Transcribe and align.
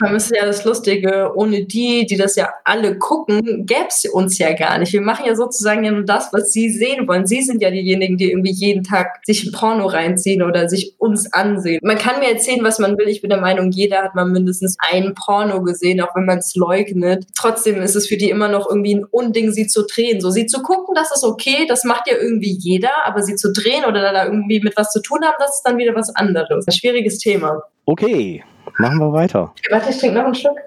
Allem 0.00 0.16
ist 0.16 0.34
ja 0.34 0.44
das 0.44 0.64
Lustige, 0.64 1.32
ohne 1.34 1.64
die, 1.64 2.06
die 2.06 2.16
das 2.16 2.36
ja 2.36 2.50
alle 2.64 2.98
gucken, 2.98 3.64
gäbe 3.66 3.86
es 3.88 4.04
uns 4.04 4.38
ja 4.38 4.52
gar 4.52 4.78
nicht. 4.78 4.92
Wir 4.92 5.00
machen 5.00 5.24
ja 5.26 5.34
sozusagen 5.34 5.84
ja 5.84 5.90
nur 5.90 6.04
das, 6.04 6.32
was 6.32 6.52
sie 6.52 6.70
sehen 6.70 7.08
wollen. 7.08 7.26
Sie 7.26 7.42
sind 7.42 7.62
ja 7.62 7.70
diejenigen, 7.70 8.16
die 8.16 8.30
irgendwie 8.30 8.52
jeden 8.52 8.82
Tag 8.82 9.20
sich 9.24 9.44
ein 9.44 9.52
Porno 9.52 9.86
reinziehen 9.86 10.42
oder 10.42 10.68
sich 10.68 10.94
uns 10.98 11.32
ansehen. 11.32 11.80
Man 11.82 11.98
kann 11.98 12.20
mir 12.20 12.30
erzählen, 12.30 12.62
was 12.62 12.78
man 12.78 12.98
will. 12.98 13.08
Ich 13.08 13.22
bin 13.22 13.30
der 13.30 13.40
Meinung, 13.40 13.70
jeder 13.70 14.02
hat 14.02 14.14
mal 14.14 14.26
mindestens 14.26 14.76
ein 14.78 15.14
Porno 15.14 15.62
gesehen, 15.62 16.00
auch 16.00 16.14
wenn 16.14 16.26
man 16.26 16.38
es 16.38 16.54
leugnet. 16.56 17.26
Trotzdem 17.34 17.80
ist 17.80 17.96
es 17.96 18.06
für 18.06 18.16
die 18.16 18.30
immer 18.30 18.48
noch 18.48 18.68
irgendwie 18.68 18.96
ein 18.96 19.04
Unding, 19.04 19.52
sie 19.52 19.66
zu 19.66 19.86
drehen. 19.86 20.20
So, 20.20 20.30
sie 20.30 20.46
zu 20.46 20.62
gucken, 20.62 20.94
das 20.94 21.14
ist 21.14 21.24
okay, 21.24 21.66
das 21.68 21.84
macht 21.84 22.08
ja 22.08 22.16
irgendwie 22.16 22.52
jeder, 22.52 23.06
aber 23.06 23.22
sie 23.22 23.36
zu 23.36 23.52
drehen 23.52 23.84
oder 23.84 24.12
da 24.12 24.24
irgendwie 24.24 24.60
mit 24.60 24.76
was 24.76 24.90
zu 24.90 25.00
tun 25.00 25.20
haben, 25.22 25.36
das 25.38 25.56
ist 25.56 25.62
dann 25.62 25.78
wieder 25.78 25.94
was 25.94 26.14
anderes. 26.14 26.66
Ein 26.66 26.72
schwieriges 26.72 27.18
Thema. 27.18 27.62
Okay, 27.86 28.42
machen 28.78 28.98
wir 28.98 29.12
weiter. 29.12 29.52
Warte, 29.70 29.90
ich 29.90 29.98
trinke 29.98 30.16
noch 30.18 30.24
einen 30.26 30.34
Schluck. 30.34 30.58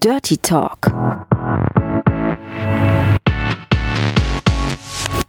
Dirty 0.00 0.36
Talk. 0.38 0.92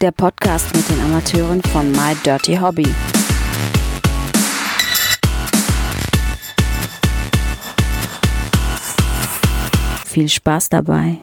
Der 0.01 0.11
Podcast 0.11 0.73
mit 0.75 0.89
den 0.89 1.01
Amateuren 1.01 1.61
von 1.61 1.91
My 1.91 2.15
Dirty 2.23 2.55
Hobby. 2.55 2.87
Viel 10.05 10.29
Spaß 10.29 10.69
dabei. 10.69 11.21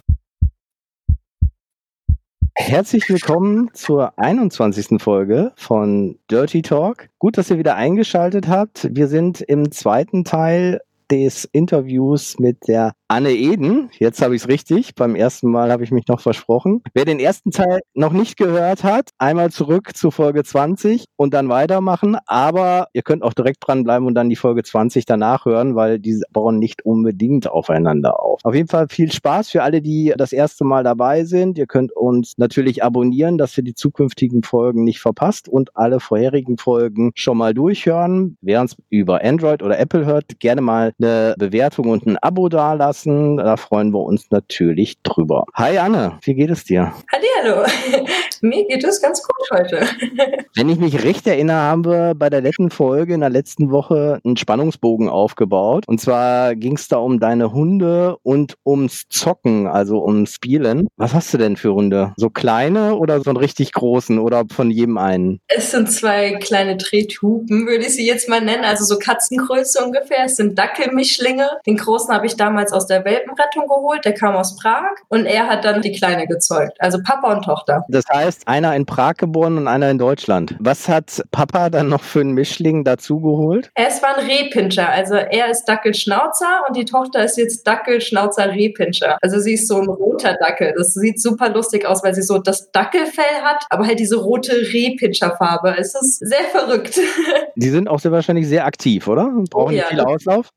Herzlich 2.58 3.08
willkommen 3.10 3.70
zur 3.74 4.18
21. 4.18 5.00
Folge 5.00 5.52
von 5.56 6.18
Dirty 6.30 6.62
Talk. 6.62 7.10
Gut, 7.18 7.36
dass 7.36 7.50
ihr 7.50 7.58
wieder 7.58 7.76
eingeschaltet 7.76 8.48
habt. 8.48 8.88
Wir 8.90 9.08
sind 9.08 9.42
im 9.42 9.70
zweiten 9.72 10.24
Teil 10.24 10.80
des 11.10 11.44
Interviews 11.52 12.38
mit 12.38 12.68
der 12.68 12.92
Anne 13.08 13.30
Eden. 13.30 13.88
Jetzt 13.98 14.20
habe 14.20 14.34
ich 14.34 14.42
es 14.42 14.48
richtig. 14.48 14.94
Beim 14.96 15.14
ersten 15.14 15.48
Mal 15.48 15.70
habe 15.70 15.84
ich 15.84 15.92
mich 15.92 16.08
noch 16.08 16.20
versprochen. 16.20 16.82
Wer 16.92 17.04
den 17.04 17.20
ersten 17.20 17.52
Teil 17.52 17.80
noch 17.94 18.12
nicht 18.12 18.36
gehört 18.36 18.82
hat, 18.82 19.10
einmal 19.18 19.50
zurück 19.50 19.96
zu 19.96 20.10
Folge 20.10 20.42
20 20.42 21.04
und 21.14 21.32
dann 21.32 21.48
weitermachen. 21.48 22.16
Aber 22.26 22.88
ihr 22.94 23.02
könnt 23.02 23.22
auch 23.22 23.32
direkt 23.32 23.58
dranbleiben 23.60 24.08
und 24.08 24.14
dann 24.14 24.28
die 24.28 24.36
Folge 24.36 24.64
20 24.64 25.04
danach 25.06 25.44
hören, 25.44 25.76
weil 25.76 26.00
die 26.00 26.20
bauen 26.32 26.58
nicht 26.58 26.84
unbedingt 26.84 27.48
aufeinander 27.48 28.20
auf. 28.20 28.40
Auf 28.42 28.54
jeden 28.54 28.68
Fall 28.68 28.88
viel 28.88 29.12
Spaß 29.12 29.50
für 29.50 29.62
alle, 29.62 29.82
die 29.82 30.12
das 30.16 30.32
erste 30.32 30.64
Mal 30.64 30.82
dabei 30.82 31.24
sind. 31.24 31.58
Ihr 31.58 31.66
könnt 31.66 31.92
uns 31.92 32.38
natürlich 32.38 32.82
abonnieren, 32.82 33.38
dass 33.38 33.56
ihr 33.56 33.64
die 33.64 33.74
zukünftigen 33.74 34.42
Folgen 34.42 34.82
nicht 34.82 35.00
verpasst 35.00 35.48
und 35.48 35.76
alle 35.76 36.00
vorherigen 36.00 36.58
Folgen 36.58 37.12
schon 37.14 37.38
mal 37.38 37.54
durchhören. 37.54 38.36
Wer 38.40 38.60
uns 38.60 38.76
über 38.90 39.22
Android 39.22 39.62
oder 39.62 39.78
Apple 39.78 40.04
hört, 40.04 40.40
gerne 40.40 40.60
mal 40.60 40.92
eine 40.98 41.34
Bewertung 41.38 41.90
und 41.90 42.06
ein 42.06 42.16
Abo 42.18 42.48
dalassen. 42.48 43.36
Da 43.36 43.56
freuen 43.56 43.92
wir 43.92 44.00
uns 44.00 44.30
natürlich 44.30 45.02
drüber. 45.02 45.44
Hi 45.54 45.78
Anne, 45.78 46.18
wie 46.22 46.34
geht 46.34 46.50
es 46.50 46.64
dir? 46.64 46.92
Hallo, 47.12 47.64
mir 48.40 48.66
geht 48.66 48.84
es 48.84 49.00
ganz 49.00 49.22
gut 49.22 49.58
heute. 49.58 49.86
Wenn 50.54 50.68
ich 50.68 50.78
mich 50.78 51.02
recht 51.04 51.26
erinnere, 51.26 51.56
haben 51.56 51.84
wir 51.84 52.14
bei 52.14 52.30
der 52.30 52.40
letzten 52.40 52.70
Folge 52.70 53.14
in 53.14 53.20
der 53.20 53.30
letzten 53.30 53.70
Woche 53.70 54.20
einen 54.24 54.36
Spannungsbogen 54.36 55.08
aufgebaut. 55.08 55.84
Und 55.86 56.00
zwar 56.00 56.54
ging 56.54 56.76
es 56.76 56.88
da 56.88 56.96
um 56.96 57.20
deine 57.20 57.52
Hunde 57.52 58.16
und 58.22 58.56
ums 58.64 59.04
Zocken, 59.10 59.66
also 59.66 60.02
ums 60.04 60.34
Spielen. 60.34 60.88
Was 60.96 61.14
hast 61.14 61.32
du 61.34 61.38
denn 61.38 61.56
für 61.56 61.74
Hunde? 61.74 62.14
So 62.16 62.30
kleine 62.30 62.96
oder 62.96 63.20
so 63.20 63.30
einen 63.30 63.36
richtig 63.36 63.72
großen 63.72 64.18
oder 64.18 64.44
von 64.50 64.70
jedem 64.70 64.98
einen? 64.98 65.40
Es 65.48 65.70
sind 65.70 65.90
zwei 65.90 66.34
kleine 66.34 66.76
Trethupen, 66.76 67.66
würde 67.66 67.84
ich 67.84 67.94
sie 67.94 68.06
jetzt 68.06 68.28
mal 68.28 68.40
nennen, 68.40 68.64
also 68.64 68.84
so 68.84 68.98
Katzengröße 68.98 69.84
ungefähr. 69.84 70.24
Es 70.24 70.36
sind 70.36 70.58
Dackelmischlinge. 70.86 71.48
Den 71.66 71.76
großen 71.76 72.14
habe 72.14 72.26
ich 72.26 72.36
damals 72.36 72.72
aus 72.72 72.86
der 72.86 73.04
Welpenrettung 73.04 73.66
geholt, 73.66 74.04
der 74.04 74.14
kam 74.14 74.34
aus 74.36 74.56
Prag 74.56 74.94
und 75.08 75.26
er 75.26 75.46
hat 75.46 75.64
dann 75.64 75.82
die 75.82 75.92
kleine 75.92 76.26
gezeugt, 76.26 76.80
also 76.80 76.98
Papa 77.02 77.32
und 77.32 77.44
Tochter. 77.44 77.84
Das 77.88 78.04
heißt, 78.12 78.48
einer 78.48 78.74
in 78.74 78.86
Prag 78.86 79.14
geboren 79.14 79.58
und 79.58 79.68
einer 79.68 79.90
in 79.90 79.98
Deutschland. 79.98 80.56
Was 80.58 80.88
hat 80.88 81.22
Papa 81.30 81.70
dann 81.70 81.88
noch 81.88 82.02
für 82.02 82.20
einen 82.20 82.32
Mischling 82.32 82.84
dazugeholt? 82.84 83.70
Es 83.74 84.02
war 84.02 84.16
ein 84.16 84.26
Rehpinscher, 84.26 84.88
also 84.88 85.14
er 85.14 85.50
ist 85.50 85.64
Dackelschnauzer 85.64 86.62
und 86.66 86.76
die 86.76 86.84
Tochter 86.84 87.24
ist 87.24 87.36
jetzt 87.36 87.66
Dackelschnauzer 87.66 88.50
Rehpinscher. 88.50 89.18
Also 89.22 89.38
sie 89.40 89.54
ist 89.54 89.68
so 89.68 89.80
ein 89.80 89.88
roter 89.88 90.34
Dackel. 90.34 90.74
Das 90.76 90.94
sieht 90.94 91.20
super 91.20 91.50
lustig 91.50 91.86
aus, 91.86 92.02
weil 92.02 92.14
sie 92.14 92.22
so 92.22 92.38
das 92.38 92.70
Dackelfell 92.72 93.42
hat, 93.42 93.64
aber 93.70 93.86
halt 93.86 93.98
diese 93.98 94.16
rote 94.16 94.52
Rehpinscherfarbe. 94.52 95.76
Es 95.78 95.94
ist 95.94 96.18
sehr 96.18 96.44
verrückt. 96.52 96.98
Die 97.56 97.70
sind 97.70 97.88
auch 97.88 97.98
sehr 97.98 98.12
wahrscheinlich 98.12 98.48
sehr 98.48 98.66
aktiv, 98.66 99.08
oder? 99.08 99.32
Brauchen 99.50 99.66
Oh 99.66 99.70
ja. 99.70 99.84
viel 99.84 100.00
Auslauf? 100.00 100.50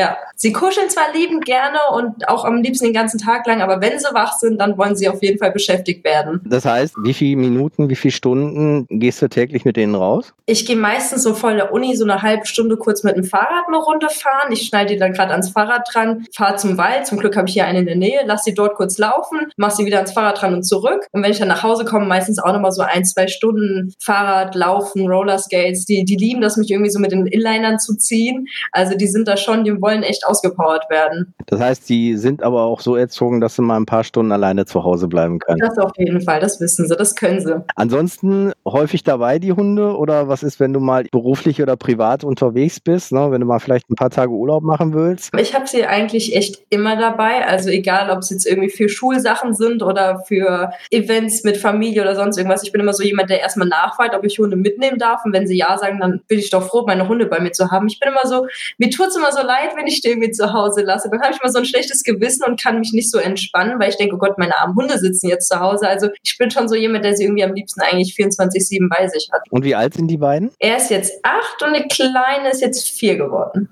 Ja, 0.00 0.16
sie 0.34 0.50
kuscheln 0.50 0.88
zwar 0.88 1.12
liebend 1.12 1.44
gerne 1.44 1.76
und 1.92 2.26
auch 2.26 2.46
am 2.46 2.62
liebsten 2.62 2.86
den 2.86 2.94
ganzen 2.94 3.20
Tag 3.20 3.46
lang, 3.46 3.60
aber 3.60 3.82
wenn 3.82 3.98
sie 3.98 4.06
wach 4.14 4.38
sind, 4.38 4.58
dann 4.58 4.78
wollen 4.78 4.96
sie 4.96 5.10
auf 5.10 5.22
jeden 5.22 5.38
Fall 5.38 5.50
beschäftigt 5.50 6.04
werden. 6.04 6.40
Das 6.46 6.64
heißt, 6.64 6.94
wie 7.02 7.12
viele 7.12 7.36
Minuten, 7.36 7.90
wie 7.90 7.96
viele 7.96 8.12
Stunden 8.12 8.86
gehst 8.88 9.20
du 9.20 9.28
täglich 9.28 9.66
mit 9.66 9.76
denen 9.76 9.94
raus? 9.94 10.32
Ich 10.46 10.64
gehe 10.64 10.76
meistens 10.76 11.22
so 11.22 11.34
vor 11.34 11.52
der 11.52 11.70
Uni 11.70 11.94
so 11.96 12.04
eine 12.04 12.22
halbe 12.22 12.46
Stunde 12.46 12.78
kurz 12.78 13.04
mit 13.04 13.14
dem 13.14 13.24
Fahrrad 13.24 13.66
eine 13.68 13.76
Runde 13.76 14.08
fahren. 14.08 14.50
Ich 14.50 14.62
schneide 14.62 14.94
die 14.94 14.98
dann 14.98 15.12
gerade 15.12 15.32
ans 15.32 15.50
Fahrrad 15.50 15.86
dran, 15.92 16.24
fahre 16.34 16.56
zum 16.56 16.78
Wald. 16.78 17.06
Zum 17.06 17.18
Glück 17.18 17.36
habe 17.36 17.46
ich 17.46 17.52
hier 17.52 17.66
eine 17.66 17.80
in 17.80 17.86
der 17.86 17.96
Nähe, 17.96 18.22
lasse 18.24 18.44
sie 18.44 18.54
dort 18.54 18.76
kurz 18.76 18.96
laufen, 18.96 19.52
mache 19.58 19.76
sie 19.76 19.84
wieder 19.84 19.98
ans 19.98 20.12
Fahrrad 20.12 20.40
dran 20.40 20.54
und 20.54 20.62
zurück. 20.62 21.06
Und 21.12 21.22
wenn 21.22 21.30
ich 21.30 21.38
dann 21.38 21.48
nach 21.48 21.62
Hause 21.62 21.84
komme, 21.84 22.06
meistens 22.06 22.38
auch 22.38 22.54
nochmal 22.54 22.72
so 22.72 22.80
ein, 22.80 23.04
zwei 23.04 23.28
Stunden 23.28 23.92
Fahrrad, 24.00 24.54
Laufen, 24.54 25.06
Rollerskates. 25.06 25.84
Die, 25.84 26.04
die 26.04 26.16
lieben 26.16 26.40
das, 26.40 26.56
mich 26.56 26.70
irgendwie 26.70 26.90
so 26.90 26.98
mit 26.98 27.12
den 27.12 27.26
Inlinern 27.26 27.78
zu 27.78 27.96
ziehen. 27.96 28.46
Also 28.72 28.96
die 28.96 29.06
sind 29.06 29.28
da 29.28 29.36
schon, 29.36 29.64
die 29.64 29.80
wollen 29.80 29.89
echt 30.02 30.24
ausgepowert 30.26 30.88
werden. 30.88 31.34
Das 31.50 31.60
heißt, 31.60 31.88
die 31.88 32.16
sind 32.16 32.44
aber 32.44 32.62
auch 32.62 32.80
so 32.80 32.94
erzogen, 32.94 33.40
dass 33.40 33.56
sie 33.56 33.62
mal 33.62 33.76
ein 33.76 33.86
paar 33.86 34.04
Stunden 34.04 34.30
alleine 34.30 34.66
zu 34.66 34.84
Hause 34.84 35.08
bleiben 35.08 35.40
können. 35.40 35.58
Das 35.58 35.76
auf 35.78 35.90
jeden 35.96 36.20
Fall, 36.20 36.38
das 36.38 36.60
wissen 36.60 36.86
sie, 36.86 36.94
das 36.94 37.16
können 37.16 37.40
sie. 37.40 37.60
Ansonsten 37.74 38.52
häufig 38.64 39.02
dabei 39.02 39.40
die 39.40 39.52
Hunde 39.52 39.96
oder 39.96 40.28
was 40.28 40.44
ist, 40.44 40.60
wenn 40.60 40.72
du 40.72 40.78
mal 40.78 41.04
beruflich 41.10 41.60
oder 41.60 41.76
privat 41.76 42.22
unterwegs 42.22 42.78
bist, 42.78 43.10
ne? 43.10 43.32
wenn 43.32 43.40
du 43.40 43.48
mal 43.48 43.58
vielleicht 43.58 43.90
ein 43.90 43.96
paar 43.96 44.10
Tage 44.10 44.30
Urlaub 44.30 44.62
machen 44.62 44.94
willst? 44.94 45.32
Ich 45.36 45.52
habe 45.52 45.66
sie 45.66 45.84
eigentlich 45.84 46.36
echt 46.36 46.62
immer 46.70 46.96
dabei. 46.96 47.44
Also 47.44 47.68
egal, 47.68 48.10
ob 48.10 48.20
es 48.20 48.30
jetzt 48.30 48.46
irgendwie 48.46 48.70
für 48.70 48.88
Schulsachen 48.88 49.54
sind 49.54 49.82
oder 49.82 50.20
für 50.20 50.70
Events 50.90 51.42
mit 51.42 51.56
Familie 51.56 52.02
oder 52.02 52.14
sonst 52.14 52.36
irgendwas. 52.36 52.62
Ich 52.62 52.70
bin 52.70 52.80
immer 52.80 52.92
so 52.92 53.02
jemand, 53.02 53.28
der 53.28 53.40
erstmal 53.40 53.66
nachfragt, 53.66 54.14
ob 54.14 54.24
ich 54.24 54.38
Hunde 54.38 54.56
mitnehmen 54.56 54.98
darf. 54.98 55.24
Und 55.24 55.32
wenn 55.32 55.48
sie 55.48 55.56
ja 55.56 55.76
sagen, 55.78 55.98
dann 55.98 56.20
bin 56.28 56.38
ich 56.38 56.50
doch 56.50 56.62
froh, 56.62 56.84
meine 56.86 57.08
Hunde 57.08 57.26
bei 57.26 57.40
mir 57.40 57.50
zu 57.50 57.72
haben. 57.72 57.88
Ich 57.88 57.98
bin 57.98 58.12
immer 58.12 58.26
so, 58.28 58.46
mir 58.78 58.90
tut's 58.90 59.16
immer 59.16 59.32
so 59.32 59.42
leid, 59.42 59.70
wenn 59.74 59.88
ich 59.88 60.00
die 60.00 60.10
irgendwie 60.10 60.30
zu 60.30 60.52
Hause 60.52 60.82
lasse. 60.82 61.10
Dann 61.10 61.20
habe 61.20 61.32
ich 61.34 61.39
immer 61.40 61.50
so 61.50 61.58
ein 61.58 61.64
schlechtes 61.64 62.02
Gewissen 62.02 62.44
und 62.44 62.60
kann 62.60 62.78
mich 62.78 62.92
nicht 62.92 63.10
so 63.10 63.18
entspannen, 63.18 63.78
weil 63.78 63.90
ich 63.90 63.96
denke, 63.96 64.14
oh 64.16 64.18
Gott, 64.18 64.38
meine 64.38 64.58
armen 64.58 64.76
Hunde 64.76 64.98
sitzen 64.98 65.28
jetzt 65.28 65.48
zu 65.48 65.60
Hause. 65.60 65.88
Also 65.88 66.08
ich 66.22 66.36
bin 66.38 66.50
schon 66.50 66.68
so 66.68 66.74
jemand, 66.74 67.04
der 67.04 67.16
sie 67.16 67.24
irgendwie 67.24 67.44
am 67.44 67.54
liebsten 67.54 67.80
eigentlich 67.80 68.14
24-7 68.14 68.88
bei 68.88 69.08
sich 69.08 69.28
hat. 69.32 69.42
Und 69.50 69.64
wie 69.64 69.74
alt 69.74 69.94
sind 69.94 70.08
die 70.08 70.18
beiden? 70.18 70.50
Er 70.58 70.76
ist 70.76 70.90
jetzt 70.90 71.12
acht 71.22 71.62
und 71.62 71.72
der 71.72 71.88
Kleine 71.88 72.50
ist 72.50 72.60
jetzt 72.60 72.88
vier 72.88 73.16
geworden. 73.16 73.68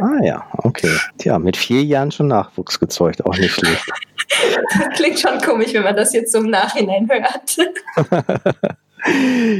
Ah 0.00 0.22
ja, 0.22 0.46
okay. 0.58 0.96
Tja, 1.18 1.38
mit 1.38 1.56
vier 1.56 1.82
Jahren 1.82 2.10
schon 2.10 2.28
Nachwuchs 2.28 2.80
gezeugt, 2.80 3.24
auch 3.26 3.36
nicht 3.36 3.52
schlecht. 3.52 3.84
Klingt 4.96 5.20
schon 5.20 5.38
komisch, 5.40 5.74
wenn 5.74 5.82
man 5.82 5.96
das 5.96 6.12
jetzt 6.14 6.32
so 6.32 6.38
im 6.38 6.50
Nachhinein 6.50 7.08
hört. 7.10 7.56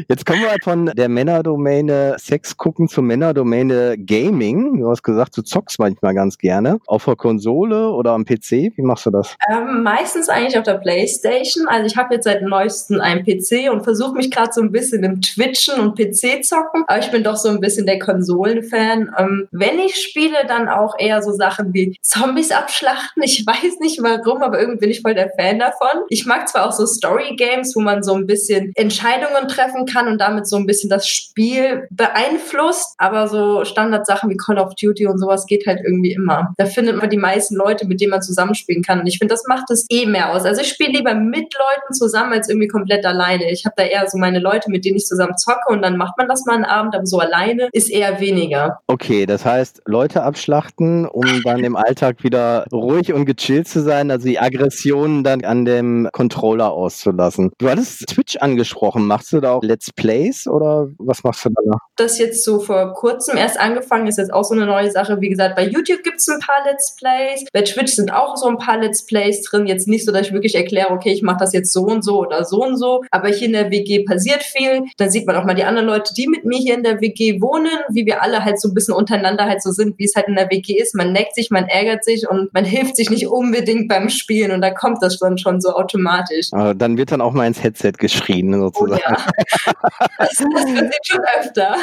Jetzt 0.08 0.24
kommen 0.24 0.40
wir 0.40 0.54
von 0.62 0.86
der 0.86 1.08
Männerdomäne 1.08 2.16
Sex 2.18 2.56
gucken 2.56 2.88
zur 2.88 3.02
Männerdomäne 3.02 3.96
Gaming. 3.98 4.78
Du 4.78 4.88
hast 4.88 5.02
gesagt, 5.02 5.36
du 5.36 5.42
zockst 5.42 5.78
manchmal 5.78 6.14
ganz 6.14 6.38
gerne. 6.38 6.78
Auf 6.86 7.06
der 7.06 7.16
Konsole 7.16 7.90
oder 7.90 8.12
am 8.12 8.24
PC? 8.24 8.72
Wie 8.76 8.82
machst 8.82 9.06
du 9.06 9.10
das? 9.10 9.36
Ähm, 9.50 9.82
meistens 9.82 10.28
eigentlich 10.28 10.56
auf 10.56 10.64
der 10.64 10.74
Playstation. 10.74 11.66
Also 11.68 11.86
ich 11.86 11.96
habe 11.96 12.14
jetzt 12.14 12.24
seit 12.24 12.42
neuestem 12.42 13.00
einen 13.00 13.24
PC 13.24 13.70
und 13.72 13.82
versuche 13.82 14.14
mich 14.14 14.30
gerade 14.30 14.52
so 14.52 14.60
ein 14.60 14.70
bisschen 14.70 15.02
im 15.02 15.20
Twitchen 15.20 15.80
und 15.80 15.98
PC-Zocken. 15.98 16.84
Aber 16.86 16.98
ich 17.00 17.10
bin 17.10 17.24
doch 17.24 17.36
so 17.36 17.48
ein 17.48 17.60
bisschen 17.60 17.86
der 17.86 17.98
Konsolenfan. 17.98 19.10
Ähm, 19.18 19.48
wenn 19.50 19.78
ich 19.80 19.96
spiele, 19.96 20.46
dann 20.46 20.68
auch 20.68 20.94
eher 20.98 21.22
so 21.22 21.32
Sachen 21.32 21.74
wie 21.74 21.96
Zombies 22.02 22.52
abschlachten. 22.52 23.22
Ich 23.22 23.44
weiß 23.46 23.80
nicht 23.80 24.02
warum, 24.02 24.42
aber 24.42 24.60
irgendwie 24.60 24.80
bin 24.80 24.90
ich 24.90 25.00
voll 25.00 25.14
der 25.14 25.32
Fan 25.36 25.58
davon. 25.58 26.02
Ich 26.08 26.26
mag 26.26 26.48
zwar 26.48 26.66
auch 26.66 26.72
so 26.72 26.86
Story-Games, 26.86 27.74
wo 27.74 27.80
man 27.80 28.02
so 28.02 28.14
ein 28.14 28.26
bisschen 28.26 28.72
Entscheidungen 28.74 29.31
treffen 29.48 29.86
kann 29.86 30.08
und 30.08 30.20
damit 30.20 30.46
so 30.46 30.56
ein 30.56 30.66
bisschen 30.66 30.90
das 30.90 31.06
Spiel 31.06 31.86
beeinflusst, 31.90 32.94
aber 32.98 33.28
so 33.28 33.64
Standardsachen 33.64 34.30
wie 34.30 34.36
Call 34.36 34.58
of 34.58 34.74
Duty 34.74 35.06
und 35.06 35.18
sowas 35.18 35.46
geht 35.46 35.66
halt 35.66 35.80
irgendwie 35.84 36.12
immer. 36.12 36.52
Da 36.56 36.66
findet 36.66 36.96
man 36.96 37.10
die 37.10 37.16
meisten 37.16 37.56
Leute, 37.56 37.86
mit 37.86 38.00
denen 38.00 38.10
man 38.10 38.22
zusammenspielen 38.22 38.82
kann. 38.82 39.00
Und 39.00 39.06
ich 39.06 39.18
finde, 39.18 39.34
das 39.34 39.44
macht 39.46 39.70
es 39.70 39.86
eh 39.90 40.06
mehr 40.06 40.32
aus. 40.32 40.44
Also 40.44 40.62
ich 40.62 40.68
spiele 40.68 40.92
lieber 40.92 41.14
mit 41.14 41.54
Leuten 41.54 41.94
zusammen 41.94 42.32
als 42.32 42.48
irgendwie 42.48 42.68
komplett 42.68 43.04
alleine. 43.04 43.50
Ich 43.50 43.64
habe 43.64 43.74
da 43.76 43.84
eher 43.84 44.08
so 44.08 44.18
meine 44.18 44.38
Leute, 44.38 44.70
mit 44.70 44.84
denen 44.84 44.96
ich 44.96 45.06
zusammen 45.06 45.36
zocke 45.36 45.68
und 45.72 45.82
dann 45.82 45.96
macht 45.96 46.16
man 46.18 46.28
das 46.28 46.44
mal 46.46 46.54
einen 46.54 46.64
Abend, 46.64 46.94
aber 46.94 47.06
so 47.06 47.18
alleine 47.18 47.68
ist 47.72 47.90
eher 47.90 48.20
weniger. 48.20 48.78
Okay, 48.86 49.26
das 49.26 49.44
heißt, 49.44 49.82
Leute 49.86 50.22
abschlachten, 50.22 51.06
um 51.06 51.42
dann 51.44 51.64
im 51.64 51.76
Alltag 51.76 52.22
wieder 52.22 52.64
ruhig 52.72 53.12
und 53.12 53.26
gechillt 53.26 53.68
zu 53.68 53.80
sein, 53.82 54.10
also 54.10 54.26
die 54.26 54.38
Aggressionen 54.38 55.24
dann 55.24 55.44
an 55.44 55.64
dem 55.64 56.08
Controller 56.12 56.72
auszulassen. 56.72 57.52
Du 57.58 57.68
hattest 57.68 58.06
Twitch 58.08 58.36
angesprochen. 58.36 59.06
Machst 59.06 59.21
machst 59.22 59.32
du 59.32 59.40
da 59.40 59.52
auch 59.52 59.62
Let's 59.62 59.92
Plays 59.92 60.48
oder 60.48 60.88
was 60.98 61.22
machst 61.22 61.44
du 61.44 61.50
da? 61.50 61.78
Das 61.96 62.18
jetzt 62.18 62.44
so 62.44 62.58
vor 62.58 62.92
kurzem 62.94 63.36
erst 63.36 63.60
angefangen, 63.60 64.08
ist 64.08 64.18
jetzt 64.18 64.32
auch 64.32 64.42
so 64.42 64.54
eine 64.54 64.66
neue 64.66 64.90
Sache. 64.90 65.20
Wie 65.20 65.28
gesagt, 65.28 65.54
bei 65.54 65.64
YouTube 65.64 66.02
gibt 66.02 66.18
es 66.18 66.28
ein 66.28 66.40
paar 66.40 66.64
Let's 66.66 66.96
Plays, 66.96 67.44
bei 67.52 67.62
Twitch 67.62 67.92
sind 67.92 68.12
auch 68.12 68.36
so 68.36 68.48
ein 68.48 68.58
paar 68.58 68.78
Let's 68.78 69.06
Plays 69.06 69.42
drin. 69.42 69.66
Jetzt 69.66 69.86
nicht 69.86 70.04
so, 70.04 70.10
dass 70.10 70.26
ich 70.26 70.32
wirklich 70.32 70.56
erkläre, 70.56 70.90
okay, 70.90 71.12
ich 71.12 71.22
mache 71.22 71.36
das 71.38 71.52
jetzt 71.52 71.72
so 71.72 71.82
und 71.82 72.02
so 72.02 72.18
oder 72.18 72.44
so 72.44 72.64
und 72.64 72.76
so, 72.76 73.02
aber 73.12 73.28
hier 73.28 73.46
in 73.46 73.52
der 73.52 73.70
WG 73.70 74.04
passiert 74.04 74.42
viel. 74.42 74.84
Dann 74.96 75.10
sieht 75.10 75.26
man 75.26 75.36
auch 75.36 75.44
mal 75.44 75.54
die 75.54 75.64
anderen 75.64 75.86
Leute, 75.86 76.12
die 76.14 76.26
mit 76.26 76.44
mir 76.44 76.58
hier 76.58 76.74
in 76.74 76.82
der 76.82 77.00
WG 77.00 77.40
wohnen, 77.40 77.70
wie 77.90 78.06
wir 78.06 78.22
alle 78.22 78.44
halt 78.44 78.60
so 78.60 78.68
ein 78.68 78.74
bisschen 78.74 78.94
untereinander 78.94 79.44
halt 79.44 79.62
so 79.62 79.70
sind, 79.70 79.98
wie 79.98 80.04
es 80.04 80.16
halt 80.16 80.26
in 80.26 80.34
der 80.34 80.50
WG 80.50 80.80
ist. 80.80 80.96
Man 80.96 81.12
neckt 81.12 81.36
sich, 81.36 81.50
man 81.50 81.66
ärgert 81.66 82.04
sich 82.04 82.28
und 82.28 82.52
man 82.52 82.64
hilft 82.64 82.96
sich 82.96 83.10
nicht 83.10 83.28
unbedingt 83.28 83.88
beim 83.88 84.08
Spielen 84.08 84.50
und 84.50 84.62
da 84.62 84.70
kommt 84.70 84.98
das 85.00 85.18
dann 85.18 85.38
schon 85.38 85.60
so 85.60 85.70
automatisch. 85.70 86.48
Aber 86.52 86.74
dann 86.74 86.96
wird 86.96 87.12
dann 87.12 87.20
auch 87.20 87.32
mal 87.32 87.46
ins 87.46 87.62
Headset 87.62 87.92
geschrien 87.98 88.52
sozusagen. 88.52 88.92
Oh 88.92 89.10
ja. 89.10 89.11
das 90.18 90.36
passiert 90.36 90.94
schon 91.04 91.20
öfter. 91.38 91.76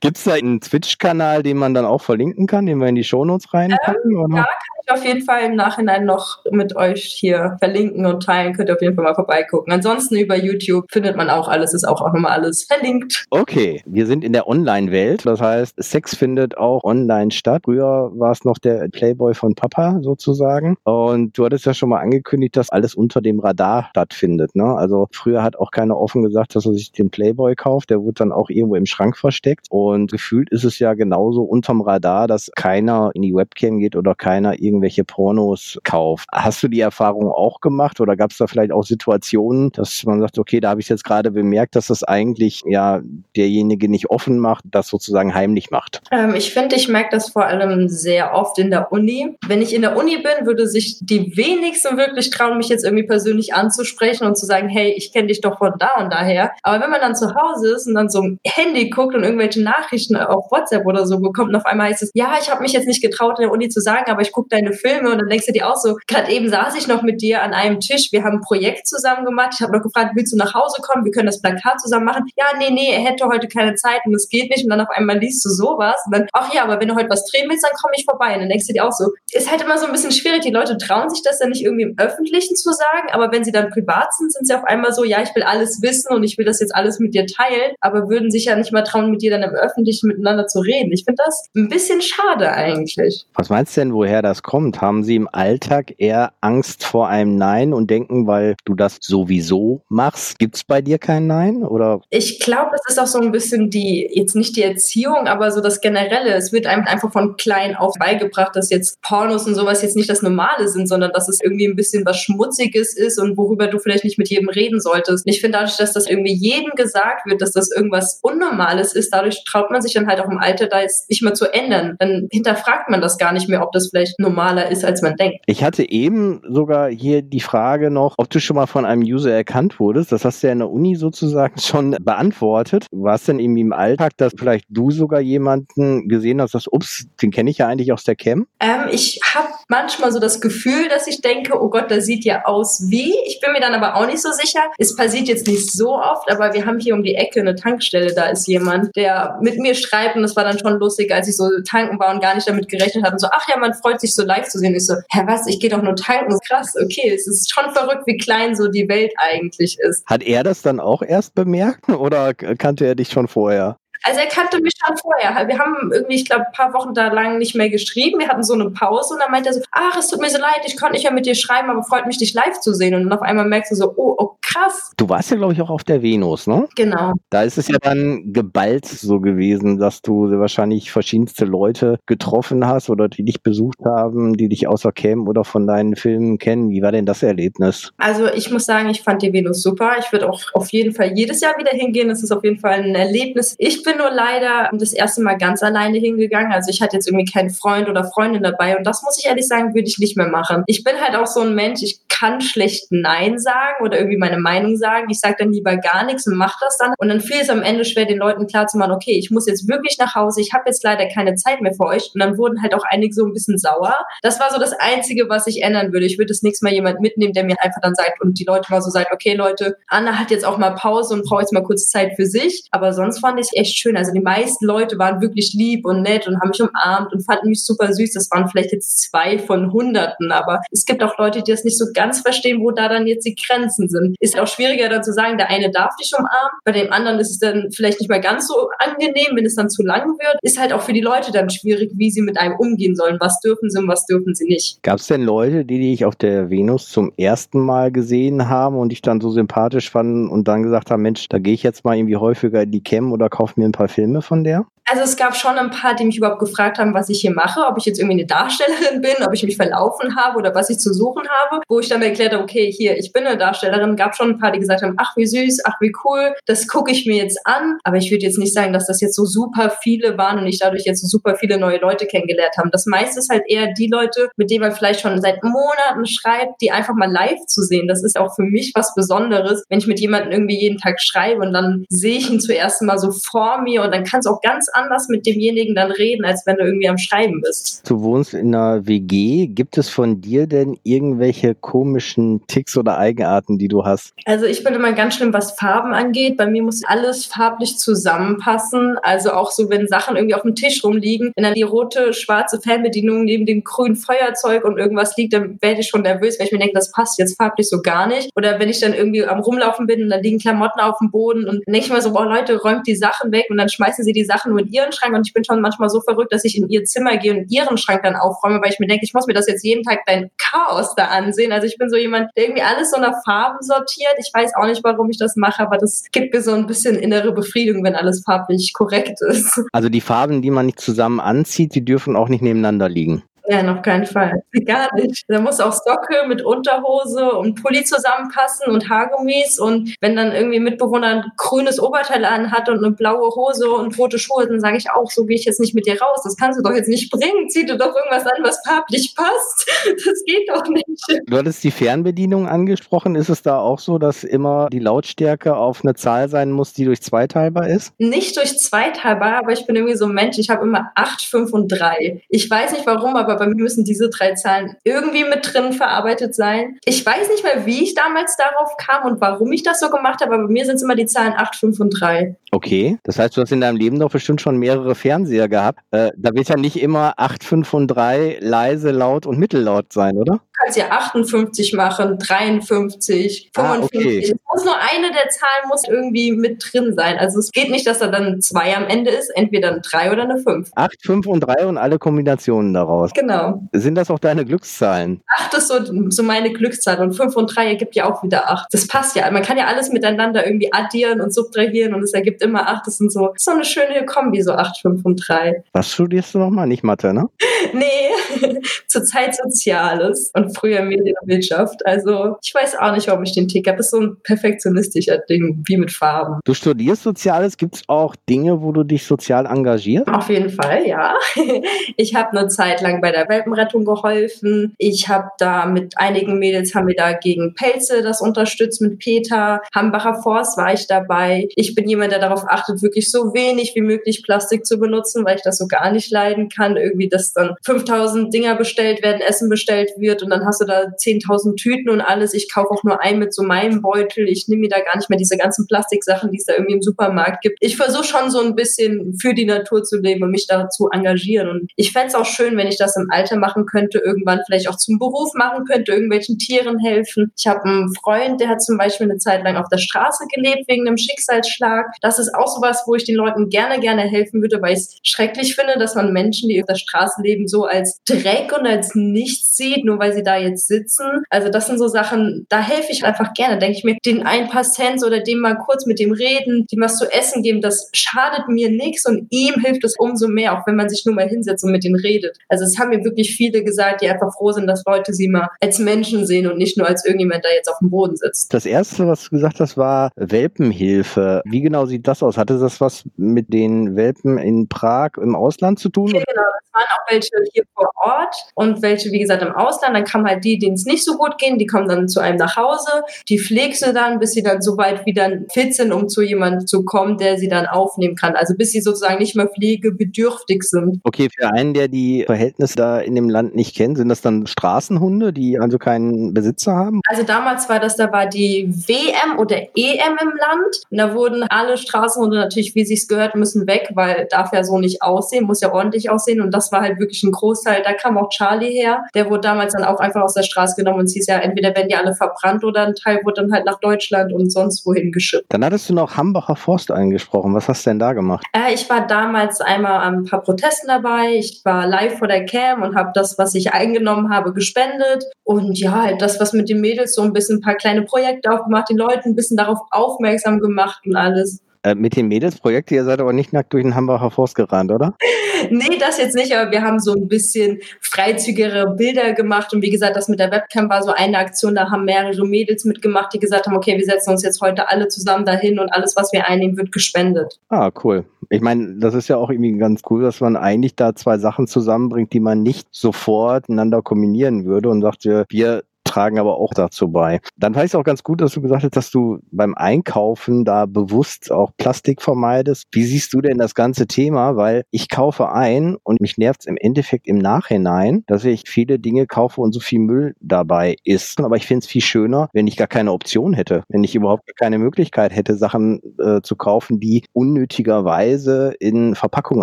Gibt 0.00 0.16
es 0.16 0.24
da 0.24 0.34
einen 0.34 0.60
Twitch-Kanal, 0.60 1.42
den 1.42 1.56
man 1.56 1.74
dann 1.74 1.84
auch 1.84 2.02
verlinken 2.02 2.46
kann, 2.46 2.66
den 2.66 2.78
wir 2.78 2.88
in 2.88 2.94
die 2.94 3.04
Shownotes 3.04 3.52
reinpacken? 3.52 4.12
Ähm, 4.12 4.36
ja, 4.36 4.42
kann 4.44 4.79
ich 4.84 4.92
auf 4.92 5.04
jeden 5.04 5.22
Fall 5.22 5.42
im 5.42 5.56
Nachhinein 5.56 6.04
noch 6.04 6.38
mit 6.50 6.76
euch 6.76 7.04
hier 7.04 7.56
verlinken 7.58 8.06
und 8.06 8.22
teilen. 8.22 8.54
Könnt 8.54 8.68
ihr 8.68 8.74
auf 8.74 8.82
jeden 8.82 8.94
Fall 8.94 9.04
mal 9.04 9.14
vorbeigucken. 9.14 9.72
Ansonsten 9.72 10.16
über 10.16 10.36
YouTube 10.36 10.86
findet 10.90 11.16
man 11.16 11.30
auch 11.30 11.48
alles, 11.48 11.74
ist 11.74 11.86
auch, 11.86 12.00
auch 12.00 12.12
nochmal 12.12 12.32
alles 12.32 12.64
verlinkt. 12.64 13.24
Okay, 13.30 13.82
wir 13.86 14.06
sind 14.06 14.24
in 14.24 14.32
der 14.32 14.48
Online-Welt. 14.48 15.26
Das 15.26 15.40
heißt, 15.40 15.74
Sex 15.82 16.14
findet 16.16 16.56
auch 16.56 16.84
online 16.84 17.30
statt. 17.30 17.62
Früher 17.64 18.10
war 18.14 18.32
es 18.32 18.44
noch 18.44 18.58
der 18.58 18.88
Playboy 18.88 19.34
von 19.34 19.54
Papa 19.54 19.98
sozusagen. 20.02 20.76
Und 20.84 21.36
du 21.36 21.44
hattest 21.44 21.66
ja 21.66 21.74
schon 21.74 21.88
mal 21.88 22.00
angekündigt, 22.00 22.56
dass 22.56 22.70
alles 22.70 22.94
unter 22.94 23.20
dem 23.20 23.40
Radar 23.40 23.88
stattfindet. 23.90 24.54
Ne? 24.54 24.64
Also 24.64 25.08
früher 25.12 25.42
hat 25.42 25.56
auch 25.56 25.70
keiner 25.70 25.98
offen 25.98 26.22
gesagt, 26.22 26.54
dass 26.54 26.66
er 26.66 26.72
sich 26.72 26.92
den 26.92 27.10
Playboy 27.10 27.54
kauft. 27.54 27.90
Der 27.90 28.00
wurde 28.00 28.14
dann 28.14 28.32
auch 28.32 28.50
irgendwo 28.50 28.76
im 28.76 28.86
Schrank 28.86 29.16
versteckt. 29.16 29.66
Und 29.70 30.10
gefühlt 30.10 30.50
ist 30.50 30.64
es 30.64 30.78
ja 30.78 30.94
genauso 30.94 31.42
unterm 31.42 31.80
Radar, 31.80 32.26
dass 32.26 32.50
keiner 32.54 33.10
in 33.14 33.22
die 33.22 33.34
Webcam 33.34 33.78
geht 33.78 33.96
oder 33.96 34.14
keiner 34.14 34.58
irgendwelche 34.70 35.04
Pornos 35.04 35.78
kauft. 35.84 36.28
Hast 36.32 36.62
du 36.62 36.68
die 36.68 36.80
Erfahrung 36.80 37.28
auch 37.30 37.60
gemacht 37.60 38.00
oder 38.00 38.16
gab 38.16 38.30
es 38.30 38.38
da 38.38 38.46
vielleicht 38.46 38.72
auch 38.72 38.84
Situationen, 38.84 39.72
dass 39.72 40.04
man 40.04 40.20
sagt, 40.20 40.38
okay, 40.38 40.60
da 40.60 40.70
habe 40.70 40.80
ich 40.80 40.88
jetzt 40.88 41.04
gerade 41.04 41.30
bemerkt, 41.30 41.76
dass 41.76 41.88
das 41.88 42.04
eigentlich 42.04 42.62
ja 42.66 43.00
derjenige 43.36 43.88
nicht 43.88 44.10
offen 44.10 44.38
macht, 44.38 44.64
das 44.70 44.88
sozusagen 44.88 45.34
heimlich 45.34 45.70
macht? 45.70 46.00
Ähm, 46.12 46.34
ich 46.34 46.52
finde, 46.52 46.76
ich 46.76 46.88
merke 46.88 47.10
das 47.10 47.30
vor 47.30 47.44
allem 47.44 47.88
sehr 47.88 48.34
oft 48.34 48.58
in 48.58 48.70
der 48.70 48.92
Uni. 48.92 49.36
Wenn 49.46 49.60
ich 49.60 49.74
in 49.74 49.82
der 49.82 49.96
Uni 49.96 50.16
bin, 50.16 50.46
würde 50.46 50.66
sich 50.68 50.98
die 51.00 51.36
wenigsten 51.36 51.96
wirklich 51.96 52.30
trauen, 52.30 52.58
mich 52.58 52.68
jetzt 52.68 52.84
irgendwie 52.84 53.06
persönlich 53.06 53.54
anzusprechen 53.54 54.26
und 54.26 54.36
zu 54.36 54.46
sagen, 54.46 54.68
hey, 54.68 54.94
ich 54.96 55.12
kenne 55.12 55.28
dich 55.28 55.40
doch 55.40 55.58
von 55.58 55.72
da 55.78 55.90
und 55.98 56.12
daher. 56.12 56.52
Aber 56.62 56.82
wenn 56.82 56.90
man 56.90 57.00
dann 57.00 57.16
zu 57.16 57.34
Hause 57.34 57.74
ist 57.74 57.86
und 57.86 57.94
dann 57.94 58.08
so 58.08 58.22
ein 58.22 58.38
Handy 58.46 58.90
guckt 58.90 59.14
und 59.14 59.24
irgendwelche 59.24 59.62
Nachrichten 59.62 60.16
auf 60.16 60.50
WhatsApp 60.50 60.86
oder 60.86 61.06
so 61.06 61.18
bekommt 61.18 61.50
und 61.50 61.56
auf 61.56 61.66
einmal 61.66 61.88
heißt 61.88 62.02
es, 62.02 62.10
ja, 62.14 62.34
ich 62.40 62.50
habe 62.50 62.62
mich 62.62 62.72
jetzt 62.72 62.86
nicht 62.86 63.02
getraut, 63.02 63.38
in 63.38 63.44
der 63.44 63.52
Uni 63.52 63.68
zu 63.68 63.80
sagen, 63.80 64.10
aber 64.10 64.22
ich 64.22 64.32
gucke 64.32 64.48
deine 64.60 64.72
Filme 64.72 65.10
und 65.10 65.18
dann 65.18 65.28
denkst 65.28 65.46
du 65.46 65.52
dir 65.52 65.68
auch 65.68 65.76
so, 65.76 65.96
gerade 66.06 66.30
eben 66.32 66.48
saß 66.48 66.76
ich 66.76 66.86
noch 66.86 67.02
mit 67.02 67.20
dir 67.22 67.42
an 67.42 67.52
einem 67.52 67.80
Tisch, 67.80 68.12
wir 68.12 68.24
haben 68.24 68.38
ein 68.38 68.40
Projekt 68.40 68.86
zusammen 68.86 69.24
gemacht, 69.24 69.50
ich 69.54 69.60
habe 69.60 69.76
noch 69.76 69.82
gefragt, 69.82 70.12
willst 70.14 70.32
du 70.32 70.36
nach 70.36 70.54
Hause 70.54 70.82
kommen, 70.82 71.04
wir 71.04 71.12
können 71.12 71.26
das 71.26 71.40
Plakat 71.40 71.80
zusammen 71.80 72.04
machen. 72.04 72.24
Ja, 72.36 72.46
nee, 72.58 72.70
nee, 72.70 72.92
er 72.92 73.00
hätte 73.00 73.26
heute 73.26 73.48
keine 73.48 73.74
Zeit 73.74 74.00
und 74.04 74.14
es 74.14 74.28
geht 74.28 74.50
nicht 74.50 74.64
und 74.64 74.70
dann 74.70 74.80
auf 74.80 74.90
einmal 74.90 75.18
liest 75.18 75.44
du 75.44 75.50
sowas 75.50 75.96
und 76.06 76.14
dann, 76.14 76.26
ach 76.32 76.52
ja, 76.54 76.62
aber 76.62 76.80
wenn 76.80 76.88
du 76.88 76.94
heute 76.94 77.10
was 77.10 77.24
drehen 77.26 77.48
willst, 77.48 77.64
dann 77.64 77.72
komme 77.80 77.94
ich 77.96 78.04
vorbei 78.04 78.34
und 78.34 78.40
dann 78.40 78.48
denkst 78.48 78.66
du 78.66 78.72
dir 78.72 78.86
auch 78.86 78.92
so, 78.92 79.12
ist 79.32 79.50
halt 79.50 79.62
immer 79.62 79.78
so 79.78 79.86
ein 79.86 79.92
bisschen 79.92 80.12
schwierig, 80.12 80.40
die 80.40 80.50
Leute 80.50 80.76
trauen 80.78 81.10
sich 81.10 81.22
das 81.22 81.38
dann 81.38 81.50
nicht 81.50 81.62
irgendwie 81.62 81.84
im 81.84 81.94
Öffentlichen 81.98 82.56
zu 82.56 82.72
sagen, 82.72 83.08
aber 83.12 83.32
wenn 83.32 83.44
sie 83.44 83.52
dann 83.52 83.70
privat 83.70 84.14
sind, 84.14 84.32
sind 84.32 84.46
sie 84.46 84.54
auf 84.54 84.64
einmal 84.64 84.92
so, 84.92 85.04
ja, 85.04 85.22
ich 85.22 85.34
will 85.34 85.42
alles 85.42 85.82
wissen 85.82 86.14
und 86.14 86.24
ich 86.24 86.38
will 86.38 86.44
das 86.44 86.60
jetzt 86.60 86.74
alles 86.74 86.98
mit 86.98 87.14
dir 87.14 87.26
teilen, 87.26 87.74
aber 87.80 88.08
würden 88.08 88.30
sich 88.30 88.46
ja 88.46 88.56
nicht 88.56 88.72
mal 88.72 88.82
trauen, 88.82 89.10
mit 89.10 89.22
dir 89.22 89.30
dann 89.30 89.42
im 89.42 89.54
Öffentlichen 89.54 90.08
miteinander 90.08 90.46
zu 90.46 90.60
reden. 90.60 90.92
Ich 90.92 91.04
finde 91.04 91.22
das 91.24 91.46
ein 91.56 91.68
bisschen 91.68 92.00
schade 92.00 92.50
eigentlich. 92.50 93.26
Was 93.34 93.48
meinst 93.48 93.76
du 93.76 93.80
denn, 93.80 93.94
woher 93.94 94.22
das 94.22 94.42
kommt? 94.50 94.80
Haben 94.80 95.04
sie 95.04 95.14
im 95.14 95.28
Alltag 95.30 95.94
eher 95.98 96.32
Angst 96.40 96.84
vor 96.84 97.06
einem 97.06 97.36
Nein 97.36 97.72
und 97.72 97.88
denken, 97.88 98.26
weil 98.26 98.56
du 98.64 98.74
das 98.74 98.98
sowieso 99.00 99.82
machst? 99.88 100.40
Gibt 100.40 100.56
es 100.56 100.64
bei 100.64 100.82
dir 100.82 100.98
kein 100.98 101.28
Nein? 101.28 101.62
Oder? 101.62 102.00
Ich 102.10 102.40
glaube, 102.40 102.70
das 102.72 102.82
ist 102.88 102.98
auch 102.98 103.06
so 103.06 103.20
ein 103.20 103.30
bisschen 103.30 103.70
die, 103.70 104.10
jetzt 104.12 104.34
nicht 104.34 104.56
die 104.56 104.64
Erziehung, 104.64 105.28
aber 105.28 105.52
so 105.52 105.60
das 105.60 105.80
Generelle. 105.80 106.34
Es 106.34 106.52
wird 106.52 106.66
einem 106.66 106.84
einfach 106.84 107.12
von 107.12 107.36
klein 107.36 107.76
auf 107.76 107.94
beigebracht, 108.00 108.56
dass 108.56 108.70
jetzt 108.70 109.00
Pornos 109.02 109.46
und 109.46 109.54
sowas 109.54 109.82
jetzt 109.82 109.94
nicht 109.94 110.10
das 110.10 110.20
Normale 110.20 110.66
sind, 110.66 110.88
sondern 110.88 111.12
dass 111.12 111.28
es 111.28 111.38
irgendwie 111.40 111.68
ein 111.68 111.76
bisschen 111.76 112.04
was 112.04 112.18
Schmutziges 112.18 112.96
ist 112.96 113.20
und 113.20 113.36
worüber 113.36 113.68
du 113.68 113.78
vielleicht 113.78 114.02
nicht 114.02 114.18
mit 114.18 114.30
jedem 114.30 114.48
reden 114.48 114.80
solltest. 114.80 115.28
Ich 115.28 115.40
finde 115.40 115.58
dadurch, 115.58 115.76
dass 115.76 115.92
das 115.92 116.08
irgendwie 116.08 116.34
jedem 116.34 116.72
gesagt 116.74 117.24
wird, 117.26 117.40
dass 117.40 117.52
das 117.52 117.70
irgendwas 117.70 118.18
Unnormales 118.20 118.94
ist, 118.94 119.14
dadurch 119.14 119.44
traut 119.44 119.70
man 119.70 119.80
sich 119.80 119.92
dann 119.92 120.08
halt 120.08 120.18
auch 120.18 120.28
im 120.28 120.38
Alter 120.38 120.66
da 120.66 120.80
jetzt 120.80 121.08
nicht 121.08 121.22
mehr 121.22 121.34
zu 121.34 121.46
ändern. 121.52 121.94
Dann 122.00 122.26
hinterfragt 122.32 122.90
man 122.90 123.00
das 123.00 123.16
gar 123.16 123.32
nicht 123.32 123.48
mehr, 123.48 123.62
ob 123.62 123.70
das 123.70 123.90
vielleicht 123.90 124.18
normaler 124.40 124.70
ist, 124.70 124.84
als 124.84 125.02
man 125.02 125.16
denkt. 125.16 125.44
Ich 125.46 125.62
hatte 125.62 125.88
eben 125.88 126.42
sogar 126.48 126.88
hier 126.88 127.22
die 127.22 127.40
Frage 127.40 127.90
noch, 127.90 128.14
ob 128.16 128.30
du 128.30 128.40
schon 128.40 128.56
mal 128.56 128.66
von 128.66 128.84
einem 128.84 129.02
User 129.02 129.32
erkannt 129.32 129.78
wurdest. 129.78 130.12
Das 130.12 130.24
hast 130.24 130.42
du 130.42 130.46
ja 130.46 130.52
in 130.52 130.60
der 130.60 130.70
Uni 130.70 130.96
sozusagen 130.96 131.60
schon 131.60 131.96
beantwortet. 132.00 132.86
War 132.90 133.14
es 133.14 133.24
denn 133.24 133.38
irgendwie 133.38 133.60
im 133.60 133.72
Alltag, 133.72 134.12
dass 134.16 134.32
vielleicht 134.36 134.64
du 134.68 134.90
sogar 134.90 135.20
jemanden 135.20 136.08
gesehen 136.08 136.40
hast, 136.40 136.54
dass, 136.54 136.66
ups, 136.70 137.06
den 137.22 137.30
kenne 137.30 137.50
ich 137.50 137.58
ja 137.58 137.68
eigentlich 137.68 137.92
aus 137.92 138.04
der 138.04 138.16
Cam? 138.16 138.46
Ähm, 138.60 138.88
ich 138.90 139.20
habe 139.34 139.48
manchmal 139.68 140.12
so 140.12 140.18
das 140.18 140.40
Gefühl, 140.40 140.88
dass 140.88 141.06
ich 141.06 141.20
denke, 141.20 141.60
oh 141.60 141.68
Gott, 141.68 141.90
der 141.90 142.00
sieht 142.00 142.24
ja 142.24 142.44
aus 142.44 142.86
wie. 142.88 143.14
Ich 143.26 143.40
bin 143.40 143.52
mir 143.52 143.60
dann 143.60 143.74
aber 143.74 143.96
auch 143.96 144.06
nicht 144.06 144.22
so 144.22 144.30
sicher. 144.32 144.60
Es 144.78 144.96
passiert 144.96 145.28
jetzt 145.28 145.46
nicht 145.46 145.70
so 145.70 145.94
oft, 145.94 146.30
aber 146.30 146.54
wir 146.54 146.66
haben 146.66 146.80
hier 146.80 146.94
um 146.94 147.02
die 147.02 147.14
Ecke 147.14 147.40
eine 147.40 147.54
Tankstelle. 147.54 148.14
Da 148.14 148.26
ist 148.26 148.46
jemand, 148.46 148.94
der 148.96 149.38
mit 149.42 149.58
mir 149.58 149.74
schreibt 149.74 150.16
und 150.16 150.22
das 150.22 150.34
war 150.36 150.44
dann 150.44 150.58
schon 150.58 150.78
lustig, 150.78 151.12
als 151.12 151.28
ich 151.28 151.36
so 151.36 151.48
tanken 151.68 151.98
war 151.98 152.12
und 152.12 152.20
gar 152.20 152.34
nicht 152.34 152.48
damit 152.48 152.68
gerechnet 152.68 153.04
habe. 153.04 153.14
Und 153.14 153.20
so, 153.20 153.28
ach 153.30 153.46
ja, 153.48 153.58
man 153.58 153.74
freut 153.74 154.00
sich 154.00 154.14
so 154.14 154.24
live 154.30 154.48
zu 154.48 154.58
sehen. 154.58 154.74
Ich 154.74 154.86
so, 154.86 154.94
hä, 155.10 155.22
was? 155.26 155.46
Ich 155.46 155.60
gehe 155.60 155.70
doch 155.70 155.82
nur 155.82 155.96
tanken. 155.96 156.38
Krass, 156.46 156.74
okay. 156.82 157.12
Es 157.14 157.26
ist 157.26 157.52
schon 157.52 157.70
verrückt, 157.72 158.06
wie 158.06 158.16
klein 158.16 158.54
so 158.54 158.68
die 158.68 158.88
Welt 158.88 159.12
eigentlich 159.18 159.78
ist. 159.80 160.06
Hat 160.06 160.22
er 160.22 160.42
das 160.42 160.62
dann 160.62 160.80
auch 160.80 161.02
erst 161.02 161.34
bemerkt 161.34 161.88
oder 161.88 162.34
kannte 162.34 162.86
er 162.86 162.94
dich 162.94 163.10
schon 163.10 163.28
vorher? 163.28 163.76
Also 164.02 164.20
er 164.20 164.26
kannte 164.26 164.60
mich 164.60 164.72
schon 164.84 164.96
vorher. 164.96 165.46
Wir 165.46 165.58
haben 165.58 165.92
irgendwie, 165.92 166.14
ich 166.14 166.24
glaube, 166.24 166.46
ein 166.46 166.52
paar 166.52 166.72
Wochen 166.74 166.94
da 166.94 167.08
lang 167.08 167.38
nicht 167.38 167.54
mehr 167.54 167.68
geschrieben. 167.68 168.20
Wir 168.20 168.28
hatten 168.28 168.42
so 168.42 168.54
eine 168.54 168.70
Pause 168.70 169.14
und 169.14 169.20
dann 169.20 169.30
meinte 169.30 169.50
er 169.50 169.54
so, 169.54 169.60
ach, 169.72 169.96
es 169.98 170.08
tut 170.08 170.20
mir 170.20 170.30
so 170.30 170.38
leid, 170.38 170.62
ich 170.66 170.76
konnte 170.76 170.94
nicht 170.94 171.04
mehr 171.04 171.12
mit 171.12 171.26
dir 171.26 171.34
schreiben, 171.34 171.70
aber 171.70 171.82
freut 171.82 172.06
mich, 172.06 172.18
dich 172.18 172.34
live 172.34 172.60
zu 172.60 172.74
sehen. 172.74 172.94
Und 172.94 173.04
dann 173.04 173.12
auf 173.12 173.22
einmal 173.22 173.46
merkst 173.46 173.72
du 173.72 173.76
so, 173.76 173.92
oh, 173.96 174.14
oh 174.18 174.36
krass. 174.42 174.92
Du 174.96 175.08
warst 175.08 175.30
ja, 175.30 175.36
glaube 175.36 175.52
ich, 175.52 175.60
auch 175.60 175.70
auf 175.70 175.84
der 175.84 176.02
Venus, 176.02 176.46
ne? 176.46 176.68
Genau. 176.76 177.12
Da 177.30 177.42
ist 177.42 177.58
es 177.58 177.68
ja 177.68 177.76
dann 177.80 178.32
geballt 178.32 178.86
so 178.86 179.20
gewesen, 179.20 179.78
dass 179.78 180.02
du 180.02 180.30
wahrscheinlich 180.38 180.90
verschiedenste 180.90 181.44
Leute 181.44 181.98
getroffen 182.06 182.66
hast 182.66 182.90
oder 182.90 183.08
die 183.08 183.24
dich 183.24 183.42
besucht 183.42 183.78
haben, 183.84 184.36
die 184.36 184.48
dich 184.48 184.66
außer 184.66 184.92
Cam 184.92 185.28
oder 185.28 185.44
von 185.44 185.66
deinen 185.66 185.96
Filmen 185.96 186.38
kennen. 186.38 186.70
Wie 186.70 186.82
war 186.82 186.92
denn 186.92 187.06
das 187.06 187.22
Erlebnis? 187.22 187.92
Also 187.98 188.26
ich 188.28 188.50
muss 188.50 188.66
sagen, 188.66 188.88
ich 188.88 189.02
fand 189.02 189.22
die 189.22 189.32
Venus 189.32 189.62
super. 189.62 189.92
Ich 189.98 190.10
würde 190.12 190.28
auch 190.28 190.40
auf 190.54 190.70
jeden 190.70 190.94
Fall 190.94 191.12
jedes 191.16 191.40
Jahr 191.40 191.58
wieder 191.58 191.72
hingehen. 191.72 192.08
Das 192.08 192.22
ist 192.22 192.32
auf 192.32 192.44
jeden 192.44 192.58
Fall 192.58 192.82
ein 192.82 192.94
Erlebnis. 192.94 193.54
Ich 193.58 193.82
bin 193.82 193.89
bin 193.90 193.98
nur 193.98 194.10
leider 194.10 194.70
das 194.72 194.92
erste 194.92 195.22
Mal 195.22 195.36
ganz 195.36 195.62
alleine 195.62 195.98
hingegangen. 195.98 196.52
Also 196.52 196.70
ich 196.70 196.80
hatte 196.80 196.96
jetzt 196.96 197.08
irgendwie 197.08 197.30
keinen 197.30 197.50
Freund 197.50 197.88
oder 197.88 198.04
Freundin 198.04 198.42
dabei 198.42 198.76
und 198.76 198.84
das 198.84 199.02
muss 199.02 199.18
ich 199.18 199.26
ehrlich 199.26 199.48
sagen, 199.48 199.74
würde 199.74 199.88
ich 199.88 199.98
nicht 199.98 200.16
mehr 200.16 200.28
machen. 200.28 200.62
Ich 200.66 200.84
bin 200.84 200.94
halt 201.00 201.16
auch 201.16 201.26
so 201.26 201.40
ein 201.40 201.54
Mensch, 201.54 201.82
ich 201.82 202.00
kann 202.20 202.40
schlecht 202.40 202.88
Nein 202.90 203.38
sagen 203.38 203.82
oder 203.82 203.98
irgendwie 203.98 204.18
meine 204.18 204.38
Meinung 204.38 204.76
sagen. 204.76 205.08
Ich 205.10 205.20
sage 205.20 205.36
dann 205.38 205.52
lieber 205.52 205.76
gar 205.78 206.04
nichts 206.04 206.26
und 206.26 206.36
mache 206.36 206.58
das 206.60 206.76
dann. 206.76 206.92
Und 206.98 207.08
dann 207.08 207.20
fiel 207.20 207.38
es 207.40 207.48
am 207.48 207.62
Ende 207.62 207.84
schwer, 207.84 208.04
den 208.04 208.18
Leuten 208.18 208.46
klarzumachen, 208.46 208.92
okay, 208.92 209.12
ich 209.12 209.30
muss 209.30 209.46
jetzt 209.46 209.66
wirklich 209.68 209.96
nach 209.98 210.14
Hause, 210.14 210.42
ich 210.42 210.52
habe 210.52 210.64
jetzt 210.66 210.84
leider 210.84 211.06
keine 211.08 211.34
Zeit 211.34 211.62
mehr 211.62 211.72
für 211.72 211.86
euch. 211.86 212.10
Und 212.12 212.20
dann 212.20 212.36
wurden 212.36 212.62
halt 212.62 212.74
auch 212.74 212.84
einige 212.90 213.14
so 213.14 213.24
ein 213.24 213.32
bisschen 213.32 213.56
sauer. 213.56 213.94
Das 214.22 214.38
war 214.38 214.50
so 214.52 214.58
das 214.58 214.74
Einzige, 214.78 215.28
was 215.30 215.46
ich 215.46 215.62
ändern 215.62 215.92
würde. 215.92 216.04
Ich 216.04 216.18
würde 216.18 216.28
das 216.28 216.42
nächste 216.42 216.64
Mal 216.66 216.74
jemand 216.74 217.00
mitnehmen, 217.00 217.32
der 217.32 217.44
mir 217.44 217.56
einfach 217.62 217.80
dann 217.80 217.94
sagt 217.94 218.20
und 218.20 218.38
die 218.38 218.44
Leute 218.44 218.70
mal 218.70 218.82
so 218.82 218.90
sagt, 218.90 219.12
okay 219.12 219.34
Leute, 219.34 219.78
Anna 219.88 220.18
hat 220.18 220.30
jetzt 220.30 220.44
auch 220.44 220.58
mal 220.58 220.74
Pause 220.74 221.14
und 221.14 221.24
braucht 221.24 221.42
jetzt 221.42 221.52
mal 221.54 221.62
kurz 221.62 221.88
Zeit 221.88 222.12
für 222.16 222.26
sich. 222.26 222.68
Aber 222.70 222.92
sonst 222.92 223.20
fand 223.20 223.40
ich 223.40 223.46
es 223.46 223.58
echt 223.58 223.78
schön. 223.80 223.96
Also 223.96 224.12
die 224.12 224.20
meisten 224.20 224.64
Leute 224.66 224.98
waren 224.98 225.20
wirklich 225.20 225.54
lieb 225.54 225.86
und 225.86 226.02
nett 226.02 226.26
und 226.26 226.40
haben 226.40 226.50
mich 226.50 226.62
umarmt 226.62 227.12
und 227.12 227.24
fanden 227.24 227.48
mich 227.48 227.64
super 227.64 227.92
süß. 227.92 228.12
Das 228.12 228.30
waren 228.30 228.48
vielleicht 228.48 228.72
jetzt 228.72 229.00
zwei 229.00 229.38
von 229.38 229.72
Hunderten, 229.72 230.32
aber 230.32 230.60
es 230.70 230.84
gibt 230.84 231.02
auch 231.02 231.18
Leute, 231.18 231.42
die 231.42 231.50
das 231.50 231.64
nicht 231.64 231.78
so 231.78 231.86
ganz 231.94 232.20
verstehen, 232.20 232.60
wo 232.60 232.70
da 232.70 232.88
dann 232.88 233.06
jetzt 233.06 233.24
die 233.24 233.34
Grenzen 233.34 233.88
sind. 233.88 234.16
Ist 234.20 234.38
auch 234.38 234.46
schwieriger 234.46 234.88
dann 234.88 235.02
zu 235.02 235.12
sagen, 235.12 235.38
der 235.38 235.48
eine 235.48 235.70
darf 235.70 235.94
dich 235.96 236.12
umarmen, 236.16 236.60
bei 236.64 236.72
dem 236.72 236.92
anderen 236.92 237.18
ist 237.18 237.30
es 237.30 237.38
dann 237.38 237.68
vielleicht 237.74 238.00
nicht 238.00 238.08
mehr 238.10 238.20
ganz 238.20 238.46
so 238.46 238.68
angenehm, 238.78 239.34
wenn 239.34 239.46
es 239.46 239.54
dann 239.54 239.70
zu 239.70 239.82
lang 239.82 240.18
wird. 240.18 240.38
Ist 240.42 240.60
halt 240.60 240.72
auch 240.72 240.82
für 240.82 240.92
die 240.92 241.00
Leute 241.00 241.32
dann 241.32 241.50
schwierig, 241.50 241.92
wie 241.96 242.10
sie 242.10 242.22
mit 242.22 242.38
einem 242.38 242.56
umgehen 242.56 242.94
sollen. 242.94 243.16
Was 243.20 243.40
dürfen 243.40 243.70
sie 243.70 243.78
und 243.78 243.88
was 243.88 244.06
dürfen 244.06 244.34
sie 244.34 244.46
nicht. 244.46 244.82
Gab 244.82 244.98
es 244.98 245.06
denn 245.06 245.22
Leute, 245.22 245.64
die 245.64 245.78
dich 245.78 246.04
auf 246.04 246.16
der 246.16 246.50
Venus 246.50 246.88
zum 246.88 247.12
ersten 247.16 247.60
Mal 247.60 247.92
gesehen 247.92 248.48
haben 248.48 248.76
und 248.76 248.90
dich 248.90 249.02
dann 249.02 249.20
so 249.20 249.30
sympathisch 249.30 249.90
fanden 249.90 250.28
und 250.28 250.48
dann 250.48 250.62
gesagt 250.62 250.90
haben, 250.90 251.02
Mensch, 251.02 251.28
da 251.28 251.38
gehe 251.38 251.54
ich 251.54 251.62
jetzt 251.62 251.84
mal 251.84 251.96
irgendwie 251.96 252.16
häufiger 252.16 252.62
in 252.62 252.70
die 252.70 252.82
Cam 252.82 253.12
oder 253.12 253.28
kaufe 253.28 253.58
mir 253.58 253.69
ein 253.70 253.72
paar 253.72 253.88
Filme? 253.88 254.22
Von 254.22 254.44
der? 254.44 254.66
Also 254.90 255.04
es 255.04 255.16
gab 255.16 255.36
schon 255.36 255.56
ein 255.56 255.70
paar, 255.70 255.94
die 255.94 256.04
mich 256.04 256.16
überhaupt 256.16 256.40
gefragt 256.40 256.78
haben, 256.78 256.94
was 256.94 257.08
ich 257.08 257.20
hier 257.20 257.32
mache, 257.32 257.60
ob 257.68 257.78
ich 257.78 257.84
jetzt 257.84 258.00
irgendwie 258.00 258.18
eine 258.18 258.26
Darstellerin 258.26 259.00
bin, 259.00 259.24
ob 259.24 259.32
ich 259.32 259.44
mich 259.44 259.56
verlaufen 259.56 260.16
habe 260.16 260.36
oder 260.36 260.52
was 260.52 260.68
ich 260.68 260.78
zu 260.78 260.92
suchen 260.92 261.22
habe, 261.28 261.62
wo 261.68 261.78
ich 261.78 261.88
dann 261.88 262.02
erklärte, 262.02 262.40
okay, 262.40 262.72
hier, 262.72 262.98
ich 262.98 263.12
bin 263.12 263.24
eine 263.24 263.38
Darstellerin, 263.38 263.94
gab 263.94 264.16
schon 264.16 264.30
ein 264.30 264.38
paar, 264.38 264.50
die 264.50 264.58
gesagt 264.58 264.82
haben, 264.82 264.94
ach 264.96 265.16
wie 265.16 265.26
süß, 265.26 265.60
ach 265.64 265.74
wie 265.80 265.92
cool, 266.04 266.34
das 266.46 266.66
gucke 266.66 266.90
ich 266.90 267.06
mir 267.06 267.16
jetzt 267.16 267.38
an. 267.44 267.78
Aber 267.84 267.98
ich 267.98 268.10
würde 268.10 268.24
jetzt 268.24 268.38
nicht 268.38 268.52
sagen, 268.52 268.72
dass 268.72 268.88
das 268.88 269.00
jetzt 269.00 269.14
so 269.14 269.26
super 269.26 269.70
viele 269.70 270.18
waren 270.18 270.40
und 270.40 270.46
ich 270.46 270.58
dadurch 270.58 270.82
jetzt 270.84 271.02
so 271.02 271.06
super 271.06 271.36
viele 271.36 271.56
neue 271.58 271.78
Leute 271.78 272.06
kennengelernt 272.06 272.56
haben. 272.58 272.72
Das 272.72 272.86
meiste 272.86 273.20
ist 273.20 273.30
halt 273.30 273.44
eher 273.46 273.72
die 273.72 273.86
Leute, 273.88 274.28
mit 274.36 274.50
denen 274.50 274.62
man 274.62 274.72
vielleicht 274.72 275.02
schon 275.02 275.20
seit 275.20 275.44
Monaten 275.44 276.04
schreibt, 276.06 276.60
die 276.60 276.72
einfach 276.72 276.94
mal 276.94 277.10
live 277.10 277.46
zu 277.46 277.62
sehen. 277.62 277.86
Das 277.86 278.02
ist 278.02 278.18
auch 278.18 278.34
für 278.34 278.42
mich 278.42 278.72
was 278.74 278.92
Besonderes, 278.96 279.62
wenn 279.68 279.78
ich 279.78 279.86
mit 279.86 280.00
jemandem 280.00 280.32
irgendwie 280.32 280.58
jeden 280.58 280.78
Tag 280.78 281.00
schreibe 281.00 281.42
und 281.42 281.52
dann 281.52 281.84
sehe 281.90 282.18
ich 282.18 282.28
ihn 282.28 282.40
zuerst 282.40 282.82
mal 282.82 282.98
so 282.98 283.12
vor 283.12 283.59
mir 283.60 283.82
und 283.82 283.92
dann 283.92 284.04
kannst 284.04 284.26
du 284.26 284.32
auch 284.32 284.40
ganz 284.40 284.68
anders 284.72 285.08
mit 285.08 285.26
demjenigen 285.26 285.74
dann 285.74 285.90
reden, 285.90 286.24
als 286.24 286.46
wenn 286.46 286.56
du 286.56 286.64
irgendwie 286.64 286.88
am 286.88 286.98
Schreiben 286.98 287.40
bist. 287.40 287.88
Du 287.88 288.02
wohnst 288.02 288.34
in 288.34 288.54
einer 288.54 288.86
WG. 288.86 289.46
Gibt 289.46 289.78
es 289.78 289.88
von 289.88 290.20
dir 290.20 290.46
denn 290.46 290.78
irgendwelche 290.82 291.54
komischen 291.54 292.46
Ticks 292.46 292.76
oder 292.76 292.98
Eigenarten, 292.98 293.58
die 293.58 293.68
du 293.68 293.84
hast? 293.84 294.12
Also 294.24 294.46
ich 294.46 294.64
bin 294.64 294.74
immer 294.74 294.92
ganz 294.92 295.16
schlimm, 295.16 295.32
was 295.32 295.52
Farben 295.52 295.92
angeht. 295.92 296.36
Bei 296.36 296.46
mir 296.46 296.62
muss 296.62 296.82
alles 296.84 297.26
farblich 297.26 297.78
zusammenpassen. 297.78 298.98
Also 299.02 299.32
auch 299.32 299.50
so, 299.50 299.70
wenn 299.70 299.88
Sachen 299.88 300.16
irgendwie 300.16 300.34
auf 300.34 300.42
dem 300.42 300.54
Tisch 300.54 300.82
rumliegen, 300.84 301.32
wenn 301.36 301.44
dann 301.44 301.54
die 301.54 301.62
rote, 301.62 302.12
schwarze 302.12 302.60
Fernbedienung 302.60 303.24
neben 303.24 303.46
dem 303.46 303.64
grünen 303.64 303.96
Feuerzeug 303.96 304.64
und 304.64 304.78
irgendwas 304.78 305.16
liegt, 305.16 305.32
dann 305.32 305.58
werde 305.60 305.80
ich 305.80 305.88
schon 305.88 306.02
nervös, 306.02 306.38
weil 306.38 306.46
ich 306.46 306.52
mir 306.52 306.58
denke, 306.58 306.74
das 306.74 306.90
passt 306.92 307.18
jetzt 307.18 307.36
farblich 307.36 307.68
so 307.68 307.82
gar 307.82 308.06
nicht. 308.06 308.30
Oder 308.36 308.58
wenn 308.58 308.68
ich 308.68 308.80
dann 308.80 308.94
irgendwie 308.94 309.24
am 309.24 309.40
Rumlaufen 309.40 309.86
bin 309.86 310.02
und 310.02 310.10
dann 310.10 310.22
liegen 310.22 310.38
Klamotten 310.38 310.80
auf 310.80 310.98
dem 310.98 311.10
Boden 311.10 311.48
und 311.48 311.62
denke 311.66 311.80
ich 311.80 311.90
mir 311.90 312.00
so, 312.00 312.12
boah 312.12 312.26
Leute, 312.26 312.60
räumt 312.60 312.86
die 312.86 312.96
Sachen 312.96 313.32
weg 313.32 313.46
und 313.50 313.58
dann 313.58 313.68
schmeißen 313.68 314.04
sie 314.04 314.12
die 314.12 314.24
Sachen 314.24 314.52
nur 314.52 314.60
in 314.60 314.68
ihren 314.68 314.92
Schrank 314.92 315.14
und 315.14 315.26
ich 315.26 315.32
bin 315.32 315.44
schon 315.44 315.60
manchmal 315.60 315.90
so 315.90 316.00
verrückt, 316.00 316.32
dass 316.32 316.44
ich 316.44 316.56
in 316.56 316.68
ihr 316.68 316.84
Zimmer 316.84 317.16
gehe 317.16 317.32
und 317.32 317.50
ihren 317.50 317.76
Schrank 317.76 318.02
dann 318.02 318.16
aufräume, 318.16 318.60
weil 318.62 318.70
ich 318.72 318.78
mir 318.78 318.86
denke, 318.86 319.04
ich 319.04 319.14
muss 319.14 319.26
mir 319.26 319.34
das 319.34 319.46
jetzt 319.46 319.64
jeden 319.64 319.82
Tag 319.82 320.00
dein 320.06 320.30
Chaos 320.38 320.94
da 320.96 321.06
ansehen. 321.06 321.52
Also 321.52 321.66
ich 321.66 321.76
bin 321.78 321.90
so 321.90 321.96
jemand, 321.96 322.30
der 322.36 322.44
irgendwie 322.44 322.62
alles 322.62 322.90
so 322.90 323.00
nach 323.00 323.14
Farben 323.24 323.58
sortiert. 323.60 324.14
Ich 324.18 324.30
weiß 324.32 324.52
auch 324.56 324.66
nicht, 324.66 324.82
warum 324.84 325.10
ich 325.10 325.18
das 325.18 325.36
mache, 325.36 325.62
aber 325.62 325.78
das 325.78 326.04
gibt 326.12 326.34
mir 326.34 326.42
so 326.42 326.52
ein 326.52 326.66
bisschen 326.66 326.96
innere 326.96 327.32
Befriedigung, 327.32 327.84
wenn 327.84 327.94
alles 327.94 328.22
farblich 328.24 328.72
korrekt 328.72 329.20
ist. 329.28 329.60
Also 329.72 329.88
die 329.88 330.00
Farben, 330.00 330.42
die 330.42 330.50
man 330.50 330.66
nicht 330.66 330.80
zusammen 330.80 331.20
anzieht, 331.20 331.74
die 331.74 331.84
dürfen 331.84 332.16
auch 332.16 332.28
nicht 332.28 332.42
nebeneinander 332.42 332.88
liegen. 332.88 333.22
Ja, 333.50 333.68
auf 333.72 333.82
keinen 333.82 334.06
Fall. 334.06 334.44
Gar 334.64 334.94
nicht. 334.94 335.24
Da 335.26 335.40
muss 335.40 335.58
auch 335.58 335.72
Socke 335.72 336.24
mit 336.28 336.40
Unterhose 336.40 337.32
und 337.32 337.60
Pulli 337.60 337.82
zusammenpassen 337.82 338.70
und 338.70 338.88
Haargummis. 338.88 339.58
Und 339.58 339.96
wenn 340.00 340.14
dann 340.14 340.30
irgendwie 340.30 340.60
Mitbewohner 340.60 341.08
ein 341.08 341.24
grünes 341.36 341.80
Oberteil 341.80 342.24
an 342.24 342.52
hat 342.52 342.68
und 342.68 342.78
eine 342.78 342.92
blaue 342.92 343.28
Hose 343.34 343.68
und 343.68 343.98
rote 343.98 344.20
Schuhe, 344.20 344.46
dann 344.46 344.60
sage 344.60 344.76
ich 344.76 344.88
auch, 344.92 345.10
so 345.10 345.24
gehe 345.24 345.36
ich 345.36 345.46
jetzt 345.46 345.58
nicht 345.58 345.74
mit 345.74 345.86
dir 345.86 346.00
raus. 346.00 346.20
Das 346.22 346.36
kannst 346.36 346.60
du 346.60 346.62
doch 346.62 346.72
jetzt 346.76 346.88
nicht 346.88 347.10
bringen. 347.10 347.48
Zieh 347.48 347.66
dir 347.66 347.76
doch 347.76 347.92
irgendwas 347.92 348.24
an, 348.24 348.40
was 348.42 348.62
farblich 348.64 349.14
passt. 349.16 349.68
Das 350.10 350.24
geht 350.24 350.48
doch 350.48 350.66
nicht. 350.68 350.86
Du 351.26 351.36
hattest 351.36 351.64
die 351.64 351.70
Fernbedienung 351.70 352.46
angesprochen. 352.46 353.16
Ist 353.16 353.28
es 353.28 353.42
da 353.42 353.58
auch 353.58 353.78
so, 353.78 353.98
dass 353.98 354.24
immer 354.24 354.68
die 354.70 354.78
Lautstärke 354.78 355.56
auf 355.56 355.82
eine 355.82 355.94
Zahl 355.94 356.28
sein 356.28 356.52
muss, 356.52 356.72
die 356.72 356.84
durch 356.84 357.02
zwei 357.02 357.26
teilbar 357.26 357.68
ist? 357.68 357.92
Nicht 357.98 358.36
durch 358.36 358.58
zwei 358.58 358.90
teilbar, 358.90 359.38
aber 359.38 359.52
ich 359.52 359.66
bin 359.66 359.76
irgendwie 359.76 359.96
so 359.96 360.06
ein 360.06 360.12
Mensch. 360.12 360.38
Ich 360.38 360.50
habe 360.50 360.64
immer 360.64 360.92
acht, 360.94 361.22
fünf 361.22 361.52
und 361.52 361.68
drei. 361.68 362.22
Ich 362.28 362.48
weiß 362.48 362.72
nicht 362.72 362.86
warum, 362.86 363.16
aber 363.16 363.39
bei 363.40 363.46
mir 363.46 363.56
müssen 363.56 363.84
diese 363.84 364.10
drei 364.10 364.34
Zahlen 364.34 364.76
irgendwie 364.84 365.24
mit 365.24 365.52
drin 365.52 365.72
verarbeitet 365.72 366.34
sein. 366.34 366.78
Ich 366.84 367.04
weiß 367.04 367.28
nicht 367.30 367.42
mehr, 367.42 367.64
wie 367.64 367.82
ich 367.82 367.94
damals 367.94 368.36
darauf 368.36 368.76
kam 368.76 369.10
und 369.10 369.20
warum 369.20 369.50
ich 369.50 369.62
das 369.62 369.80
so 369.80 369.88
gemacht 369.88 370.20
habe, 370.20 370.34
aber 370.34 370.46
bei 370.46 370.52
mir 370.52 370.66
sind 370.66 370.76
es 370.76 370.82
immer 370.82 370.94
die 370.94 371.06
Zahlen 371.06 371.32
8, 371.34 371.56
5 371.56 371.80
und 371.80 371.90
3. 372.00 372.36
Okay, 372.52 372.98
das 373.02 373.18
heißt, 373.18 373.36
du 373.36 373.40
hast 373.40 373.50
in 373.50 373.62
deinem 373.62 373.76
Leben 373.76 373.98
doch 373.98 374.10
bestimmt 374.10 374.42
schon 374.42 374.58
mehrere 374.58 374.94
Fernseher 374.94 375.48
gehabt. 375.48 375.80
Äh, 375.90 376.10
da 376.16 376.34
wird 376.34 376.50
ja 376.50 376.56
nicht 376.56 376.80
immer 376.80 377.14
8, 377.16 377.42
5 377.42 377.72
und 377.72 377.88
3 377.88 378.38
leise, 378.40 378.90
laut 378.90 379.24
und 379.24 379.38
mittellaut 379.38 379.92
sein, 379.92 380.18
oder? 380.18 380.40
Kannst 380.60 380.76
ja 380.76 380.90
58 380.90 381.72
machen, 381.72 382.18
53, 382.18 383.50
55. 383.54 383.54
Ah, 383.56 383.78
okay. 383.82 384.18
Es 384.24 384.30
muss 384.52 384.64
nur 384.64 384.76
eine 384.76 385.10
der 385.10 385.30
Zahlen 385.30 385.68
muss 385.68 385.88
irgendwie 385.88 386.32
mit 386.32 386.62
drin 386.62 386.94
sein. 386.94 387.18
Also 387.18 387.38
es 387.38 387.50
geht 387.50 387.70
nicht, 387.70 387.86
dass 387.86 388.00
da 388.00 388.08
dann 388.08 388.42
2 388.42 388.76
am 388.76 388.86
Ende 388.86 389.10
ist, 389.10 389.30
entweder 389.30 389.72
ein 389.72 389.80
3 389.82 390.12
oder 390.12 390.24
eine 390.24 390.36
5. 390.38 390.70
8, 390.74 390.96
5 391.02 391.26
und 391.26 391.40
3 391.40 391.66
und 391.66 391.78
alle 391.78 391.98
Kombinationen 391.98 392.74
daraus. 392.74 393.12
Genau. 393.14 393.62
Sind 393.72 393.94
das 393.94 394.10
auch 394.10 394.18
deine 394.18 394.44
Glückszahlen? 394.44 395.22
8 395.28 395.54
ist 395.54 395.68
so, 395.68 396.10
so 396.10 396.22
meine 396.22 396.52
Glückszahl 396.52 397.00
und 397.00 397.14
5 397.14 397.36
und 397.36 397.46
3 397.56 397.68
ergibt 397.68 397.96
ja 397.96 398.10
auch 398.10 398.22
wieder 398.22 398.50
8. 398.50 398.66
Das 398.70 398.86
passt 398.86 399.16
ja. 399.16 399.30
Man 399.30 399.42
kann 399.42 399.56
ja 399.56 399.66
alles 399.66 399.90
miteinander 399.90 400.44
irgendwie 400.44 400.70
addieren 400.72 401.22
und 401.22 401.32
subtrahieren 401.32 401.94
und 401.94 402.02
es 402.02 402.12
ergibt 402.12 402.42
immer 402.42 402.68
8. 402.68 402.86
Das 402.86 402.98
sind 402.98 403.10
so, 403.10 403.32
so 403.36 403.50
eine 403.52 403.64
schöne 403.64 404.04
Kombi, 404.04 404.42
so 404.42 404.52
8, 404.52 404.82
5 404.82 405.04
und 405.06 405.16
3. 405.26 405.64
Was 405.72 405.90
studierst 405.90 406.34
du 406.34 406.38
nochmal? 406.38 406.66
Nicht 406.66 406.84
Mathe, 406.84 407.14
ne? 407.14 407.28
nee, 407.72 408.58
zurzeit 408.88 409.34
Soziales 409.36 410.30
und 410.34 410.49
früher 410.50 410.82
Medienwirtschaft. 410.82 411.84
Also 411.86 412.36
ich 412.42 412.54
weiß 412.54 412.78
auch 412.78 412.92
nicht, 412.92 413.08
warum 413.08 413.22
ich 413.22 413.32
den 413.32 413.48
Tick 413.48 413.66
habe. 413.66 413.78
Das 413.78 413.86
ist 413.86 413.92
so 413.92 414.00
ein 414.00 414.16
perfektionistischer 414.22 415.18
Ding, 415.18 415.62
wie 415.66 415.76
mit 415.76 415.92
Farben. 415.92 416.40
Du 416.44 416.54
studierst 416.54 417.02
Soziales. 417.02 417.56
Gibt 417.56 417.76
es 417.76 417.82
auch 417.88 418.14
Dinge, 418.28 418.62
wo 418.62 418.72
du 418.72 418.84
dich 418.84 419.04
sozial 419.04 419.46
engagierst? 419.46 420.08
Auf 420.08 420.28
jeden 420.28 420.50
Fall, 420.50 420.86
ja. 420.86 421.14
Ich 421.96 422.14
habe 422.14 422.36
eine 422.36 422.48
Zeit 422.48 422.80
lang 422.80 423.00
bei 423.00 423.10
der 423.10 423.28
Welpenrettung 423.28 423.84
geholfen. 423.84 424.74
Ich 424.78 425.08
habe 425.08 425.28
da 425.38 425.66
mit 425.66 425.94
einigen 425.98 426.38
Mädels, 426.38 426.74
haben 426.74 426.88
wir 426.88 426.94
da 426.94 427.12
gegen 427.12 427.54
Pelze 427.54 428.02
das 428.02 428.20
unterstützt 428.20 428.80
mit 428.80 428.98
Peter. 428.98 429.60
Hambacher 429.74 430.22
Forst 430.22 430.56
war 430.56 430.72
ich 430.72 430.86
dabei. 430.86 431.48
Ich 431.56 431.74
bin 431.74 431.88
jemand, 431.88 432.12
der 432.12 432.18
darauf 432.18 432.44
achtet, 432.48 432.82
wirklich 432.82 433.10
so 433.10 433.34
wenig 433.34 433.72
wie 433.74 433.82
möglich 433.82 434.22
Plastik 434.22 434.66
zu 434.66 434.78
benutzen, 434.78 435.24
weil 435.24 435.36
ich 435.36 435.42
das 435.42 435.58
so 435.58 435.66
gar 435.66 435.90
nicht 435.92 436.10
leiden 436.10 436.48
kann. 436.48 436.76
Irgendwie, 436.76 437.08
dass 437.08 437.32
dann 437.32 437.54
5000 437.64 438.32
Dinger 438.32 438.54
bestellt 438.54 439.02
werden, 439.02 439.20
Essen 439.20 439.48
bestellt 439.48 439.90
wird 439.96 440.22
und 440.22 440.30
dann 440.30 440.39
hast 440.44 440.60
du 440.60 440.64
da 440.64 440.84
10.000 440.84 441.56
Tüten 441.56 441.90
und 441.90 442.00
alles. 442.00 442.34
Ich 442.34 442.52
kaufe 442.52 442.70
auch 442.70 442.82
nur 442.84 443.00
ein 443.00 443.18
mit 443.18 443.34
so 443.34 443.42
meinem 443.42 443.82
Beutel. 443.82 444.28
Ich 444.28 444.48
nehme 444.48 444.62
mir 444.62 444.68
da 444.68 444.80
gar 444.80 444.96
nicht 444.96 445.10
mehr 445.10 445.18
diese 445.18 445.36
ganzen 445.36 445.66
Plastiksachen, 445.66 446.30
die 446.30 446.38
es 446.38 446.44
da 446.44 446.54
irgendwie 446.54 446.74
im 446.74 446.82
Supermarkt 446.82 447.42
gibt. 447.42 447.58
Ich 447.60 447.76
versuche 447.76 448.04
schon 448.04 448.30
so 448.30 448.40
ein 448.40 448.54
bisschen 448.54 449.16
für 449.18 449.34
die 449.34 449.44
Natur 449.44 449.82
zu 449.82 449.98
leben 449.98 450.22
und 450.24 450.30
mich 450.30 450.46
dazu 450.46 450.88
engagieren. 450.92 451.48
Und 451.48 451.70
ich 451.76 451.92
fände 451.92 452.08
es 452.08 452.14
auch 452.14 452.26
schön, 452.26 452.56
wenn 452.56 452.66
ich 452.66 452.76
das 452.76 452.96
im 452.96 453.08
Alter 453.10 453.36
machen 453.36 453.66
könnte, 453.66 453.98
irgendwann 453.98 454.40
vielleicht 454.46 454.68
auch 454.68 454.76
zum 454.76 454.98
Beruf 454.98 455.34
machen 455.34 455.64
könnte, 455.64 455.92
irgendwelchen 455.92 456.38
Tieren 456.38 456.78
helfen. 456.78 457.32
Ich 457.36 457.46
habe 457.46 457.64
einen 457.64 457.94
Freund, 457.94 458.40
der 458.40 458.48
hat 458.48 458.62
zum 458.62 458.78
Beispiel 458.78 459.10
eine 459.10 459.18
Zeit 459.18 459.44
lang 459.44 459.56
auf 459.56 459.68
der 459.70 459.78
Straße 459.78 460.24
gelebt 460.34 460.68
wegen 460.68 460.86
einem 460.86 460.96
Schicksalsschlag. 460.96 461.86
Das 462.00 462.18
ist 462.18 462.34
auch 462.34 462.48
sowas, 462.48 462.84
wo 462.86 462.94
ich 462.94 463.04
den 463.04 463.16
Leuten 463.16 463.48
gerne, 463.48 463.80
gerne 463.80 464.02
helfen 464.02 464.42
würde, 464.42 464.60
weil 464.62 464.74
ich 464.74 464.80
es 464.80 464.98
schrecklich 465.02 465.54
finde, 465.54 465.78
dass 465.78 465.94
man 465.94 466.12
Menschen, 466.12 466.48
die 466.48 466.60
auf 466.60 466.66
der 466.66 466.76
Straße 466.76 467.22
leben, 467.22 467.48
so 467.48 467.64
als 467.64 468.00
Dreck 468.04 468.52
und 468.56 468.66
als 468.66 468.94
nichts 468.94 469.56
sieht, 469.56 469.84
nur 469.84 469.98
weil 469.98 470.12
sie 470.12 470.22
da 470.22 470.29
jetzt 470.36 470.68
sitzen. 470.68 471.22
Also 471.30 471.48
das 471.48 471.66
sind 471.66 471.78
so 471.78 471.88
Sachen, 471.88 472.46
da 472.48 472.60
helfe 472.60 472.90
ich 472.90 473.04
einfach 473.04 473.32
gerne. 473.34 473.58
Denke 473.58 473.78
ich 473.78 473.84
mir, 473.84 473.96
den 474.04 474.22
ein 474.26 474.48
paar 474.48 474.62
Cent 474.62 475.04
oder 475.04 475.20
dem 475.20 475.40
mal 475.40 475.56
kurz 475.56 475.86
mit 475.86 475.98
dem 475.98 476.12
reden, 476.12 476.66
dem 476.70 476.80
was 476.80 476.96
zu 476.96 477.10
essen 477.12 477.42
geben, 477.42 477.60
das 477.60 477.88
schadet 477.92 478.48
mir 478.48 478.70
nichts 478.70 479.06
und 479.06 479.26
ihm 479.30 479.54
hilft 479.62 479.84
es 479.84 479.96
umso 479.98 480.28
mehr, 480.28 480.58
auch 480.58 480.66
wenn 480.66 480.76
man 480.76 480.88
sich 480.88 481.04
nur 481.06 481.14
mal 481.14 481.28
hinsetzt 481.28 481.64
und 481.64 481.72
mit 481.72 481.84
denen 481.84 481.96
redet. 481.96 482.36
Also 482.48 482.64
es 482.64 482.78
haben 482.78 482.90
mir 482.90 483.04
wirklich 483.04 483.34
viele 483.36 483.64
gesagt, 483.64 484.02
die 484.02 484.08
einfach 484.08 484.32
froh 484.34 484.52
sind, 484.52 484.66
dass 484.66 484.82
Leute 484.86 485.12
sie 485.12 485.28
mal 485.28 485.48
als 485.60 485.78
Menschen 485.78 486.26
sehen 486.26 486.46
und 486.46 486.58
nicht 486.58 486.76
nur 486.76 486.86
als 486.86 487.04
irgendjemand, 487.04 487.44
der 487.44 487.54
jetzt 487.54 487.68
auf 487.68 487.78
dem 487.80 487.90
Boden 487.90 488.16
sitzt. 488.16 488.52
Das 488.52 488.66
erste, 488.66 489.06
was 489.06 489.24
du 489.24 489.30
gesagt 489.30 489.60
hast, 489.60 489.76
war 489.76 490.10
Welpenhilfe. 490.16 491.42
Wie 491.44 491.60
genau 491.60 491.86
sieht 491.86 492.06
das 492.06 492.22
aus? 492.22 492.36
Hatte 492.36 492.58
das 492.58 492.80
was 492.80 493.04
mit 493.16 493.52
den 493.52 493.96
Welpen 493.96 494.38
in 494.38 494.68
Prag 494.68 495.10
im 495.16 495.34
Ausland 495.34 495.78
zu 495.78 495.88
tun? 495.88 496.08
Ja, 496.08 496.22
genau. 496.26 496.42
Es 496.62 496.74
waren 496.74 496.84
auch 496.84 497.10
welche 497.10 497.30
hier 497.52 497.64
vor 497.74 497.90
Ort 498.02 498.34
und 498.54 498.82
welche, 498.82 499.10
wie 499.10 499.18
gesagt, 499.18 499.42
im 499.42 499.52
Ausland. 499.52 499.96
Dann 499.96 500.04
kamen 500.10 500.26
halt 500.26 500.44
die, 500.44 500.58
denen 500.58 500.74
es 500.74 500.84
nicht 500.84 501.04
so 501.04 501.16
gut 501.16 501.38
ging, 501.38 501.58
die 501.58 501.66
kommen 501.66 501.88
dann 501.88 502.08
zu 502.08 502.20
einem 502.20 502.38
nach 502.38 502.56
Hause. 502.56 503.02
Die 503.28 503.38
pflegst 503.38 503.86
du 503.86 503.92
dann, 503.92 504.18
bis 504.18 504.32
sie 504.32 504.42
dann 504.42 504.62
so 504.62 504.76
weit 504.76 505.06
wieder 505.06 505.30
fit 505.52 505.74
sind, 505.74 505.92
um 505.92 506.08
zu 506.08 506.22
jemandem 506.22 506.66
zu 506.66 506.84
kommen, 506.84 507.18
der 507.18 507.38
sie 507.38 507.48
dann 507.48 507.66
aufnehmen 507.66 508.16
kann. 508.16 508.34
Also 508.34 508.54
bis 508.56 508.72
sie 508.72 508.80
sozusagen 508.80 509.18
nicht 509.18 509.36
mehr 509.36 509.48
pflegebedürftig 509.48 510.62
sind. 510.62 511.00
Okay, 511.04 511.28
für 511.36 511.48
einen, 511.48 511.74
der 511.74 511.88
die 511.88 512.24
Verhältnisse 512.24 512.76
da 512.76 512.98
in 512.98 513.14
dem 513.14 513.28
Land 513.28 513.54
nicht 513.54 513.76
kennt, 513.76 513.98
sind 513.98 514.08
das 514.08 514.20
dann 514.20 514.46
Straßenhunde, 514.46 515.32
die 515.32 515.58
also 515.58 515.78
keinen 515.78 516.34
Besitzer 516.34 516.74
haben? 516.74 517.00
Also 517.08 517.22
damals 517.22 517.68
war 517.68 517.80
das, 517.80 517.96
da 517.96 518.10
war 518.12 518.26
die 518.26 518.68
WM 518.70 519.38
oder 519.38 519.56
EM 519.56 520.18
im 520.20 520.28
Land. 520.28 520.82
Und 520.90 520.98
da 520.98 521.14
wurden 521.14 521.42
alle 521.44 521.76
Straßenhunde 521.76 522.36
natürlich, 522.36 522.74
wie 522.74 522.84
sich's 522.84 523.08
gehört, 523.08 523.34
müssen 523.34 523.66
weg, 523.66 523.90
weil 523.94 524.26
darf 524.30 524.52
ja 524.52 524.64
so 524.64 524.78
nicht 524.78 525.02
aussehen, 525.02 525.44
muss 525.44 525.60
ja 525.60 525.72
ordentlich 525.72 526.10
aussehen. 526.10 526.40
Und 526.40 526.52
das 526.52 526.72
war 526.72 526.80
halt 526.80 526.98
wirklich 526.98 527.22
ein 527.22 527.32
Großteil. 527.32 527.82
Da 527.84 527.92
kam 527.92 528.18
auch 528.18 528.30
Charlie 528.30 528.72
her. 528.72 529.04
Der 529.14 529.28
wurde 529.30 529.42
damals 529.42 529.72
dann 529.72 529.84
auch 529.84 529.99
einfach 530.00 530.22
aus 530.22 530.34
der 530.34 530.42
Straße 530.42 530.76
genommen 530.76 531.00
und 531.00 531.04
es 531.06 531.12
hieß 531.12 531.26
ja, 531.26 531.38
entweder 531.38 531.74
werden 531.74 531.88
die 531.88 531.96
alle 531.96 532.14
verbrannt 532.14 532.64
oder 532.64 532.86
ein 532.86 532.94
Teil 532.94 533.20
wurde 533.24 533.42
dann 533.42 533.52
halt 533.52 533.64
nach 533.66 533.80
Deutschland 533.80 534.32
und 534.32 534.50
sonst 534.50 534.84
wohin 534.86 535.12
geschippt. 535.12 535.46
Dann 535.48 535.64
hattest 535.64 535.88
du 535.88 535.94
noch 535.94 536.16
Hambacher 536.16 536.56
Forst 536.56 536.90
angesprochen. 536.90 537.54
Was 537.54 537.68
hast 537.68 537.86
du 537.86 537.90
denn 537.90 537.98
da 537.98 538.12
gemacht? 538.12 538.44
Äh, 538.52 538.74
ich 538.74 538.88
war 538.90 539.06
damals 539.06 539.60
einmal 539.60 540.00
an 540.00 540.14
ein 540.14 540.24
paar 540.24 540.42
Protesten 540.42 540.88
dabei. 540.88 541.36
Ich 541.36 541.62
war 541.64 541.86
live 541.86 542.18
vor 542.18 542.28
der 542.28 542.44
Cam 542.46 542.82
und 542.82 542.94
habe 542.96 543.10
das, 543.14 543.38
was 543.38 543.54
ich 543.54 543.72
eingenommen 543.72 544.32
habe, 544.32 544.52
gespendet. 544.52 545.24
Und 545.44 545.78
ja, 545.78 546.02
halt 546.02 546.22
das, 546.22 546.40
was 546.40 546.52
mit 546.52 546.68
den 546.68 546.80
Mädels 546.80 547.14
so 547.14 547.22
ein 547.22 547.32
bisschen 547.32 547.58
ein 547.58 547.62
paar 547.62 547.74
kleine 547.74 548.02
Projekte 548.02 548.50
aufgemacht, 548.50 548.90
den 548.90 548.96
Leuten 548.96 549.30
ein 549.30 549.36
bisschen 549.36 549.56
darauf 549.56 549.78
aufmerksam 549.90 550.60
gemacht 550.60 551.02
und 551.06 551.16
alles. 551.16 551.60
Äh, 551.82 551.94
mit 551.94 552.14
den 552.14 552.28
Mädelsprojekten, 552.28 552.94
ihr 552.94 553.04
seid 553.04 553.20
aber 553.20 553.32
nicht 553.32 553.54
nackt 553.54 553.72
durch 553.72 553.82
den 553.82 553.94
Hambacher 553.94 554.30
Forst 554.30 554.54
gerannt, 554.54 554.90
oder? 554.90 555.14
nee, 555.70 555.96
das 555.98 556.18
jetzt 556.18 556.34
nicht, 556.34 556.54
aber 556.54 556.70
wir 556.70 556.82
haben 556.82 557.00
so 557.00 557.14
ein 557.14 557.26
bisschen 557.26 557.78
freizügigere 558.02 558.94
Bilder 558.96 559.32
gemacht 559.32 559.72
und 559.72 559.80
wie 559.80 559.88
gesagt, 559.88 560.14
das 560.14 560.28
mit 560.28 560.40
der 560.40 560.50
Webcam 560.50 560.90
war 560.90 561.02
so 561.02 561.12
eine 561.12 561.38
Aktion, 561.38 561.74
da 561.74 561.90
haben 561.90 562.04
mehrere 562.04 562.46
Mädels 562.46 562.84
mitgemacht, 562.84 563.32
die 563.32 563.38
gesagt 563.38 563.66
haben, 563.66 563.76
okay, 563.76 563.96
wir 563.96 564.04
setzen 564.04 564.30
uns 564.30 564.42
jetzt 564.42 564.60
heute 564.60 564.90
alle 564.90 565.08
zusammen 565.08 565.46
dahin 565.46 565.78
und 565.78 565.88
alles, 565.88 566.16
was 566.16 566.32
wir 566.34 566.46
einnehmen, 566.46 566.76
wird 566.76 566.92
gespendet. 566.92 567.58
Ah, 567.70 567.90
cool. 568.04 568.24
Ich 568.50 568.60
meine, 568.60 568.96
das 568.98 569.14
ist 569.14 569.28
ja 569.28 569.38
auch 569.38 569.48
irgendwie 569.48 569.78
ganz 569.78 570.02
cool, 570.10 570.22
dass 570.22 570.40
man 570.40 570.56
eigentlich 570.56 570.96
da 570.96 571.14
zwei 571.14 571.38
Sachen 571.38 571.66
zusammenbringt, 571.66 572.34
die 572.34 572.40
man 572.40 572.62
nicht 572.62 572.88
sofort 572.90 573.68
miteinander 573.68 574.02
kombinieren 574.02 574.66
würde 574.66 574.90
und 574.90 575.00
sagt, 575.00 575.24
wir 575.24 575.82
tragen 576.10 576.38
aber 576.38 576.58
auch 576.58 576.74
dazu 576.74 577.08
bei. 577.08 577.40
Dann 577.56 577.74
fand 577.74 577.86
ich 577.86 577.92
es 577.92 577.94
auch 577.94 578.04
ganz 578.04 578.22
gut, 578.22 578.40
dass 578.40 578.52
du 578.52 578.60
gesagt 578.60 578.82
hast, 578.82 578.96
dass 578.96 579.10
du 579.10 579.38
beim 579.52 579.74
Einkaufen 579.74 580.64
da 580.64 580.86
bewusst 580.86 581.52
auch 581.52 581.70
Plastik 581.76 582.20
vermeidest. 582.20 582.86
Wie 582.92 583.04
siehst 583.04 583.32
du 583.32 583.40
denn 583.40 583.58
das 583.58 583.74
ganze 583.74 584.06
Thema? 584.06 584.56
Weil 584.56 584.82
ich 584.90 585.08
kaufe 585.08 585.52
ein 585.52 585.96
und 586.02 586.20
mich 586.20 586.36
nervt 586.36 586.60
es 586.60 586.66
im 586.66 586.76
Endeffekt 586.76 587.28
im 587.28 587.38
Nachhinein, 587.38 588.24
dass 588.26 588.44
ich 588.44 588.64
viele 588.66 588.98
Dinge 588.98 589.26
kaufe 589.26 589.60
und 589.60 589.72
so 589.72 589.80
viel 589.80 590.00
Müll 590.00 590.34
dabei 590.40 590.96
ist. 591.04 591.40
Aber 591.40 591.56
ich 591.56 591.66
finde 591.66 591.84
es 591.84 591.86
viel 591.86 592.02
schöner, 592.02 592.48
wenn 592.52 592.66
ich 592.66 592.76
gar 592.76 592.88
keine 592.88 593.12
Option 593.12 593.54
hätte, 593.54 593.84
wenn 593.88 594.04
ich 594.04 594.14
überhaupt 594.14 594.50
keine 594.56 594.78
Möglichkeit 594.78 595.34
hätte, 595.34 595.54
Sachen 595.54 596.00
äh, 596.18 596.40
zu 596.42 596.56
kaufen, 596.56 596.98
die 596.98 597.24
unnötigerweise 597.32 598.74
in 598.80 599.14
Verpackungen 599.14 599.62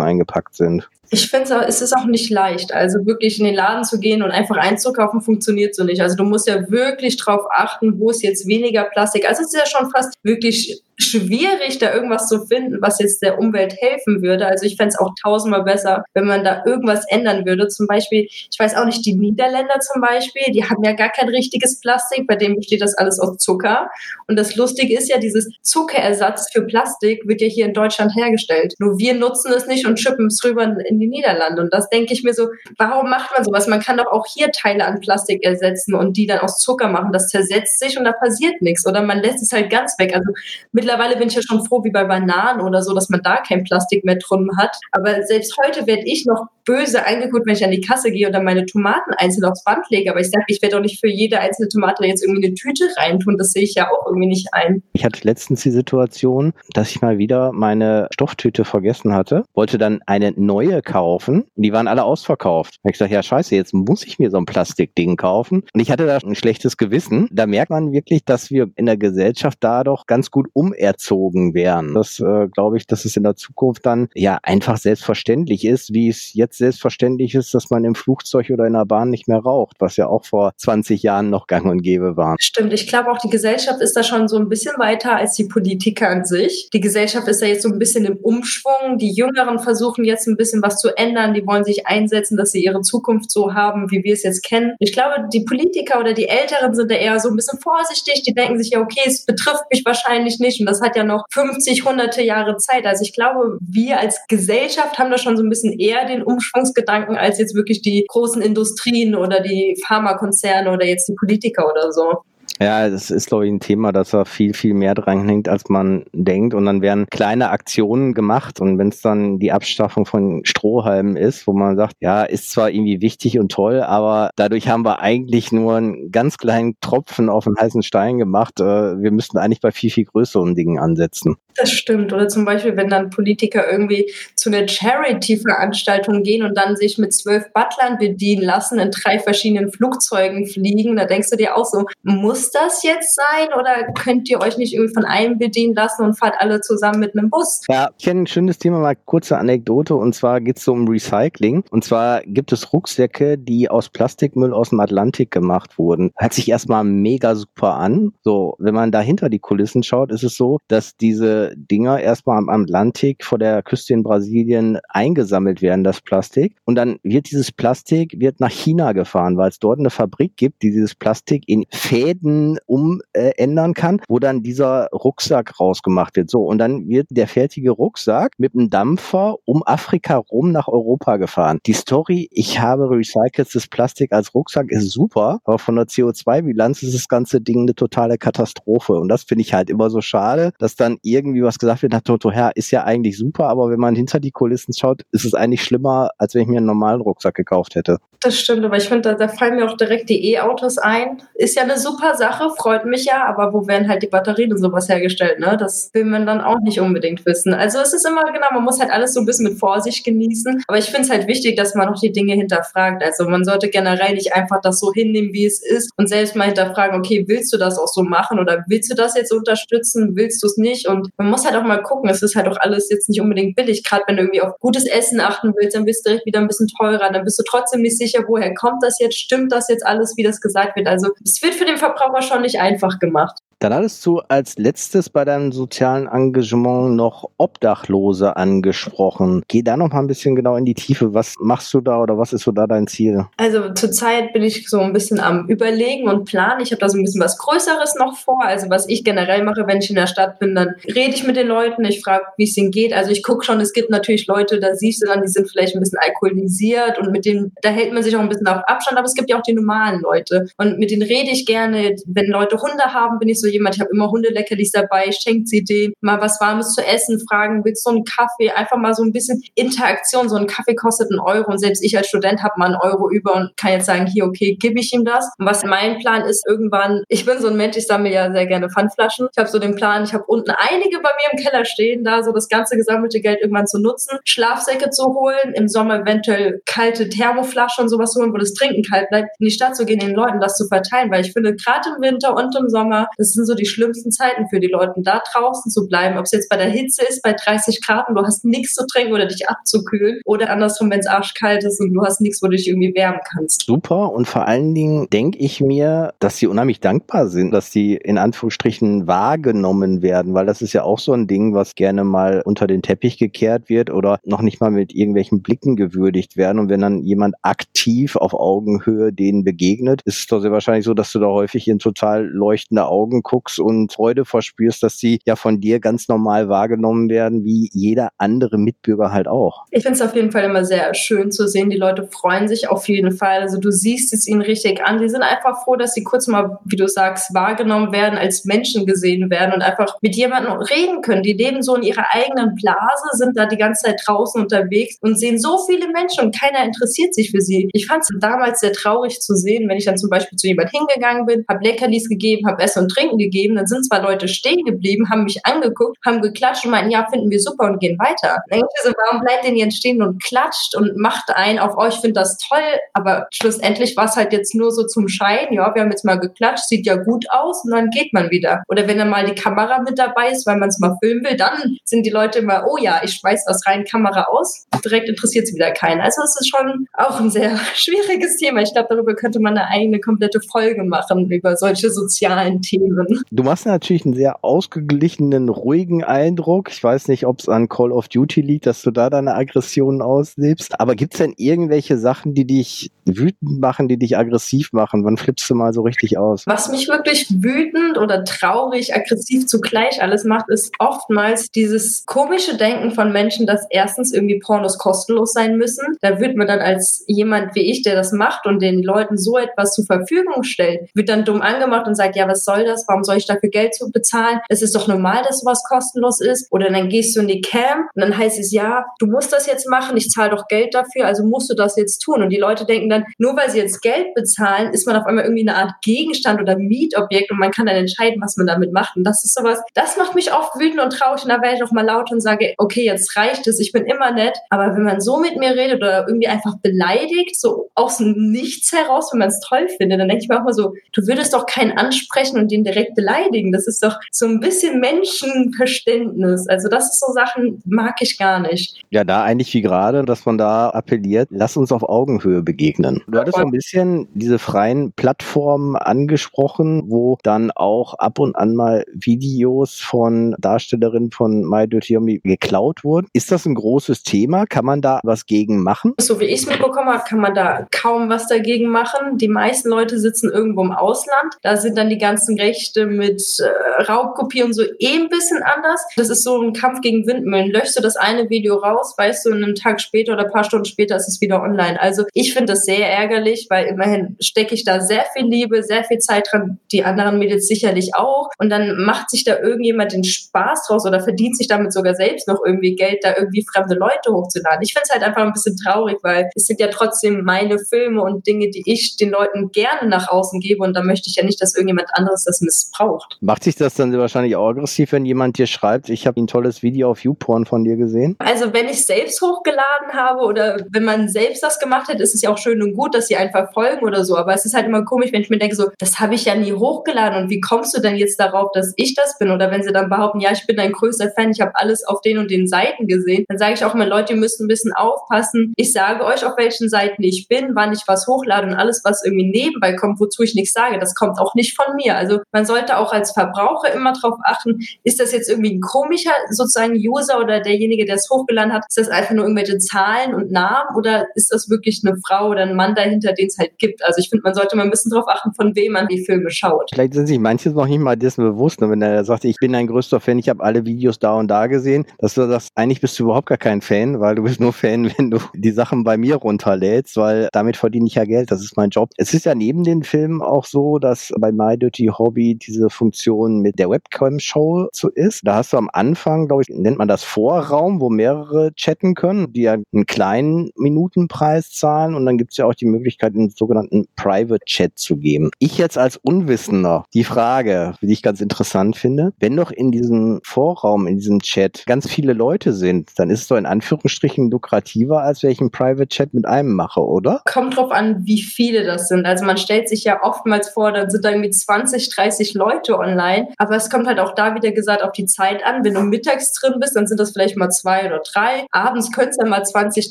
eingepackt 0.00 0.54
sind. 0.54 0.88
Ich 1.10 1.30
finde, 1.30 1.64
es 1.66 1.80
ist 1.80 1.94
auch 1.94 2.04
nicht 2.04 2.30
leicht. 2.30 2.72
Also 2.72 3.06
wirklich 3.06 3.38
in 3.38 3.46
den 3.46 3.54
Laden 3.54 3.84
zu 3.84 3.98
gehen 3.98 4.22
und 4.22 4.30
einfach 4.30 4.56
einzukaufen, 4.56 5.22
funktioniert 5.22 5.74
so 5.74 5.84
nicht. 5.84 6.02
Also 6.02 6.16
du 6.16 6.24
musst 6.24 6.46
ja 6.46 6.70
wirklich 6.70 7.16
drauf 7.16 7.46
achten, 7.50 7.98
wo 7.98 8.10
ist 8.10 8.22
jetzt 8.22 8.46
weniger 8.46 8.84
Plastik. 8.84 9.26
Also 9.26 9.42
es 9.42 9.52
ist 9.52 9.58
ja 9.58 9.66
schon 9.66 9.90
fast 9.90 10.14
wirklich 10.22 10.82
schwierig, 10.98 11.78
da 11.78 11.94
irgendwas 11.94 12.28
zu 12.28 12.46
finden, 12.46 12.78
was 12.80 12.98
jetzt 12.98 13.22
der 13.22 13.38
Umwelt 13.38 13.74
helfen 13.80 14.22
würde. 14.22 14.46
Also 14.46 14.66
ich 14.66 14.76
fände 14.76 14.90
es 14.90 14.98
auch 14.98 15.12
tausendmal 15.22 15.62
besser, 15.62 16.04
wenn 16.14 16.26
man 16.26 16.44
da 16.44 16.62
irgendwas 16.66 17.04
ändern 17.08 17.46
würde. 17.46 17.68
Zum 17.68 17.86
Beispiel, 17.86 18.26
ich 18.28 18.58
weiß 18.58 18.76
auch 18.76 18.84
nicht, 18.84 19.06
die 19.06 19.14
Niederländer 19.14 19.78
zum 19.80 20.02
Beispiel, 20.02 20.52
die 20.52 20.64
haben 20.64 20.82
ja 20.82 20.92
gar 20.92 21.10
kein 21.10 21.28
richtiges 21.28 21.80
Plastik, 21.80 22.26
bei 22.26 22.36
dem 22.36 22.56
besteht 22.56 22.82
das 22.82 22.94
alles 22.94 23.20
aus 23.20 23.38
Zucker. 23.38 23.88
Und 24.26 24.38
das 24.38 24.56
Lustige 24.56 24.96
ist 24.96 25.08
ja, 25.08 25.18
dieses 25.18 25.48
Zuckerersatz 25.62 26.50
für 26.52 26.62
Plastik 26.62 27.26
wird 27.26 27.40
ja 27.40 27.46
hier 27.46 27.66
in 27.66 27.74
Deutschland 27.74 28.14
hergestellt. 28.16 28.74
Nur 28.78 28.98
wir 28.98 29.14
nutzen 29.14 29.52
es 29.52 29.66
nicht 29.66 29.86
und 29.86 30.00
schippen 30.00 30.26
es 30.26 30.42
rüber 30.44 30.64
in 30.64 30.98
die 30.98 31.06
Niederlande. 31.06 31.62
Und 31.62 31.72
das 31.72 31.88
denke 31.90 32.12
ich 32.12 32.24
mir 32.24 32.34
so, 32.34 32.48
warum 32.76 33.08
macht 33.08 33.30
man 33.36 33.44
sowas? 33.44 33.68
Man 33.68 33.80
kann 33.80 33.98
doch 33.98 34.06
auch 34.06 34.26
hier 34.26 34.50
Teile 34.50 34.84
an 34.84 35.00
Plastik 35.00 35.44
ersetzen 35.44 35.94
und 35.94 36.16
die 36.16 36.26
dann 36.26 36.40
aus 36.40 36.60
Zucker 36.60 36.88
machen. 36.88 37.12
Das 37.12 37.28
zersetzt 37.28 37.78
sich 37.78 37.96
und 37.96 38.04
da 38.04 38.12
passiert 38.12 38.60
nichts. 38.62 38.84
Oder 38.86 39.02
man 39.02 39.20
lässt 39.20 39.42
es 39.42 39.52
halt 39.52 39.70
ganz 39.70 39.94
weg. 39.98 40.14
Also 40.14 40.30
mit 40.72 40.87
mittlerweile 40.88 41.18
bin 41.18 41.28
ich 41.28 41.34
ja 41.34 41.42
schon 41.42 41.64
froh, 41.66 41.84
wie 41.84 41.90
bei 41.90 42.04
Bananen 42.04 42.62
oder 42.62 42.82
so, 42.82 42.94
dass 42.94 43.10
man 43.10 43.20
da 43.22 43.36
kein 43.36 43.62
Plastik 43.62 44.04
mehr 44.04 44.16
drin 44.16 44.48
hat. 44.56 44.76
Aber 44.92 45.22
selbst 45.24 45.54
heute 45.62 45.86
werde 45.86 46.02
ich 46.06 46.24
noch 46.24 46.46
böse 46.68 47.06
angeguckt, 47.06 47.46
wenn 47.46 47.54
ich 47.54 47.64
an 47.64 47.70
die 47.70 47.80
Kasse 47.80 48.10
gehe 48.10 48.26
und 48.26 48.34
dann 48.34 48.44
meine 48.44 48.66
Tomaten 48.66 49.12
einzeln 49.16 49.44
aufs 49.46 49.64
Band 49.64 49.86
lege. 49.88 50.10
Aber 50.10 50.20
ich 50.20 50.30
sage, 50.30 50.44
ich 50.48 50.60
werde 50.60 50.76
doch 50.76 50.82
nicht 50.82 51.00
für 51.00 51.08
jede 51.08 51.40
einzelne 51.40 51.68
Tomate 51.68 52.04
jetzt 52.04 52.22
irgendwie 52.22 52.46
eine 52.46 52.54
Tüte 52.54 52.88
reintun. 52.98 53.38
Das 53.38 53.52
sehe 53.52 53.62
ich 53.62 53.74
ja 53.74 53.88
auch 53.90 54.06
irgendwie 54.06 54.28
nicht 54.28 54.48
ein. 54.52 54.82
Ich 54.92 55.04
hatte 55.04 55.20
letztens 55.24 55.62
die 55.62 55.70
Situation, 55.70 56.52
dass 56.74 56.90
ich 56.90 57.00
mal 57.00 57.16
wieder 57.16 57.52
meine 57.52 58.08
Stofftüte 58.12 58.66
vergessen 58.66 59.14
hatte, 59.14 59.44
wollte 59.54 59.78
dann 59.78 60.00
eine 60.06 60.32
neue 60.36 60.82
kaufen. 60.82 61.44
Die 61.56 61.72
waren 61.72 61.88
alle 61.88 62.04
ausverkauft. 62.04 62.74
Da 62.74 62.80
habe 62.84 62.90
ich 62.90 62.92
gesagt, 62.92 63.12
ja 63.12 63.22
scheiße, 63.22 63.56
jetzt 63.56 63.72
muss 63.72 64.04
ich 64.04 64.18
mir 64.18 64.30
so 64.30 64.36
ein 64.36 64.44
Plastikding 64.44 65.16
kaufen. 65.16 65.64
Und 65.72 65.80
ich 65.80 65.90
hatte 65.90 66.06
da 66.06 66.18
ein 66.18 66.34
schlechtes 66.34 66.76
Gewissen. 66.76 67.28
Da 67.32 67.46
merkt 67.46 67.70
man 67.70 67.92
wirklich, 67.92 68.26
dass 68.26 68.50
wir 68.50 68.68
in 68.76 68.84
der 68.84 68.98
Gesellschaft 68.98 69.58
da 69.60 69.84
doch 69.84 70.06
ganz 70.06 70.30
gut 70.30 70.48
um 70.52 70.74
erzogen 70.78 71.54
werden. 71.54 71.94
Das 71.94 72.20
äh, 72.20 72.48
glaube 72.48 72.76
ich, 72.76 72.86
dass 72.86 73.04
es 73.04 73.16
in 73.16 73.22
der 73.22 73.36
Zukunft 73.36 73.86
dann 73.86 74.08
ja 74.14 74.38
einfach 74.42 74.76
selbstverständlich 74.76 75.64
ist, 75.64 75.92
wie 75.92 76.08
es 76.08 76.34
jetzt 76.34 76.58
selbstverständlich 76.58 77.34
ist, 77.34 77.54
dass 77.54 77.70
man 77.70 77.84
im 77.84 77.94
Flugzeug 77.94 78.50
oder 78.50 78.66
in 78.66 78.72
der 78.72 78.84
Bahn 78.84 79.10
nicht 79.10 79.28
mehr 79.28 79.38
raucht, 79.38 79.76
was 79.78 79.96
ja 79.96 80.06
auch 80.08 80.24
vor 80.24 80.52
20 80.56 81.02
Jahren 81.02 81.30
noch 81.30 81.46
gang 81.46 81.66
und 81.66 81.82
gäbe 81.82 82.16
war. 82.16 82.36
Stimmt, 82.40 82.72
ich 82.72 82.86
glaube 82.86 83.10
auch 83.10 83.18
die 83.18 83.30
Gesellschaft 83.30 83.80
ist 83.80 83.96
da 83.96 84.02
schon 84.02 84.28
so 84.28 84.36
ein 84.36 84.48
bisschen 84.48 84.78
weiter 84.78 85.16
als 85.16 85.34
die 85.34 85.44
Politiker 85.44 86.08
an 86.08 86.24
sich. 86.24 86.68
Die 86.72 86.80
Gesellschaft 86.80 87.28
ist 87.28 87.42
da 87.42 87.46
jetzt 87.46 87.62
so 87.62 87.68
ein 87.68 87.78
bisschen 87.78 88.04
im 88.04 88.16
Umschwung. 88.16 88.98
Die 88.98 89.12
Jüngeren 89.12 89.58
versuchen 89.58 90.04
jetzt 90.04 90.26
ein 90.26 90.36
bisschen 90.36 90.62
was 90.62 90.78
zu 90.78 90.96
ändern. 90.96 91.34
Die 91.34 91.46
wollen 91.46 91.64
sich 91.64 91.86
einsetzen, 91.86 92.36
dass 92.36 92.52
sie 92.52 92.64
ihre 92.64 92.80
Zukunft 92.82 93.30
so 93.30 93.54
haben, 93.54 93.90
wie 93.90 94.02
wir 94.04 94.12
es 94.12 94.22
jetzt 94.22 94.42
kennen. 94.44 94.74
Ich 94.78 94.92
glaube, 94.92 95.28
die 95.32 95.44
Politiker 95.44 96.00
oder 96.00 96.12
die 96.12 96.28
Älteren 96.28 96.74
sind 96.74 96.90
da 96.90 96.94
eher 96.94 97.18
so 97.20 97.28
ein 97.28 97.36
bisschen 97.36 97.58
vorsichtig. 97.60 98.22
Die 98.22 98.34
denken 98.34 98.58
sich 98.58 98.70
ja, 98.70 98.80
okay, 98.80 99.00
es 99.06 99.24
betrifft 99.24 99.64
mich 99.70 99.84
wahrscheinlich 99.84 100.38
nicht. 100.38 100.60
Das 100.68 100.80
hat 100.80 100.96
ja 100.96 101.04
noch 101.04 101.24
50, 101.32 101.84
hunderte 101.84 102.22
Jahre 102.22 102.56
Zeit. 102.56 102.86
Also 102.86 103.02
ich 103.02 103.12
glaube, 103.12 103.58
wir 103.60 103.98
als 103.98 104.20
Gesellschaft 104.28 104.98
haben 104.98 105.10
da 105.10 105.18
schon 105.18 105.36
so 105.36 105.42
ein 105.42 105.48
bisschen 105.48 105.78
eher 105.78 106.06
den 106.06 106.22
Umschwungsgedanken 106.22 107.16
als 107.16 107.38
jetzt 107.38 107.54
wirklich 107.54 107.82
die 107.82 108.04
großen 108.08 108.42
Industrien 108.42 109.14
oder 109.14 109.40
die 109.40 109.80
Pharmakonzerne 109.86 110.70
oder 110.70 110.86
jetzt 110.86 111.08
die 111.08 111.14
Politiker 111.14 111.70
oder 111.70 111.92
so. 111.92 112.22
Ja, 112.60 112.88
das 112.90 113.10
ist, 113.10 113.28
glaube 113.28 113.46
ich, 113.46 113.52
ein 113.52 113.60
Thema, 113.60 113.92
dass 113.92 114.10
da 114.10 114.24
viel, 114.24 114.52
viel 114.52 114.74
mehr 114.74 114.94
dran 114.94 115.28
hängt, 115.28 115.48
als 115.48 115.68
man 115.68 116.04
denkt. 116.12 116.54
Und 116.54 116.66
dann 116.66 116.82
werden 116.82 117.06
kleine 117.08 117.50
Aktionen 117.50 118.14
gemacht. 118.14 118.60
Und 118.60 118.78
wenn 118.78 118.88
es 118.88 119.00
dann 119.00 119.38
die 119.38 119.52
Abstaffung 119.52 120.06
von 120.06 120.40
Strohhalmen 120.44 121.16
ist, 121.16 121.46
wo 121.46 121.52
man 121.52 121.76
sagt, 121.76 121.94
ja, 122.00 122.24
ist 122.24 122.50
zwar 122.50 122.70
irgendwie 122.70 123.00
wichtig 123.00 123.38
und 123.38 123.52
toll, 123.52 123.80
aber 123.80 124.30
dadurch 124.34 124.68
haben 124.68 124.84
wir 124.84 125.00
eigentlich 125.00 125.52
nur 125.52 125.76
einen 125.76 126.10
ganz 126.10 126.36
kleinen 126.36 126.74
Tropfen 126.80 127.28
auf 127.28 127.46
einen 127.46 127.56
heißen 127.56 127.82
Stein 127.82 128.18
gemacht. 128.18 128.60
Äh, 128.60 128.64
wir 129.00 129.12
müssten 129.12 129.38
eigentlich 129.38 129.60
bei 129.60 129.70
viel, 129.70 129.90
viel 129.90 130.04
größeren 130.04 130.56
Dingen 130.56 130.78
ansetzen. 130.78 131.36
Das 131.58 131.72
stimmt. 131.72 132.12
Oder 132.12 132.28
zum 132.28 132.44
Beispiel, 132.44 132.76
wenn 132.76 132.88
dann 132.88 133.10
Politiker 133.10 133.70
irgendwie 133.70 134.10
zu 134.36 134.48
einer 134.48 134.66
Charity-Veranstaltung 134.68 136.22
gehen 136.22 136.44
und 136.44 136.56
dann 136.56 136.76
sich 136.76 136.98
mit 136.98 137.12
zwölf 137.12 137.52
Butlern 137.52 137.98
bedienen 137.98 138.42
lassen, 138.42 138.78
in 138.78 138.92
drei 138.92 139.18
verschiedenen 139.18 139.72
Flugzeugen 139.72 140.46
fliegen, 140.46 140.96
da 140.96 141.04
denkst 141.04 141.30
du 141.30 141.36
dir 141.36 141.56
auch 141.56 141.64
so, 141.64 141.84
muss 142.04 142.52
das 142.52 142.84
jetzt 142.84 143.16
sein 143.16 143.48
oder 143.58 143.92
könnt 143.92 144.30
ihr 144.30 144.40
euch 144.40 144.56
nicht 144.56 144.72
irgendwie 144.72 144.94
von 144.94 145.04
einem 145.04 145.38
bedienen 145.38 145.74
lassen 145.74 146.04
und 146.04 146.14
fahrt 146.14 146.36
alle 146.38 146.60
zusammen 146.60 147.00
mit 147.00 147.16
einem 147.16 147.28
Bus? 147.28 147.62
Ja, 147.68 147.90
ich 147.98 148.04
kenne 148.04 148.22
ein 148.22 148.26
schönes 148.28 148.58
Thema, 148.58 148.78
mal 148.78 148.94
kurze 148.94 149.36
Anekdote 149.36 149.96
und 149.96 150.14
zwar 150.14 150.40
geht 150.40 150.58
es 150.58 150.64
so 150.64 150.72
um 150.72 150.86
Recycling. 150.86 151.64
Und 151.70 151.82
zwar 151.82 152.22
gibt 152.22 152.52
es 152.52 152.72
Rucksäcke, 152.72 153.36
die 153.36 153.68
aus 153.68 153.88
Plastikmüll 153.88 154.52
aus 154.52 154.70
dem 154.70 154.78
Atlantik 154.78 155.32
gemacht 155.32 155.76
wurden. 155.76 156.12
Hört 156.16 156.34
sich 156.34 156.48
erstmal 156.48 156.84
mega 156.84 157.34
super 157.34 157.74
an. 157.74 158.12
So, 158.22 158.54
wenn 158.58 158.74
man 158.74 158.92
dahinter 158.92 159.28
die 159.28 159.40
Kulissen 159.40 159.82
schaut, 159.82 160.12
ist 160.12 160.22
es 160.22 160.36
so, 160.36 160.58
dass 160.68 160.96
diese 160.96 161.47
Dinger 161.56 162.00
erstmal 162.00 162.38
am 162.38 162.48
Atlantik 162.48 163.24
vor 163.24 163.38
der 163.38 163.62
Küste 163.62 163.94
in 163.94 164.02
Brasilien 164.02 164.78
eingesammelt 164.88 165.62
werden, 165.62 165.84
das 165.84 166.00
Plastik. 166.00 166.56
Und 166.64 166.74
dann 166.74 166.98
wird 167.02 167.30
dieses 167.30 167.52
Plastik 167.52 168.14
wird 168.18 168.40
nach 168.40 168.50
China 168.50 168.92
gefahren, 168.92 169.36
weil 169.36 169.50
es 169.50 169.58
dort 169.58 169.78
eine 169.78 169.90
Fabrik 169.90 170.36
gibt, 170.36 170.62
die 170.62 170.70
dieses 170.70 170.94
Plastik 170.94 171.44
in 171.46 171.64
Fäden 171.70 172.58
umändern 172.66 173.70
äh, 173.70 173.74
kann, 173.74 174.00
wo 174.08 174.18
dann 174.18 174.42
dieser 174.42 174.88
Rucksack 174.92 175.58
rausgemacht 175.60 176.16
wird. 176.16 176.30
So, 176.30 176.42
und 176.42 176.58
dann 176.58 176.88
wird 176.88 177.08
der 177.10 177.28
fertige 177.28 177.70
Rucksack 177.70 178.32
mit 178.38 178.54
einem 178.54 178.70
Dampfer 178.70 179.36
um 179.44 179.62
Afrika 179.64 180.16
rum 180.16 180.52
nach 180.52 180.68
Europa 180.68 181.16
gefahren. 181.16 181.58
Die 181.66 181.72
Story, 181.72 182.28
ich 182.30 182.60
habe 182.60 182.90
recyceltes 182.90 183.68
Plastik 183.68 184.12
als 184.12 184.34
Rucksack, 184.34 184.70
ist 184.70 184.90
super, 184.90 185.40
aber 185.44 185.58
von 185.58 185.76
der 185.76 185.86
CO2-Bilanz 185.86 186.82
ist 186.82 186.94
das 186.94 187.08
ganze 187.08 187.40
Ding 187.40 187.62
eine 187.62 187.74
totale 187.74 188.18
Katastrophe. 188.18 188.94
Und 188.94 189.08
das 189.08 189.24
finde 189.24 189.42
ich 189.42 189.54
halt 189.54 189.70
immer 189.70 189.90
so 189.90 190.00
schade, 190.00 190.52
dass 190.58 190.76
dann 190.76 190.98
irgendwie 191.02 191.37
irgendwie 191.38 191.48
was 191.48 191.58
gesagt 191.58 191.82
wird, 191.82 191.92
nach 191.92 192.02
Toto, 192.02 192.30
ja, 192.30 192.50
ist 192.54 192.70
ja 192.70 192.84
eigentlich 192.84 193.16
super, 193.16 193.48
aber 193.48 193.70
wenn 193.70 193.80
man 193.80 193.94
hinter 193.94 194.20
die 194.20 194.30
Kulissen 194.30 194.74
schaut, 194.74 195.02
ist 195.12 195.24
es 195.24 195.34
eigentlich 195.34 195.62
schlimmer, 195.62 196.10
als 196.18 196.34
wenn 196.34 196.42
ich 196.42 196.48
mir 196.48 196.58
einen 196.58 196.66
normalen 196.66 197.00
Rucksack 197.00 197.34
gekauft 197.34 197.74
hätte. 197.74 197.98
Das 198.20 198.36
stimmt, 198.36 198.64
aber 198.64 198.76
ich 198.76 198.88
finde, 198.88 199.10
da, 199.10 199.14
da, 199.14 199.28
fallen 199.28 199.56
mir 199.56 199.70
auch 199.70 199.76
direkt 199.76 200.08
die 200.08 200.32
E-Autos 200.32 200.78
ein. 200.78 201.22
Ist 201.34 201.54
ja 201.54 201.62
eine 201.62 201.78
super 201.78 202.16
Sache, 202.16 202.50
freut 202.56 202.84
mich 202.84 203.04
ja, 203.04 203.24
aber 203.26 203.52
wo 203.52 203.68
werden 203.68 203.88
halt 203.88 204.02
die 204.02 204.08
Batterien 204.08 204.52
und 204.52 204.58
sowas 204.58 204.88
hergestellt, 204.88 205.38
ne? 205.38 205.56
Das 205.56 205.90
will 205.94 206.04
man 206.04 206.26
dann 206.26 206.40
auch 206.40 206.58
nicht 206.58 206.80
unbedingt 206.80 207.24
wissen. 207.26 207.54
Also 207.54 207.78
es 207.78 207.92
ist 207.92 208.04
immer, 208.04 208.24
genau, 208.24 208.48
man 208.52 208.64
muss 208.64 208.80
halt 208.80 208.90
alles 208.90 209.14
so 209.14 209.20
ein 209.20 209.26
bisschen 209.26 209.44
mit 209.44 209.58
Vorsicht 209.58 210.04
genießen, 210.04 210.64
aber 210.66 210.78
ich 210.78 210.86
finde 210.86 211.02
es 211.02 211.10
halt 211.10 211.28
wichtig, 211.28 211.56
dass 211.56 211.76
man 211.76 211.88
auch 211.88 212.00
die 212.00 212.10
Dinge 212.10 212.34
hinterfragt. 212.34 213.04
Also 213.04 213.28
man 213.28 213.44
sollte 213.44 213.68
generell 213.68 214.14
nicht 214.14 214.34
einfach 214.34 214.60
das 214.62 214.80
so 214.80 214.92
hinnehmen, 214.92 215.32
wie 215.32 215.46
es 215.46 215.62
ist 215.62 215.92
und 215.96 216.08
selbst 216.08 216.34
mal 216.34 216.46
hinterfragen, 216.46 216.98
okay, 216.98 217.24
willst 217.28 217.52
du 217.52 217.56
das 217.56 217.78
auch 217.78 217.86
so 217.86 218.02
machen 218.02 218.40
oder 218.40 218.64
willst 218.66 218.90
du 218.90 218.96
das 218.96 219.14
jetzt 219.14 219.32
unterstützen, 219.32 220.16
willst 220.16 220.42
du 220.42 220.48
es 220.48 220.56
nicht? 220.56 220.88
Und 220.88 221.08
man 221.18 221.30
muss 221.30 221.44
halt 221.44 221.56
auch 221.56 221.64
mal 221.64 221.82
gucken, 221.82 222.08
es 222.08 222.22
ist 222.22 222.36
halt 222.36 222.46
auch 222.46 222.56
alles 222.60 222.88
jetzt 222.90 223.08
nicht 223.08 223.20
unbedingt 223.20 223.56
billig, 223.56 223.82
gerade 223.84 224.04
wenn 224.06 224.16
du 224.16 224.22
irgendwie 224.22 224.40
auf 224.40 224.58
gutes 224.60 224.86
Essen 224.86 225.20
achten 225.20 225.52
willst, 225.56 225.76
dann 225.76 225.84
bist 225.84 226.06
du 226.06 226.10
direkt 226.10 226.26
wieder 226.26 226.38
ein 226.38 226.46
bisschen 226.46 226.68
teurer, 226.78 227.10
dann 227.12 227.24
bist 227.24 227.38
du 227.38 227.42
trotzdem 227.42 227.82
nicht 227.82 227.98
sicher, 227.98 228.24
woher 228.28 228.54
kommt 228.54 228.82
das 228.82 228.98
jetzt, 229.00 229.18
stimmt 229.18 229.52
das 229.52 229.68
jetzt 229.68 229.84
alles, 229.84 230.14
wie 230.16 230.22
das 230.22 230.40
gesagt 230.40 230.76
wird. 230.76 230.86
Also 230.86 231.08
es 231.24 231.42
wird 231.42 231.54
für 231.54 231.64
den 231.64 231.76
Verbraucher 231.76 232.22
schon 232.22 232.42
nicht 232.42 232.60
einfach 232.60 233.00
gemacht. 233.00 233.40
Dann 233.60 233.74
hattest 233.74 234.06
du 234.06 234.20
als 234.28 234.56
letztes 234.56 235.10
bei 235.10 235.24
deinem 235.24 235.50
sozialen 235.50 236.06
Engagement 236.06 236.94
noch 236.94 237.28
Obdachlose 237.38 238.36
angesprochen. 238.36 239.42
Geh 239.48 239.62
da 239.62 239.76
noch 239.76 239.88
mal 239.88 239.98
ein 239.98 240.06
bisschen 240.06 240.36
genau 240.36 240.54
in 240.54 240.64
die 240.64 240.74
Tiefe. 240.74 241.12
Was 241.12 241.34
machst 241.40 241.74
du 241.74 241.80
da 241.80 242.00
oder 242.00 242.16
was 242.18 242.32
ist 242.32 242.44
so 242.44 242.52
da 242.52 242.68
dein 242.68 242.86
Ziel? 242.86 243.26
Also 243.36 243.72
zurzeit 243.74 244.32
bin 244.32 244.42
ich 244.42 244.68
so 244.68 244.78
ein 244.78 244.92
bisschen 244.92 245.18
am 245.18 245.48
Überlegen 245.48 246.08
und 246.08 246.24
planen. 246.24 246.60
Ich 246.60 246.70
habe 246.70 246.78
da 246.78 246.88
so 246.88 246.96
ein 246.98 247.02
bisschen 247.02 247.20
was 247.20 247.36
Größeres 247.36 247.96
noch 247.96 248.16
vor. 248.16 248.44
Also 248.44 248.70
was 248.70 248.88
ich 248.88 249.02
generell 249.02 249.42
mache, 249.42 249.64
wenn 249.66 249.78
ich 249.78 249.90
in 249.90 249.96
der 249.96 250.06
Stadt 250.06 250.38
bin, 250.38 250.54
dann 250.54 250.74
rede 250.86 251.14
ich 251.14 251.26
mit 251.26 251.36
den 251.36 251.48
Leuten. 251.48 251.84
Ich 251.84 252.00
frage, 252.00 252.26
wie 252.36 252.44
es 252.44 252.56
ihnen 252.56 252.70
geht. 252.70 252.92
Also 252.92 253.10
ich 253.10 253.24
gucke 253.24 253.44
schon, 253.44 253.60
es 253.60 253.72
gibt 253.72 253.90
natürlich 253.90 254.28
Leute, 254.28 254.60
da 254.60 254.76
siehst 254.76 255.02
du 255.02 255.06
dann, 255.06 255.22
die 255.22 255.28
sind 255.28 255.50
vielleicht 255.50 255.74
ein 255.74 255.80
bisschen 255.80 255.98
alkoholisiert 256.00 256.98
und 256.98 257.10
mit 257.10 257.24
denen, 257.24 257.52
da 257.62 257.70
hält 257.70 257.92
man 257.92 258.04
sich 258.04 258.14
auch 258.14 258.20
ein 258.20 258.28
bisschen 258.28 258.46
auf 258.46 258.62
Abstand. 258.68 258.98
Aber 258.98 259.06
es 259.06 259.14
gibt 259.14 259.28
ja 259.28 259.36
auch 259.36 259.42
die 259.42 259.54
normalen 259.54 260.00
Leute. 260.00 260.46
Und 260.58 260.78
mit 260.78 260.92
denen 260.92 261.02
rede 261.02 261.32
ich 261.32 261.44
gerne. 261.44 261.96
Wenn 262.06 262.26
Leute 262.26 262.56
Hunde 262.56 262.84
haben, 262.94 263.18
bin 263.18 263.28
ich 263.28 263.40
so 263.40 263.47
jemand, 263.50 263.74
ich 263.74 263.80
habe 263.80 263.90
immer 263.92 264.10
Hundeleckerlis 264.10 264.72
dabei, 264.72 265.10
schenkt 265.12 265.48
sie 265.48 265.64
denen 265.64 265.94
mal 266.00 266.20
was 266.20 266.40
Warmes 266.40 266.74
zu 266.74 266.84
essen, 266.84 267.20
fragen, 267.28 267.64
willst 267.64 267.86
du 267.86 267.90
einen 267.90 268.04
Kaffee? 268.04 268.50
Einfach 268.50 268.76
mal 268.76 268.94
so 268.94 269.02
ein 269.02 269.12
bisschen 269.12 269.42
Interaktion. 269.54 270.28
So 270.28 270.36
ein 270.36 270.46
Kaffee 270.46 270.74
kostet 270.74 271.10
einen 271.10 271.20
Euro 271.20 271.50
und 271.50 271.58
selbst 271.58 271.82
ich 271.84 271.96
als 271.96 272.08
Student 272.08 272.42
habe 272.42 272.54
mal 272.56 272.66
einen 272.66 272.76
Euro 272.76 273.10
über 273.10 273.34
und 273.34 273.56
kann 273.56 273.72
jetzt 273.72 273.86
sagen, 273.86 274.06
hier, 274.06 274.24
okay, 274.24 274.56
gebe 274.60 274.80
ich 274.80 274.92
ihm 274.92 275.04
das. 275.04 275.30
Und 275.38 275.46
was 275.46 275.64
mein 275.64 275.98
Plan 275.98 276.22
ist, 276.22 276.46
irgendwann, 276.46 277.02
ich 277.08 277.24
bin 277.24 277.40
so 277.40 277.48
ein 277.48 277.56
Mensch, 277.56 277.76
ich 277.76 277.86
sammle 277.86 278.12
ja 278.12 278.32
sehr 278.32 278.46
gerne 278.46 278.68
Pfandflaschen. 278.68 279.28
Ich 279.32 279.38
habe 279.38 279.48
so 279.48 279.58
den 279.58 279.74
Plan, 279.74 280.04
ich 280.04 280.14
habe 280.14 280.24
unten 280.26 280.50
einige 280.50 280.98
bei 281.00 281.10
mir 281.10 281.32
im 281.32 281.44
Keller 281.44 281.64
stehen, 281.64 282.04
da 282.04 282.22
so 282.22 282.32
das 282.32 282.48
ganze 282.48 282.76
gesammelte 282.76 283.20
Geld 283.20 283.40
irgendwann 283.40 283.66
zu 283.66 283.78
nutzen, 283.78 284.18
Schlafsäcke 284.24 284.90
zu 284.90 285.14
holen, 285.14 285.54
im 285.54 285.68
Sommer 285.68 286.00
eventuell 286.00 286.60
kalte 286.66 287.08
Thermoflaschen 287.08 287.84
und 287.84 287.88
sowas 287.88 288.14
holen, 288.16 288.32
wo 288.32 288.36
das 288.36 288.54
Trinken 288.54 288.82
kalt 288.82 289.08
bleibt, 289.10 289.28
in 289.38 289.46
die 289.46 289.50
Stadt 289.52 289.76
zu 289.76 289.84
gehen, 289.84 289.98
den 289.98 290.14
Leuten 290.14 290.40
das 290.40 290.54
zu 290.54 290.66
verteilen, 290.66 291.10
weil 291.10 291.24
ich 291.24 291.32
finde, 291.32 291.54
gerade 291.54 291.90
im 291.96 292.02
Winter 292.02 292.36
und 292.36 292.54
im 292.56 292.68
Sommer, 292.68 293.08
das 293.16 293.34
sind 293.38 293.46
so 293.46 293.54
die 293.54 293.66
schlimmsten 293.66 294.10
Zeiten 294.10 294.48
für 294.48 294.60
die 294.60 294.66
Leute, 294.66 294.92
da 294.96 295.22
draußen 295.32 295.70
zu 295.70 295.86
bleiben. 295.86 296.18
Ob 296.18 296.24
es 296.24 296.32
jetzt 296.32 296.48
bei 296.48 296.56
der 296.56 296.68
Hitze 296.68 297.02
ist, 297.08 297.22
bei 297.22 297.32
30 297.32 297.80
Grad 297.80 298.08
und 298.08 298.16
du 298.16 298.22
hast 298.22 298.44
nichts 298.44 298.74
zu 298.74 298.84
trinken 298.86 299.14
oder 299.14 299.26
dich 299.26 299.48
abzukühlen 299.48 300.20
oder 300.24 300.50
andersrum, 300.50 300.90
wenn 300.90 301.00
es 301.00 301.06
arschkalt 301.06 301.64
ist 301.64 301.80
und 301.80 301.92
du 301.92 302.02
hast 302.02 302.20
nichts, 302.20 302.42
wo 302.42 302.46
du 302.46 302.56
dich 302.56 302.68
irgendwie 302.68 302.94
wärmen 302.94 303.20
kannst. 303.32 303.64
Super 303.64 304.12
und 304.12 304.26
vor 304.26 304.46
allen 304.46 304.74
Dingen 304.74 305.08
denke 305.10 305.38
ich 305.38 305.60
mir, 305.60 306.12
dass 306.18 306.36
sie 306.36 306.46
unheimlich 306.46 306.80
dankbar 306.80 307.28
sind, 307.28 307.52
dass 307.52 307.72
sie 307.72 307.94
in 307.94 308.18
Anführungsstrichen 308.18 309.06
wahrgenommen 309.06 310.02
werden, 310.02 310.34
weil 310.34 310.46
das 310.46 310.62
ist 310.62 310.72
ja 310.72 310.82
auch 310.82 310.98
so 310.98 311.12
ein 311.12 311.26
Ding, 311.26 311.54
was 311.54 311.74
gerne 311.74 312.04
mal 312.04 312.42
unter 312.44 312.66
den 312.66 312.82
Teppich 312.82 313.18
gekehrt 313.18 313.68
wird 313.68 313.90
oder 313.90 314.18
noch 314.24 314.42
nicht 314.42 314.60
mal 314.60 314.70
mit 314.70 314.94
irgendwelchen 314.94 315.42
Blicken 315.42 315.76
gewürdigt 315.76 316.36
werden. 316.36 316.58
Und 316.58 316.68
wenn 316.68 316.80
dann 316.80 317.02
jemand 317.04 317.36
aktiv 317.42 318.16
auf 318.16 318.34
Augenhöhe 318.34 319.12
denen 319.12 319.44
begegnet, 319.44 320.02
ist 320.02 320.18
es 320.18 320.26
doch 320.26 320.40
sehr 320.40 320.52
wahrscheinlich 320.52 320.84
so, 320.84 320.94
dass 320.94 321.12
du 321.12 321.20
da 321.20 321.26
häufig 321.26 321.68
in 321.68 321.78
total 321.78 322.26
leuchtende 322.26 322.86
Augen 322.86 323.22
guckst 323.28 323.60
und 323.60 323.92
Freude 323.92 324.24
verspürst, 324.24 324.82
dass 324.82 324.98
sie 324.98 325.20
ja 325.24 325.36
von 325.36 325.60
dir 325.60 325.80
ganz 325.80 326.08
normal 326.08 326.48
wahrgenommen 326.48 327.08
werden, 327.10 327.44
wie 327.44 327.68
jeder 327.72 328.08
andere 328.16 328.58
Mitbürger 328.58 329.12
halt 329.12 329.28
auch. 329.28 329.64
Ich 329.70 329.82
finde 329.82 329.96
es 329.96 330.02
auf 330.02 330.14
jeden 330.14 330.32
Fall 330.32 330.44
immer 330.44 330.64
sehr 330.64 330.94
schön 330.94 331.30
zu 331.30 331.46
sehen. 331.46 331.70
Die 331.70 331.76
Leute 331.76 332.08
freuen 332.10 332.48
sich 332.48 332.68
auf 332.68 332.88
jeden 332.88 333.12
Fall. 333.12 333.42
Also 333.42 333.58
du 333.58 333.70
siehst 333.70 334.12
es 334.14 334.26
ihnen 334.26 334.40
richtig 334.40 334.84
an. 334.84 335.00
Die 335.00 335.08
sind 335.08 335.22
einfach 335.22 335.62
froh, 335.64 335.76
dass 335.76 335.94
sie 335.94 336.02
kurz 336.02 336.26
mal, 336.26 336.58
wie 336.64 336.76
du 336.76 336.88
sagst, 336.88 337.34
wahrgenommen 337.34 337.92
werden, 337.92 338.18
als 338.18 338.44
Menschen 338.44 338.86
gesehen 338.86 339.30
werden 339.30 339.52
und 339.52 339.62
einfach 339.62 339.96
mit 340.00 340.16
jemandem 340.16 340.54
reden 340.54 341.02
können. 341.02 341.22
Die 341.22 341.34
leben 341.34 341.62
so 341.62 341.76
in 341.76 341.82
ihrer 341.82 342.06
eigenen 342.10 342.54
Blase, 342.54 343.08
sind 343.12 343.36
da 343.36 343.46
die 343.46 343.56
ganze 343.56 343.84
Zeit 343.84 344.00
draußen 344.06 344.40
unterwegs 344.40 344.96
und 345.02 345.18
sehen 345.18 345.38
so 345.38 345.58
viele 345.66 345.88
Menschen 345.92 346.24
und 346.24 346.38
keiner 346.38 346.64
interessiert 346.64 347.14
sich 347.14 347.30
für 347.30 347.40
sie. 347.40 347.68
Ich 347.72 347.86
fand 347.86 348.02
es 348.02 348.08
damals 348.20 348.60
sehr 348.60 348.72
traurig 348.72 349.20
zu 349.20 349.34
sehen, 349.34 349.68
wenn 349.68 349.76
ich 349.76 349.84
dann 349.84 349.98
zum 349.98 350.08
Beispiel 350.08 350.38
zu 350.38 350.46
jemand 350.46 350.70
hingegangen 350.70 351.26
bin, 351.26 351.44
habe 351.48 351.64
Leckerlis 351.64 352.08
gegeben, 352.08 352.46
habe 352.46 352.62
Essen 352.62 352.84
und 352.84 352.88
Trinken 352.88 353.17
gegeben, 353.18 353.56
dann 353.56 353.66
sind 353.66 353.86
zwei 353.86 353.98
Leute 353.98 354.28
stehen 354.28 354.64
geblieben, 354.64 355.10
haben 355.10 355.24
mich 355.24 355.44
angeguckt, 355.44 355.96
haben 356.04 356.22
geklatscht 356.22 356.64
und 356.64 356.70
meinten, 356.70 356.90
ja, 356.90 357.06
finden 357.10 357.30
wir 357.30 357.40
super 357.40 357.66
und 357.66 357.80
gehen 357.80 357.98
weiter. 357.98 358.42
Dann 358.48 358.60
warum 358.60 359.20
bleibt 359.22 359.44
denn 359.44 359.56
jetzt 359.56 359.76
stehen 359.76 360.02
und 360.02 360.22
klatscht 360.22 360.74
und 360.74 360.96
macht 360.96 361.30
ein 361.34 361.58
auf 361.58 361.76
euch, 361.76 361.94
finde 361.96 362.20
das 362.20 362.38
toll, 362.38 362.58
aber 362.92 363.26
schlussendlich 363.32 363.96
war 363.96 364.06
es 364.06 364.16
halt 364.16 364.32
jetzt 364.32 364.54
nur 364.54 364.70
so 364.70 364.84
zum 364.86 365.08
Schein, 365.08 365.52
ja, 365.52 365.74
wir 365.74 365.82
haben 365.82 365.90
jetzt 365.90 366.04
mal 366.04 366.18
geklatscht, 366.18 366.68
sieht 366.68 366.86
ja 366.86 366.96
gut 366.96 367.26
aus 367.30 367.64
und 367.64 367.72
dann 367.72 367.90
geht 367.90 368.12
man 368.12 368.30
wieder. 368.30 368.62
Oder 368.68 368.86
wenn 368.88 368.98
dann 368.98 369.10
mal 369.10 369.26
die 369.26 369.34
Kamera 369.34 369.80
mit 369.80 369.98
dabei 369.98 370.30
ist, 370.30 370.46
weil 370.46 370.56
man 370.56 370.68
es 370.68 370.78
mal 370.78 370.96
filmen 371.02 371.24
will, 371.24 371.36
dann 371.36 371.78
sind 371.84 372.04
die 372.04 372.10
Leute 372.10 372.40
immer, 372.40 372.64
oh 372.68 372.76
ja, 372.78 373.00
ich 373.02 373.14
schmeiß 373.14 373.44
was 373.46 373.66
rein, 373.66 373.84
Kamera 373.84 374.24
aus, 374.24 374.66
direkt 374.84 375.08
interessiert 375.08 375.44
es 375.44 375.54
wieder 375.54 375.72
keinen. 375.72 376.00
Also 376.00 376.22
es 376.22 376.38
ist 376.40 376.48
schon 376.48 376.86
auch 376.94 377.20
ein 377.20 377.30
sehr 377.30 377.56
schwieriges 377.74 378.36
Thema. 378.36 378.62
Ich 378.62 378.72
glaube, 378.72 378.88
darüber 378.90 379.14
könnte 379.14 379.40
man 379.40 379.56
eine 379.56 379.68
eigene 379.68 380.00
komplette 380.00 380.40
Folge 380.40 380.84
machen, 380.84 381.30
über 381.30 381.56
solche 381.56 381.90
sozialen 381.90 382.62
Themen. 382.62 382.96
Du 383.30 383.42
machst 383.42 383.66
natürlich 383.66 384.04
einen 384.04 384.14
sehr 384.14 384.44
ausgeglichenen, 384.44 385.48
ruhigen 385.48 386.04
Eindruck. 386.04 386.70
Ich 386.70 386.82
weiß 386.82 387.08
nicht, 387.08 387.26
ob 387.26 387.40
es 387.40 387.48
an 387.48 387.68
Call 387.68 387.92
of 387.92 388.08
Duty 388.08 388.40
liegt, 388.40 388.66
dass 388.66 388.82
du 388.82 388.90
da 388.90 389.10
deine 389.10 389.34
Aggressionen 389.34 390.02
auslebst. 390.02 390.80
Aber 390.80 390.94
gibt 390.94 391.14
es 391.14 391.18
denn 391.18 391.34
irgendwelche 391.36 391.98
Sachen, 391.98 392.34
die 392.34 392.46
dich 392.46 392.90
wütend 393.16 393.60
machen, 393.60 393.88
die 393.88 393.98
dich 393.98 394.16
aggressiv 394.16 394.72
machen? 394.72 395.04
Wann 395.04 395.16
flippst 395.16 395.48
du 395.48 395.54
mal 395.54 395.72
so 395.72 395.82
richtig 395.82 396.18
aus? 396.18 396.44
Was 396.46 396.68
mich 396.68 396.88
wirklich 396.88 397.26
wütend 397.30 397.98
oder 397.98 398.24
traurig, 398.24 398.94
aggressiv 398.94 399.46
zugleich 399.46 400.02
alles 400.02 400.24
macht, 400.24 400.48
ist 400.48 400.72
oftmals 400.78 401.50
dieses 401.50 402.04
komische 402.06 402.56
Denken 402.56 402.90
von 402.92 403.12
Menschen, 403.12 403.46
dass 403.46 403.66
erstens 403.70 404.12
irgendwie 404.12 404.38
Pornos 404.38 404.78
kostenlos 404.78 405.32
sein 405.32 405.56
müssen. 405.56 405.96
Da 406.00 406.20
wird 406.20 406.36
man 406.36 406.46
dann 406.46 406.60
als 406.60 407.04
jemand 407.06 407.54
wie 407.54 407.70
ich, 407.70 407.82
der 407.82 407.94
das 407.94 408.12
macht 408.12 408.46
und 408.46 408.60
den 408.60 408.82
Leuten 408.82 409.16
so 409.16 409.38
etwas 409.38 409.72
zur 409.72 409.84
Verfügung 409.84 410.42
stellt, 410.42 410.90
wird 410.94 411.08
dann 411.08 411.24
dumm 411.24 411.42
angemacht 411.42 411.86
und 411.86 411.94
sagt, 411.94 412.16
ja, 412.16 412.28
was 412.28 412.44
soll 412.44 412.64
das? 412.64 412.84
Warum 412.88 413.04
soll 413.04 413.16
ich 413.16 413.26
dafür 413.26 413.50
Geld 413.50 413.74
zu 413.74 413.90
bezahlen? 413.90 414.40
Es 414.48 414.62
ist 414.62 414.74
doch 414.74 414.88
normal, 414.88 415.22
dass 415.26 415.40
sowas 415.40 415.62
kostenlos 415.64 416.20
ist. 416.20 416.50
Oder 416.50 416.70
dann 416.70 416.88
gehst 416.88 417.16
du 417.16 417.20
in 417.20 417.28
die 417.28 417.40
Cam 417.40 417.88
und 417.94 418.02
dann 418.02 418.16
heißt 418.16 418.38
es, 418.38 418.52
ja, 418.52 418.86
du 418.98 419.06
musst 419.06 419.32
das 419.32 419.46
jetzt 419.46 419.68
machen, 419.68 419.96
ich 419.96 420.10
zahle 420.10 420.30
doch 420.30 420.48
Geld 420.48 420.74
dafür, 420.74 421.06
also 421.06 421.24
musst 421.24 421.50
du 421.50 421.54
das 421.54 421.76
jetzt 421.76 421.98
tun. 422.00 422.22
Und 422.22 422.30
die 422.30 422.38
Leute 422.38 422.64
denken 422.64 422.88
dann, 422.88 422.97
nur 423.18 423.36
weil 423.36 423.50
sie 423.50 423.58
jetzt 423.58 423.82
Geld 423.82 424.14
bezahlen, 424.14 424.72
ist 424.72 424.86
man 424.86 424.96
auf 424.96 425.06
einmal 425.06 425.24
irgendwie 425.24 425.48
eine 425.48 425.56
Art 425.56 425.72
Gegenstand 425.82 426.40
oder 426.40 426.56
Mietobjekt 426.56 427.30
und 427.30 427.38
man 427.38 427.50
kann 427.50 427.66
dann 427.66 427.76
entscheiden, 427.76 428.20
was 428.22 428.36
man 428.36 428.46
damit 428.46 428.72
macht. 428.72 428.96
Und 428.96 429.04
das 429.04 429.24
ist 429.24 429.34
sowas, 429.34 429.60
das 429.74 429.96
macht 429.96 430.14
mich 430.14 430.32
oft 430.32 430.58
wütend 430.58 430.80
und 430.80 430.90
traurig 430.90 431.22
und 431.22 431.28
da 431.30 431.40
werde 431.40 431.56
ich 431.56 431.62
auch 431.62 431.72
mal 431.72 431.84
laut 431.84 432.10
und 432.10 432.20
sage, 432.20 432.54
okay, 432.58 432.84
jetzt 432.84 433.16
reicht 433.16 433.46
es, 433.46 433.60
ich 433.60 433.72
bin 433.72 433.84
immer 433.84 434.12
nett. 434.12 434.36
Aber 434.50 434.74
wenn 434.74 434.84
man 434.84 435.00
so 435.00 435.18
mit 435.18 435.36
mir 435.36 435.50
redet 435.50 435.76
oder 435.76 436.06
irgendwie 436.06 436.28
einfach 436.28 436.56
beleidigt, 436.62 437.38
so 437.38 437.70
aus 437.74 437.98
dem 437.98 438.30
Nichts 438.30 438.72
heraus, 438.72 439.10
wenn 439.12 439.20
man 439.20 439.28
es 439.28 439.40
toll 439.40 439.68
findet, 439.68 440.00
dann 440.00 440.08
denke 440.08 440.22
ich 440.22 440.28
mir 440.28 440.38
auch 440.38 440.44
mal 440.44 440.52
so, 440.52 440.74
du 440.92 441.06
würdest 441.06 441.32
doch 441.34 441.46
keinen 441.46 441.76
ansprechen 441.76 442.38
und 442.38 442.50
den 442.50 442.64
direkt 442.64 442.94
beleidigen. 442.94 443.52
Das 443.52 443.66
ist 443.66 443.82
doch 443.82 443.98
so 444.10 444.26
ein 444.26 444.40
bisschen 444.40 444.80
Menschenverständnis. 444.80 446.48
Also 446.48 446.68
das 446.68 446.92
ist 446.92 447.00
so 447.00 447.12
Sachen, 447.12 447.62
mag 447.66 447.96
ich 448.00 448.18
gar 448.18 448.40
nicht. 448.40 448.82
Ja, 448.90 449.04
da 449.04 449.22
eigentlich 449.22 449.52
wie 449.54 449.62
gerade, 449.62 450.04
dass 450.04 450.26
man 450.26 450.38
da 450.38 450.70
appelliert, 450.70 451.28
lass 451.30 451.56
uns 451.56 451.72
auf 451.72 451.82
Augenhöhe 451.82 452.42
begegnen. 452.42 452.87
Du 453.06 453.18
hattest 453.18 453.36
so 453.36 453.42
ein 453.42 453.50
bisschen 453.50 454.08
diese 454.14 454.38
freien 454.38 454.92
Plattformen 454.92 455.76
angesprochen, 455.76 456.84
wo 456.86 457.18
dann 457.22 457.50
auch 457.50 457.94
ab 457.94 458.18
und 458.18 458.36
an 458.36 458.54
mal 458.54 458.84
Videos 458.92 459.76
von 459.80 460.34
Darstellerinnen 460.38 461.10
von 461.10 461.42
My 461.48 461.68
Dirty 461.68 461.94
Homie 461.94 462.20
geklaut 462.20 462.84
wurden. 462.84 463.08
Ist 463.12 463.32
das 463.32 463.46
ein 463.46 463.54
großes 463.54 464.02
Thema? 464.02 464.46
Kann 464.46 464.64
man 464.64 464.80
da 464.80 465.00
was 465.04 465.26
gegen 465.26 465.62
machen? 465.62 465.94
So 466.00 466.20
wie 466.20 466.24
ich 466.24 466.42
es 466.42 466.46
mitbekommen 466.46 466.88
habe, 466.88 467.04
kann 467.08 467.20
man 467.20 467.34
da 467.34 467.66
kaum 467.70 468.08
was 468.08 468.26
dagegen 468.26 468.68
machen. 468.68 469.18
Die 469.18 469.28
meisten 469.28 469.68
Leute 469.68 469.98
sitzen 469.98 470.30
irgendwo 470.30 470.62
im 470.62 470.72
Ausland. 470.72 471.36
Da 471.42 471.56
sind 471.56 471.76
dann 471.78 471.88
die 471.90 471.98
ganzen 471.98 472.38
Rechte 472.38 472.86
mit 472.86 473.22
äh, 473.38 473.82
Raubkopie 473.82 474.42
und 474.42 474.52
so 474.52 474.62
eh 474.62 474.96
ein 474.96 475.08
bisschen 475.08 475.42
anders. 475.42 475.80
Das 475.96 476.08
ist 476.08 476.22
so 476.22 476.40
ein 476.40 476.52
Kampf 476.52 476.80
gegen 476.80 477.06
Windmühlen. 477.06 477.50
Löschst 477.50 477.76
du 477.76 477.82
das 477.82 477.96
eine 477.96 478.30
Video 478.30 478.56
raus, 478.56 478.94
weißt 478.96 479.26
du, 479.26 479.32
einen 479.32 479.54
Tag 479.54 479.80
später 479.80 480.12
oder 480.12 480.24
ein 480.24 480.32
paar 480.32 480.44
Stunden 480.44 480.64
später 480.64 480.96
ist 480.96 481.08
es 481.08 481.20
wieder 481.20 481.42
online. 481.42 481.80
Also 481.80 482.04
ich 482.14 482.32
finde 482.32 482.52
das 482.52 482.64
sehr 482.64 482.77
ärgerlich, 482.86 483.46
weil 483.50 483.66
immerhin 483.66 484.16
stecke 484.20 484.54
ich 484.54 484.64
da 484.64 484.80
sehr 484.80 485.04
viel 485.14 485.26
Liebe, 485.26 485.62
sehr 485.62 485.84
viel 485.84 485.98
Zeit 485.98 486.28
dran. 486.30 486.58
Die 486.72 486.84
anderen 486.84 487.18
Mädels 487.18 487.48
sicherlich 487.48 487.94
auch. 487.94 488.28
Und 488.38 488.50
dann 488.50 488.84
macht 488.84 489.10
sich 489.10 489.24
da 489.24 489.38
irgendjemand 489.38 489.92
den 489.92 490.04
Spaß 490.04 490.66
draus 490.66 490.86
oder 490.86 491.00
verdient 491.00 491.36
sich 491.36 491.48
damit 491.48 491.72
sogar 491.72 491.94
selbst 491.94 492.28
noch 492.28 492.40
irgendwie 492.44 492.76
Geld, 492.76 492.98
da 493.02 493.14
irgendwie 493.16 493.44
fremde 493.52 493.74
Leute 493.74 494.12
hochzuladen. 494.12 494.62
Ich 494.62 494.72
finde 494.72 494.84
es 494.88 494.94
halt 494.94 495.02
einfach 495.02 495.22
ein 495.22 495.32
bisschen 495.32 495.56
traurig, 495.56 495.98
weil 496.02 496.30
es 496.34 496.46
sind 496.46 496.60
ja 496.60 496.68
trotzdem 496.68 497.24
meine 497.24 497.58
Filme 497.58 498.02
und 498.02 498.26
Dinge, 498.26 498.50
die 498.50 498.62
ich 498.66 498.96
den 498.96 499.10
Leuten 499.10 499.50
gerne 499.52 499.88
nach 499.88 500.08
außen 500.08 500.40
gebe 500.40 500.62
und 500.62 500.74
da 500.74 500.82
möchte 500.82 501.08
ich 501.08 501.16
ja 501.16 501.24
nicht, 501.24 501.40
dass 501.40 501.54
irgendjemand 501.54 501.88
anderes 501.92 502.24
das 502.24 502.40
missbraucht. 502.40 503.18
Macht 503.20 503.44
sich 503.44 503.56
das 503.56 503.74
dann 503.74 503.96
wahrscheinlich 503.96 504.36
auch 504.36 504.48
aggressiv, 504.48 504.92
wenn 504.92 505.04
jemand 505.04 505.38
dir 505.38 505.46
schreibt, 505.46 505.88
ich 505.88 506.06
habe 506.06 506.20
ein 506.20 506.26
tolles 506.26 506.62
Video 506.62 506.90
auf 506.90 507.04
YouPorn 507.04 507.46
von 507.46 507.64
dir 507.64 507.76
gesehen? 507.76 508.16
Also 508.18 508.52
wenn 508.52 508.68
ich 508.68 508.84
selbst 508.86 509.20
hochgeladen 509.20 509.92
habe 509.94 510.20
oder 510.20 510.64
wenn 510.70 510.84
man 510.84 511.08
selbst 511.08 511.42
das 511.42 511.58
gemacht 511.58 511.88
hat, 511.88 512.00
ist 512.00 512.14
es 512.14 512.22
ja 512.22 512.30
auch 512.30 512.38
schön 512.38 512.57
und 512.62 512.74
gut, 512.74 512.94
dass 512.94 513.08
sie 513.08 513.16
einfach 513.16 513.52
folgen 513.52 513.84
oder 513.84 514.04
so, 514.04 514.16
aber 514.16 514.34
es 514.34 514.44
ist 514.44 514.54
halt 514.54 514.66
immer 514.66 514.84
komisch, 514.84 515.12
wenn 515.12 515.22
ich 515.22 515.30
mir 515.30 515.38
denke, 515.38 515.56
so, 515.56 515.70
das 515.78 516.00
habe 516.00 516.14
ich 516.14 516.24
ja 516.24 516.34
nie 516.34 516.52
hochgeladen 516.52 517.22
und 517.22 517.30
wie 517.30 517.40
kommst 517.40 517.76
du 517.76 517.80
denn 517.80 517.96
jetzt 517.96 518.18
darauf, 518.18 518.50
dass 518.52 518.72
ich 518.76 518.94
das 518.94 519.18
bin? 519.18 519.30
Oder 519.30 519.50
wenn 519.50 519.62
sie 519.62 519.72
dann 519.72 519.88
behaupten, 519.88 520.20
ja, 520.20 520.30
ich 520.32 520.46
bin 520.46 520.56
dein 520.56 520.72
größter 520.72 521.10
Fan, 521.10 521.30
ich 521.30 521.40
habe 521.40 521.52
alles 521.54 521.86
auf 521.86 522.00
den 522.00 522.18
und 522.18 522.30
den 522.30 522.46
Seiten 522.46 522.86
gesehen, 522.86 523.24
dann 523.28 523.38
sage 523.38 523.54
ich 523.54 523.64
auch 523.64 523.74
immer, 523.74 523.86
Leute, 523.86 524.14
ihr 524.14 524.18
müsst 524.18 524.40
ein 524.40 524.48
bisschen 524.48 524.72
aufpassen. 524.72 525.52
Ich 525.56 525.72
sage 525.72 526.04
euch, 526.04 526.24
auf 526.24 526.36
welchen 526.36 526.68
Seiten 526.68 527.02
ich 527.02 527.28
bin, 527.28 527.54
wann 527.54 527.72
ich 527.72 527.82
was 527.86 528.06
hochlade 528.06 528.46
und 528.46 528.54
alles, 528.54 528.82
was 528.84 529.04
irgendwie 529.04 529.30
nebenbei 529.30 529.74
kommt, 529.74 530.00
wozu 530.00 530.22
ich 530.22 530.34
nichts 530.34 530.52
sage, 530.52 530.78
das 530.78 530.94
kommt 530.94 531.18
auch 531.18 531.34
nicht 531.34 531.56
von 531.56 531.76
mir. 531.76 531.96
Also 531.96 532.20
man 532.32 532.44
sollte 532.44 532.78
auch 532.78 532.92
als 532.92 533.12
Verbraucher 533.12 533.72
immer 533.72 533.92
darauf 533.92 534.18
achten, 534.24 534.58
ist 534.84 535.00
das 535.00 535.12
jetzt 535.12 535.28
irgendwie 535.28 535.54
ein 535.54 535.60
komischer 535.60 536.12
sozusagen 536.30 536.74
User 536.74 537.18
oder 537.20 537.40
derjenige, 537.40 537.84
der 537.84 537.96
es 537.96 538.08
hochgeladen 538.10 538.52
hat, 538.52 538.64
ist 538.68 538.78
das 538.78 538.88
einfach 538.88 539.14
nur 539.14 539.24
irgendwelche 539.24 539.58
Zahlen 539.58 540.14
und 540.14 540.30
Namen 540.30 540.76
oder 540.76 541.06
ist 541.14 541.32
das 541.32 541.48
wirklich 541.48 541.82
eine 541.84 541.96
Frau 542.06 542.28
oder 542.28 542.42
ein 542.48 542.56
Mann 542.56 542.74
dahinter, 542.74 543.12
den 543.12 543.26
es 543.26 543.38
halt 543.38 543.58
gibt? 543.58 543.84
Also 543.84 544.00
ich 544.00 544.08
finde, 544.08 544.22
man 544.22 544.34
sollte 544.34 544.56
mal 544.56 544.64
ein 544.64 544.70
bisschen 544.70 544.90
darauf 544.90 545.08
achten, 545.08 545.32
von 545.34 545.54
wem 545.54 545.72
man 545.72 545.88
die 545.88 546.04
Filme 546.04 546.30
schaut. 546.30 546.70
Vielleicht 546.72 546.94
sind 546.94 547.06
sich 547.06 547.18
manche 547.18 547.50
noch 547.50 547.66
nicht 547.66 547.78
mal 547.78 547.96
dessen 547.96 548.24
bewusst, 548.24 548.60
ne? 548.60 548.70
wenn 548.70 548.82
er 548.82 549.04
sagt, 549.04 549.24
ich 549.24 549.36
bin 549.38 549.54
ein 549.54 549.66
größter 549.66 550.00
Fan, 550.00 550.18
ich 550.18 550.28
habe 550.28 550.42
alle 550.42 550.64
Videos 550.64 550.98
da 550.98 551.14
und 551.14 551.28
da 551.28 551.46
gesehen, 551.46 551.84
dass 551.98 552.14
du 552.14 552.26
sagst, 552.26 552.50
eigentlich 552.54 552.80
bist 552.80 552.98
du 552.98 553.04
überhaupt 553.04 553.28
gar 553.28 553.38
kein 553.38 553.60
Fan, 553.60 554.00
weil 554.00 554.14
du 554.14 554.22
bist 554.22 554.40
nur 554.40 554.52
Fan, 554.52 554.90
wenn 554.98 555.10
du 555.10 555.18
die 555.34 555.50
Sachen 555.50 555.84
bei 555.84 555.96
mir 555.96 556.16
runterlädst, 556.16 556.96
weil 556.96 557.28
damit 557.32 557.56
verdiene 557.56 557.86
ich 557.86 557.94
ja 557.94 558.04
Geld, 558.04 558.30
das 558.30 558.42
ist 558.42 558.56
mein 558.56 558.70
Job. 558.70 558.90
Es 558.96 559.14
ist 559.14 559.26
ja 559.26 559.34
neben 559.34 559.64
den 559.64 559.82
Filmen 559.82 560.22
auch 560.22 560.44
so, 560.44 560.78
dass 560.78 561.12
bei 561.18 561.32
My 561.32 561.58
Dirty 561.58 561.86
Hobby 561.86 562.36
diese 562.36 562.70
Funktion 562.70 563.40
mit 563.40 563.58
der 563.58 563.70
Webcam-Show 563.70 564.68
so 564.72 564.88
ist. 564.88 565.26
Da 565.26 565.36
hast 565.36 565.52
du 565.52 565.56
am 565.56 565.70
Anfang, 565.72 566.26
glaube 566.26 566.42
ich, 566.42 566.48
nennt 566.48 566.78
man 566.78 566.88
das 566.88 567.04
Vorraum, 567.04 567.80
wo 567.80 567.90
mehrere 567.90 568.52
chatten 568.54 568.94
können, 568.94 569.32
die 569.32 569.42
ja 569.42 569.52
einen 569.72 569.86
kleinen 569.86 570.50
Minutenpreis 570.56 571.50
zahlen 571.50 571.94
und 571.94 572.06
dann 572.06 572.18
gibt 572.18 572.32
es 572.32 572.37
ja 572.38 572.46
auch 572.46 572.54
die 572.54 572.66
Möglichkeit, 572.66 573.14
einen 573.14 573.30
sogenannten 573.30 573.86
Private 573.96 574.44
Chat 574.44 574.78
zu 574.78 574.96
geben. 574.96 575.30
Ich 575.38 575.58
jetzt 575.58 575.78
als 575.78 575.96
Unwissender, 575.96 576.84
die 576.94 577.04
Frage, 577.04 577.74
die 577.82 577.92
ich 577.92 578.02
ganz 578.02 578.20
interessant 578.20 578.76
finde, 578.76 579.12
wenn 579.18 579.36
doch 579.36 579.50
in 579.50 579.70
diesem 579.70 580.20
Vorraum, 580.24 580.86
in 580.86 580.96
diesem 580.96 581.20
Chat 581.20 581.64
ganz 581.66 581.88
viele 581.88 582.12
Leute 582.12 582.52
sind, 582.52 582.90
dann 582.96 583.10
ist 583.10 583.22
es 583.22 583.28
doch 583.28 583.36
in 583.36 583.46
Anführungsstrichen 583.46 584.30
lukrativer, 584.30 585.02
als 585.02 585.22
wenn 585.22 585.30
ich 585.30 585.40
einen 585.40 585.50
Private 585.50 585.88
Chat 585.88 586.14
mit 586.14 586.26
einem 586.26 586.54
mache, 586.54 586.80
oder? 586.80 587.22
Kommt 587.24 587.56
drauf 587.56 587.70
an, 587.70 588.06
wie 588.06 588.22
viele 588.22 588.64
das 588.64 588.88
sind. 588.88 589.06
Also 589.06 589.24
man 589.24 589.36
stellt 589.36 589.68
sich 589.68 589.84
ja 589.84 590.02
oftmals 590.02 590.48
vor, 590.50 590.72
dann 590.72 590.90
sind 590.90 591.04
da 591.04 591.10
irgendwie 591.10 591.30
20, 591.30 591.88
30 591.90 592.34
Leute 592.34 592.78
online. 592.78 593.28
Aber 593.38 593.56
es 593.56 593.70
kommt 593.70 593.86
halt 593.86 594.00
auch 594.00 594.14
da 594.14 594.34
wieder 594.34 594.52
gesagt 594.52 594.82
auf 594.82 594.92
die 594.92 595.06
Zeit 595.06 595.44
an. 595.44 595.64
Wenn 595.64 595.74
du 595.74 595.80
mittags 595.80 596.32
drin 596.32 596.54
bist, 596.60 596.76
dann 596.76 596.86
sind 596.86 597.00
das 597.00 597.12
vielleicht 597.12 597.36
mal 597.36 597.50
zwei 597.50 597.86
oder 597.86 598.00
drei. 598.00 598.46
Abends 598.50 598.92
könnte 598.92 599.10
es 599.10 599.16
dann 599.16 599.28
mal 599.28 599.44
20, 599.44 599.90